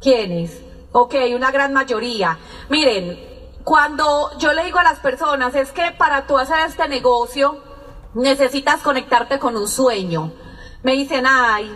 [0.00, 0.62] ¿Quiénes?
[0.90, 2.36] Ok, una gran mayoría.
[2.68, 3.20] Miren,
[3.62, 7.62] cuando yo le digo a las personas, es que para tú hacer este negocio
[8.14, 10.32] necesitas conectarte con un sueño.
[10.82, 11.70] Me dicen, ay,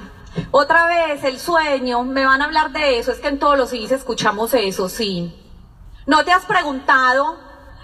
[0.51, 3.71] otra vez el sueño, me van a hablar de eso, es que en todos los
[3.71, 5.35] CIS escuchamos eso, sí.
[6.07, 7.39] ¿No te has preguntado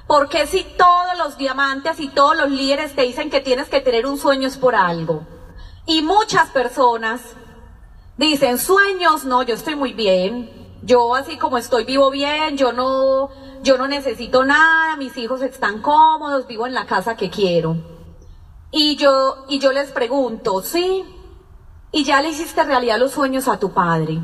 [0.06, 3.80] por qué si todos los diamantes y todos los líderes te dicen que tienes que
[3.80, 5.26] tener un sueño es por algo?
[5.86, 7.20] Y muchas personas
[8.16, 10.50] dicen, sueños, no, yo estoy muy bien,
[10.82, 13.30] yo así como estoy vivo bien, yo no,
[13.62, 17.76] yo no necesito nada, mis hijos están cómodos, vivo en la casa que quiero.
[18.70, 21.04] Y yo, y yo les pregunto, sí,
[21.92, 24.20] y ya le hiciste realidad los sueños a tu padre.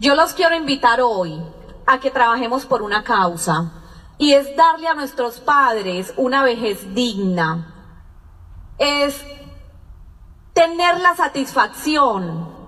[0.00, 1.40] Yo los quiero invitar hoy
[1.86, 3.72] a que trabajemos por una causa
[4.18, 7.74] y es darle a nuestros padres una vejez digna.
[8.78, 9.22] Es
[10.52, 12.60] tener la satisfacción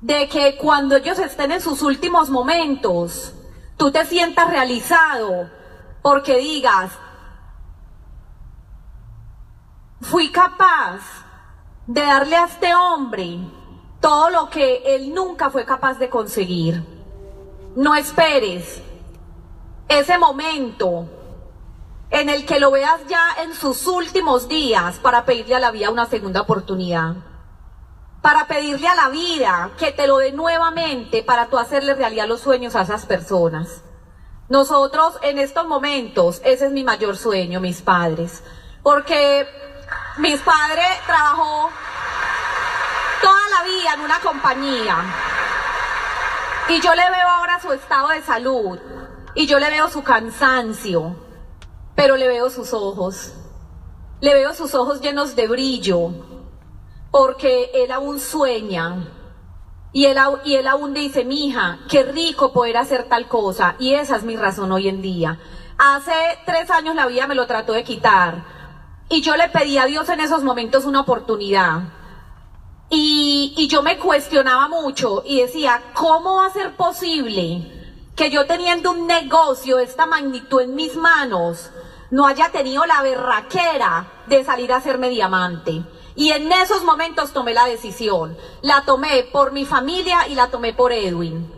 [0.00, 3.32] de que cuando ellos estén en sus últimos momentos,
[3.76, 5.50] tú te sientas realizado
[6.02, 6.90] porque digas,
[10.00, 11.00] fui capaz
[11.86, 13.38] de darle a este hombre
[14.00, 16.82] todo lo que él nunca fue capaz de conseguir.
[17.74, 18.82] No esperes
[19.88, 21.08] ese momento
[22.10, 25.90] en el que lo veas ya en sus últimos días para pedirle a la vida
[25.90, 27.16] una segunda oportunidad.
[28.22, 32.40] Para pedirle a la vida que te lo dé nuevamente para tú hacerle realidad los
[32.40, 33.82] sueños a esas personas.
[34.48, 38.42] Nosotros en estos momentos, ese es mi mayor sueño, mis padres.
[38.82, 39.46] Porque
[40.18, 41.70] mis padres trabajó
[43.22, 44.96] toda la vida en una compañía.
[46.68, 48.78] Y yo le veo ahora su estado de salud.
[49.34, 51.16] Y yo le veo su cansancio.
[51.94, 53.32] Pero le veo sus ojos.
[54.20, 56.10] Le veo sus ojos llenos de brillo.
[57.10, 59.08] Porque él aún sueña.
[59.92, 63.76] Y él, y él aún dice, mija, qué rico poder hacer tal cosa.
[63.78, 65.38] Y esa es mi razón hoy en día.
[65.78, 66.12] Hace
[66.44, 68.57] tres años la vida me lo trató de quitar
[69.08, 71.82] y yo le pedí a Dios en esos momentos una oportunidad.
[72.90, 77.70] Y, yo me cuestionaba mucho y decía, ¿cómo va a ser posible
[78.16, 81.70] que yo teniendo un negocio de esta magnitud en mis manos
[82.10, 85.82] no haya tenido la berraquera de salir a hacerme diamante?
[86.16, 88.36] Y en esos momentos tomé la decisión.
[88.62, 91.57] La tomé por mi familia y la tomé por Edwin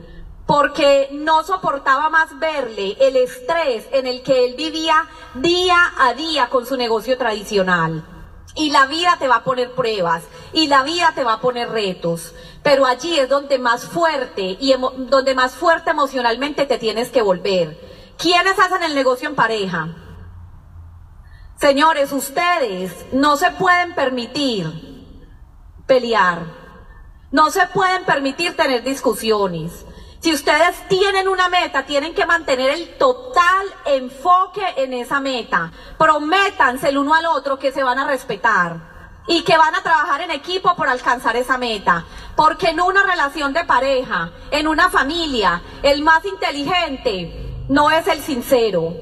[0.51, 6.49] porque no soportaba más verle el estrés en el que él vivía día a día
[6.49, 8.05] con su negocio tradicional.
[8.57, 11.71] Y la vida te va a poner pruebas, y la vida te va a poner
[11.71, 17.23] retos, pero allí es donde más fuerte y donde más fuerte emocionalmente te tienes que
[17.23, 17.79] volver.
[18.19, 19.95] ¿Quiénes hacen el negocio en pareja?
[21.61, 24.67] Señores, ustedes no se pueden permitir
[25.87, 26.43] pelear,
[27.31, 29.87] no se pueden permitir tener discusiones.
[30.21, 35.73] Si ustedes tienen una meta, tienen que mantener el total enfoque en esa meta.
[35.97, 38.77] Prométanse el uno al otro que se van a respetar
[39.27, 42.05] y que van a trabajar en equipo por alcanzar esa meta.
[42.37, 48.21] Porque en una relación de pareja, en una familia, el más inteligente no es el
[48.21, 48.95] sincero.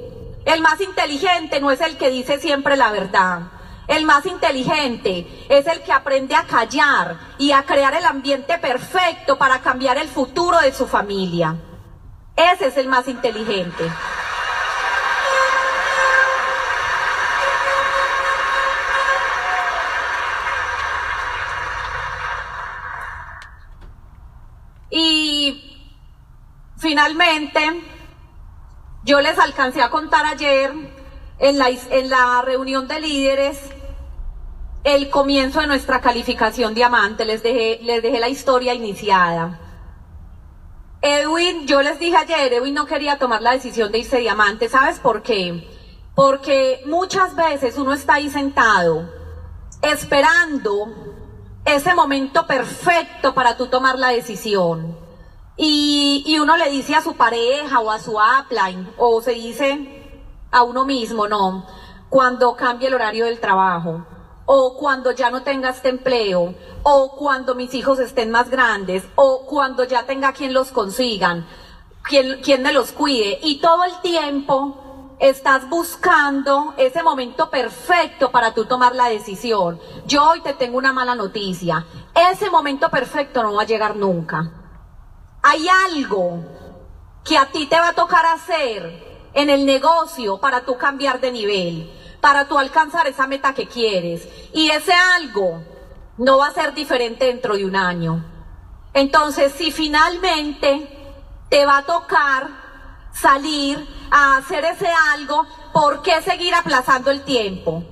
[0.45, 3.41] El más inteligente no es el que dice siempre la verdad.
[3.89, 9.39] El más inteligente es el que aprende a callar y a crear el ambiente perfecto
[9.39, 11.57] para cambiar el futuro de su familia.
[12.37, 13.91] Ese es el más inteligente.
[24.91, 25.97] Y
[26.77, 27.83] finalmente,
[29.03, 30.75] yo les alcancé a contar ayer
[31.39, 33.78] en la, en la reunión de líderes
[34.85, 39.61] el comienzo de nuestra calificación diamante, les dejé, les dejé la historia iniciada.
[41.01, 44.99] Edwin, yo les dije ayer, Edwin no quería tomar la decisión de irse diamante, ¿sabes
[44.99, 45.69] por qué?
[46.15, 49.09] Porque muchas veces uno está ahí sentado,
[49.83, 50.89] esperando
[51.65, 54.97] ese momento perfecto para tú tomar la decisión.
[55.57, 60.23] Y, y uno le dice a su pareja o a su upline, o se dice
[60.51, 61.67] a uno mismo, no,
[62.09, 64.07] cuando cambie el horario del trabajo
[64.51, 69.45] o cuando ya no tenga este empleo, o cuando mis hijos estén más grandes, o
[69.45, 71.47] cuando ya tenga quien los consigan,
[72.03, 73.39] quien, quien me los cuide.
[73.43, 79.79] Y todo el tiempo estás buscando ese momento perfecto para tú tomar la decisión.
[80.07, 81.85] Yo hoy te tengo una mala noticia.
[82.33, 84.51] Ese momento perfecto no va a llegar nunca.
[85.43, 86.39] Hay algo
[87.23, 91.33] que a ti te va a tocar hacer en el negocio para tú cambiar de
[91.33, 94.29] nivel, para tú alcanzar esa meta que quieres.
[94.53, 95.63] Y ese algo
[96.17, 98.25] no va a ser diferente dentro de un año.
[98.93, 100.89] Entonces, si finalmente
[101.49, 102.49] te va a tocar
[103.13, 107.85] salir a hacer ese algo, ¿por qué seguir aplazando el tiempo?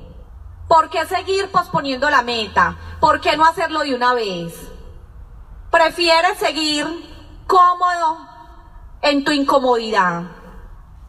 [0.68, 2.76] ¿Por qué seguir posponiendo la meta?
[3.00, 4.52] ¿Por qué no hacerlo de una vez?
[5.70, 6.86] Prefieres seguir
[7.46, 8.18] cómodo
[9.02, 10.22] en tu incomodidad.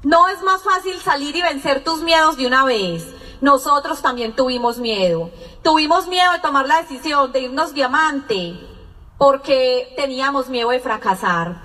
[0.08, 3.14] No es más fácil salir y vencer tus miedos de una vez.
[3.42, 5.32] Nosotros también tuvimos miedo.
[5.62, 8.58] Tuvimos miedo de tomar la decisión de irnos diamante
[9.18, 11.62] porque teníamos miedo de fracasar.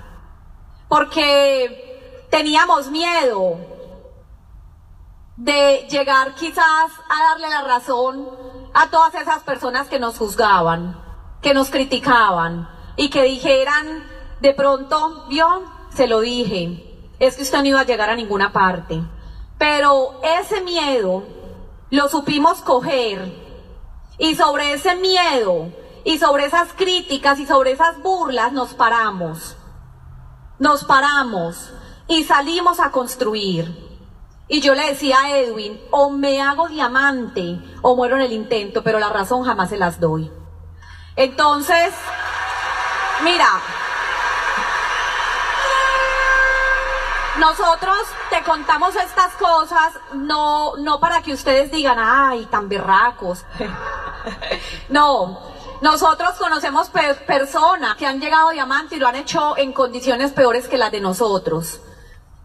[0.89, 3.59] Porque teníamos miedo
[5.37, 8.27] de llegar quizás a darle la razón
[8.73, 11.01] a todas esas personas que nos juzgaban,
[11.41, 12.67] que nos criticaban
[12.97, 14.03] y que dijeran
[14.41, 15.63] de pronto, vio,
[15.95, 16.92] se lo dije,
[17.27, 19.01] es que usted no iba a llegar a ninguna parte.
[19.57, 21.23] Pero ese miedo
[21.89, 23.33] lo supimos coger
[24.17, 25.71] y sobre ese miedo
[26.03, 29.55] y sobre esas críticas y sobre esas burlas nos paramos.
[30.59, 31.71] Nos paramos
[32.07, 33.81] y salimos a construir.
[34.49, 38.83] Y yo le decía a Edwin, o me hago diamante o muero en el intento,
[38.83, 40.29] pero la razón jamás se las doy.
[41.15, 41.93] Entonces,
[43.23, 43.47] mira,
[47.39, 47.97] nosotros
[48.29, 53.43] te contamos estas cosas no, no para que ustedes digan, ay, tan berracos.
[54.89, 55.39] no,
[55.81, 60.67] nosotros conocemos personas que han llegado a diamante y lo han hecho en condiciones peores
[60.67, 61.81] que las de nosotros.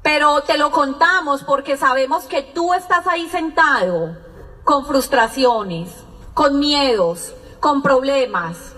[0.02, 4.16] Pero te lo contamos porque sabemos que tú estás ahí sentado
[4.64, 5.90] con frustraciones,
[6.34, 8.74] con miedos, con problemas.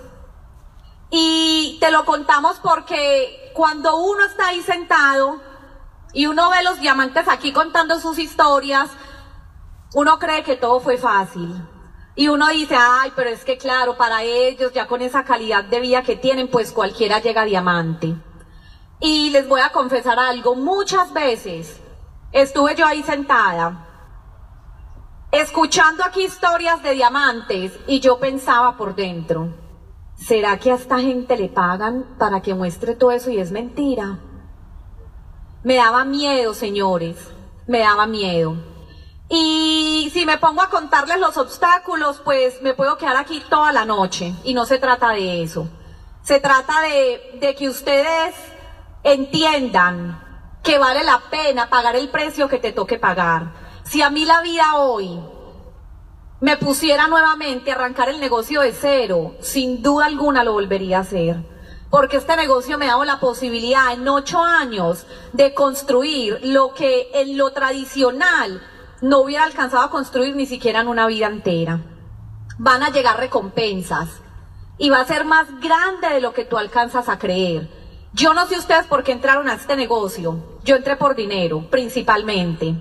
[1.09, 5.39] Y te lo contamos porque cuando uno está ahí sentado
[6.13, 8.89] y uno ve los diamantes aquí contando sus historias,
[9.93, 11.67] uno cree que todo fue fácil.
[12.15, 15.79] Y uno dice, ay, pero es que claro, para ellos, ya con esa calidad de
[15.79, 18.15] vida que tienen, pues cualquiera llega a diamante.
[18.99, 21.81] Y les voy a confesar algo, muchas veces
[22.31, 23.87] estuve yo ahí sentada,
[25.31, 29.55] escuchando aquí historias de diamantes y yo pensaba por dentro,
[30.15, 34.19] ¿será que a esta gente le pagan para que muestre todo eso y es mentira?
[35.63, 37.17] Me daba miedo, señores,
[37.67, 38.55] me daba miedo.
[39.29, 43.85] Y si me pongo a contarles los obstáculos, pues me puedo quedar aquí toda la
[43.85, 45.69] noche y no se trata de eso.
[46.23, 48.35] Se trata de, que ustedes
[49.03, 50.21] entiendan
[50.63, 53.53] que vale la pena pagar el precio que te toque pagar.
[53.83, 55.19] Si a mí la vida hoy
[56.39, 61.01] me pusiera nuevamente a arrancar el negocio de cero, sin duda alguna lo volvería a
[61.01, 61.37] hacer.
[61.91, 67.09] Porque este negocio me ha dado la posibilidad en ocho años de construir lo que
[67.13, 68.63] en lo tradicional
[69.01, 71.81] no hubiera alcanzado a construir ni siquiera en una vida entera.
[72.57, 74.21] Van a llegar recompensas
[74.77, 77.69] y va a ser más grande de lo que tú alcanzas a creer.
[78.13, 80.59] Yo no sé ustedes por qué entraron a este negocio.
[80.63, 82.73] Yo entré por dinero, principalmente.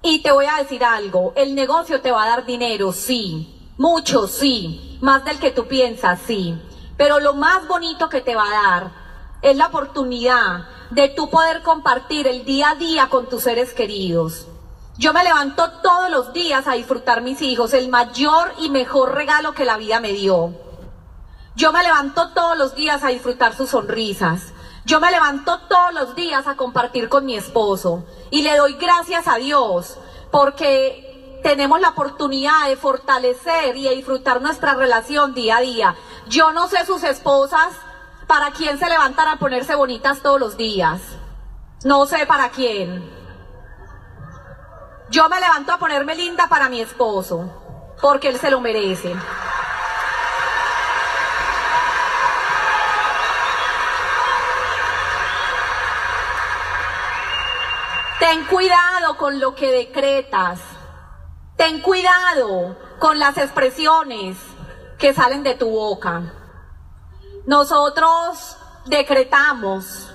[0.00, 4.28] Y te voy a decir algo, el negocio te va a dar dinero, sí, mucho,
[4.28, 6.56] sí, más del que tú piensas, sí.
[6.98, 8.90] Pero lo más bonito que te va a dar
[9.40, 14.46] es la oportunidad de tú poder compartir el día a día con tus seres queridos.
[14.98, 19.52] Yo me levanto todos los días a disfrutar mis hijos, el mayor y mejor regalo
[19.52, 20.52] que la vida me dio.
[21.54, 24.52] Yo me levanto todos los días a disfrutar sus sonrisas.
[24.84, 28.04] Yo me levanto todos los días a compartir con mi esposo.
[28.30, 29.98] Y le doy gracias a Dios
[30.32, 35.96] porque tenemos la oportunidad de fortalecer y de disfrutar nuestra relación día a día.
[36.28, 37.72] Yo no sé sus esposas
[38.26, 41.00] para quién se levantan a ponerse bonitas todos los días.
[41.84, 43.10] No sé para quién.
[45.08, 49.16] Yo me levanto a ponerme linda para mi esposo, porque él se lo merece.
[58.18, 60.60] Ten cuidado con lo que decretas.
[61.56, 64.36] Ten cuidado con las expresiones
[64.98, 66.32] que salen de tu boca.
[67.46, 68.56] Nosotros
[68.86, 70.12] decretamos,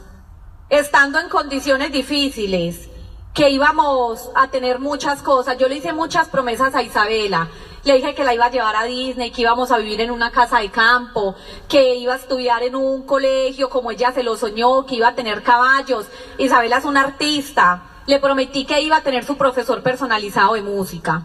[0.70, 2.90] estando en condiciones difíciles,
[3.34, 5.58] que íbamos a tener muchas cosas.
[5.58, 7.50] Yo le hice muchas promesas a Isabela.
[7.84, 10.32] Le dije que la iba a llevar a Disney, que íbamos a vivir en una
[10.32, 11.36] casa de campo,
[11.68, 15.16] que iba a estudiar en un colegio como ella se lo soñó, que iba a
[15.16, 16.06] tener caballos.
[16.38, 21.24] Isabela es una artista le prometí que iba a tener su profesor personalizado de música.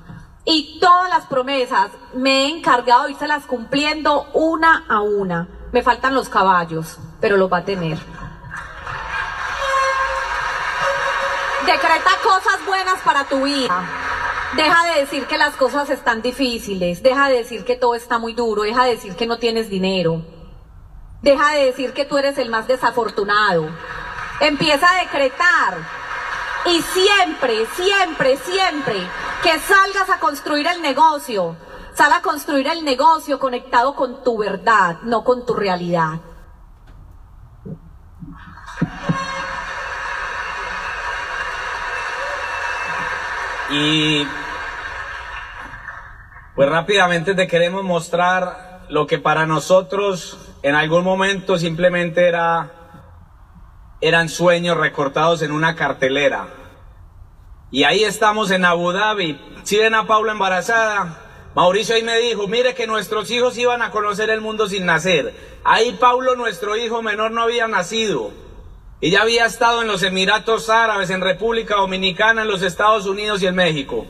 [0.51, 5.47] Y todas las promesas me he encargado de irse las cumpliendo una a una.
[5.73, 7.99] Me faltan los caballos, pero los va a tener.
[11.67, 13.85] Decreta cosas buenas para tu vida.
[14.57, 17.03] Deja de decir que las cosas están difíciles.
[17.03, 18.63] Deja de decir que todo está muy duro.
[18.63, 20.25] Deja de decir que no tienes dinero.
[21.21, 23.69] Deja de decir que tú eres el más desafortunado.
[24.41, 25.98] Empieza a decretar.
[26.71, 28.97] Y siempre, siempre, siempre
[29.43, 31.57] que salgas a construir el negocio,
[31.95, 36.21] sal a construir el negocio conectado con tu verdad, no con tu realidad.
[43.71, 44.27] Y
[46.55, 52.78] pues rápidamente te queremos mostrar lo que para nosotros en algún momento simplemente era
[54.01, 56.49] eran sueños recortados en una cartelera.
[57.71, 59.39] Y ahí estamos en Abu Dhabi.
[59.63, 61.19] Si ven a Paula embarazada,
[61.55, 65.35] Mauricio ahí me dijo, mire que nuestros hijos iban a conocer el mundo sin nacer.
[65.65, 68.31] Ahí Paulo, nuestro hijo menor, no había nacido.
[69.01, 73.43] Y ya había estado en los Emiratos Árabes, en República Dominicana, en los Estados Unidos
[73.43, 74.07] y en México.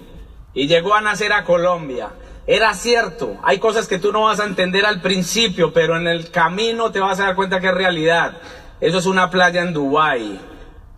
[0.54, 2.10] Y llegó a nacer a Colombia.
[2.46, 6.30] Era cierto, hay cosas que tú no vas a entender al principio, pero en el
[6.30, 8.38] camino te vas a dar cuenta que es realidad.
[8.80, 10.40] Eso es una playa en Dubái.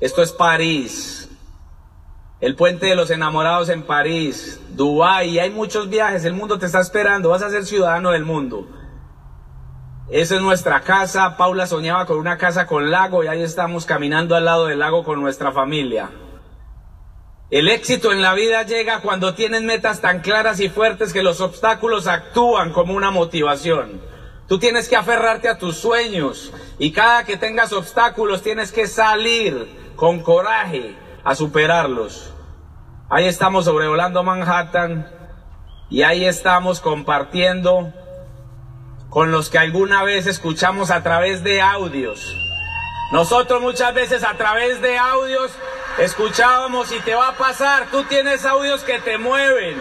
[0.01, 1.28] Esto es París.
[2.40, 6.81] El puente de los enamorados en París, Dubái, hay muchos viajes, el mundo te está
[6.81, 8.66] esperando, vas a ser ciudadano del mundo.
[10.11, 11.36] Esa es nuestra casa.
[11.36, 15.05] Paula soñaba con una casa con lago y ahí estamos caminando al lado del lago
[15.05, 16.11] con nuestra familia.
[17.51, 21.40] El éxito en la vida llega cuando tienes metas tan claras y fuertes que los
[21.40, 24.01] obstáculos actúan como una motivación.
[24.51, 29.93] Tú tienes que aferrarte a tus sueños y cada que tengas obstáculos tienes que salir
[29.94, 32.35] con coraje a superarlos.
[33.09, 35.09] Ahí estamos sobrevolando Manhattan
[35.89, 37.93] y ahí estamos compartiendo
[39.09, 42.36] con los que alguna vez escuchamos a través de audios.
[43.12, 45.52] Nosotros muchas veces a través de audios
[45.98, 49.81] escuchábamos y te va a pasar, tú tienes audios que te mueven.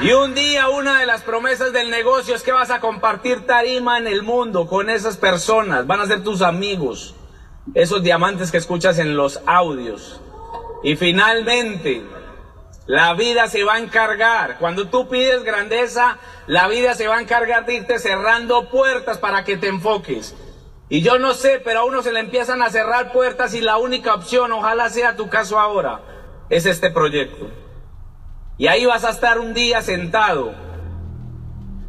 [0.00, 3.98] Y un día una de las promesas del negocio es que vas a compartir tarima
[3.98, 7.16] en el mundo con esas personas, van a ser tus amigos,
[7.74, 10.20] esos diamantes que escuchas en los audios.
[10.84, 12.04] Y finalmente,
[12.86, 14.58] la vida se va a encargar.
[14.58, 19.42] Cuando tú pides grandeza, la vida se va a encargar de irte cerrando puertas para
[19.42, 20.36] que te enfoques.
[20.88, 23.78] Y yo no sé, pero a uno se le empiezan a cerrar puertas y la
[23.78, 26.02] única opción, ojalá sea tu caso ahora,
[26.50, 27.50] es este proyecto.
[28.58, 30.52] Y ahí vas a estar un día sentado.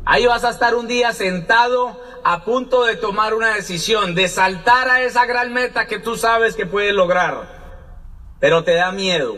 [0.05, 4.87] Ahí vas a estar un día sentado a punto de tomar una decisión, de saltar
[4.89, 7.47] a esa gran meta que tú sabes que puedes lograr,
[8.39, 9.37] pero te da miedo.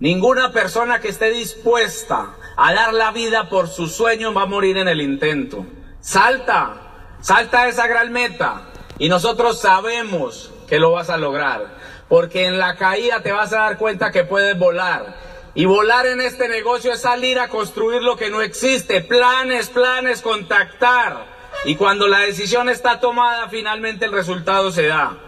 [0.00, 4.76] Ninguna persona que esté dispuesta a dar la vida por su sueño va a morir
[4.76, 5.66] en el intento.
[6.00, 8.62] Salta, salta a esa gran meta
[8.98, 11.76] y nosotros sabemos que lo vas a lograr,
[12.08, 15.27] porque en la caída te vas a dar cuenta que puedes volar.
[15.58, 20.22] Y volar en este negocio es salir a construir lo que no existe, planes, planes,
[20.22, 21.26] contactar.
[21.64, 25.18] Y cuando la decisión está tomada, finalmente el resultado se da.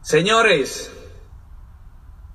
[0.00, 0.94] Señores,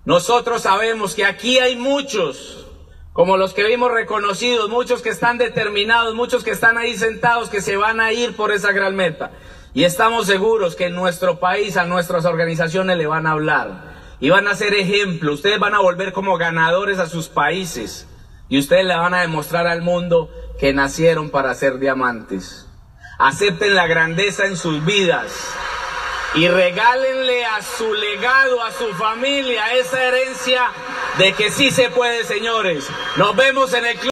[0.03, 2.67] nosotros sabemos que aquí hay muchos,
[3.13, 7.61] como los que vimos reconocidos, muchos que están determinados, muchos que están ahí sentados, que
[7.61, 9.31] se van a ir por esa gran meta.
[9.73, 14.30] Y estamos seguros que en nuestro país a nuestras organizaciones le van a hablar y
[14.30, 15.34] van a ser ejemplo.
[15.34, 18.07] Ustedes van a volver como ganadores a sus países
[18.49, 20.30] y ustedes le van a demostrar al mundo
[20.60, 22.68] que nacieron para ser diamantes.
[23.19, 25.53] Acepten la grandeza en sus vidas
[26.35, 30.68] y regálenle a su legado, a su familia, esa herencia
[31.18, 32.88] de que sí se puede, señores.
[33.15, 34.06] Nos vemos en el club.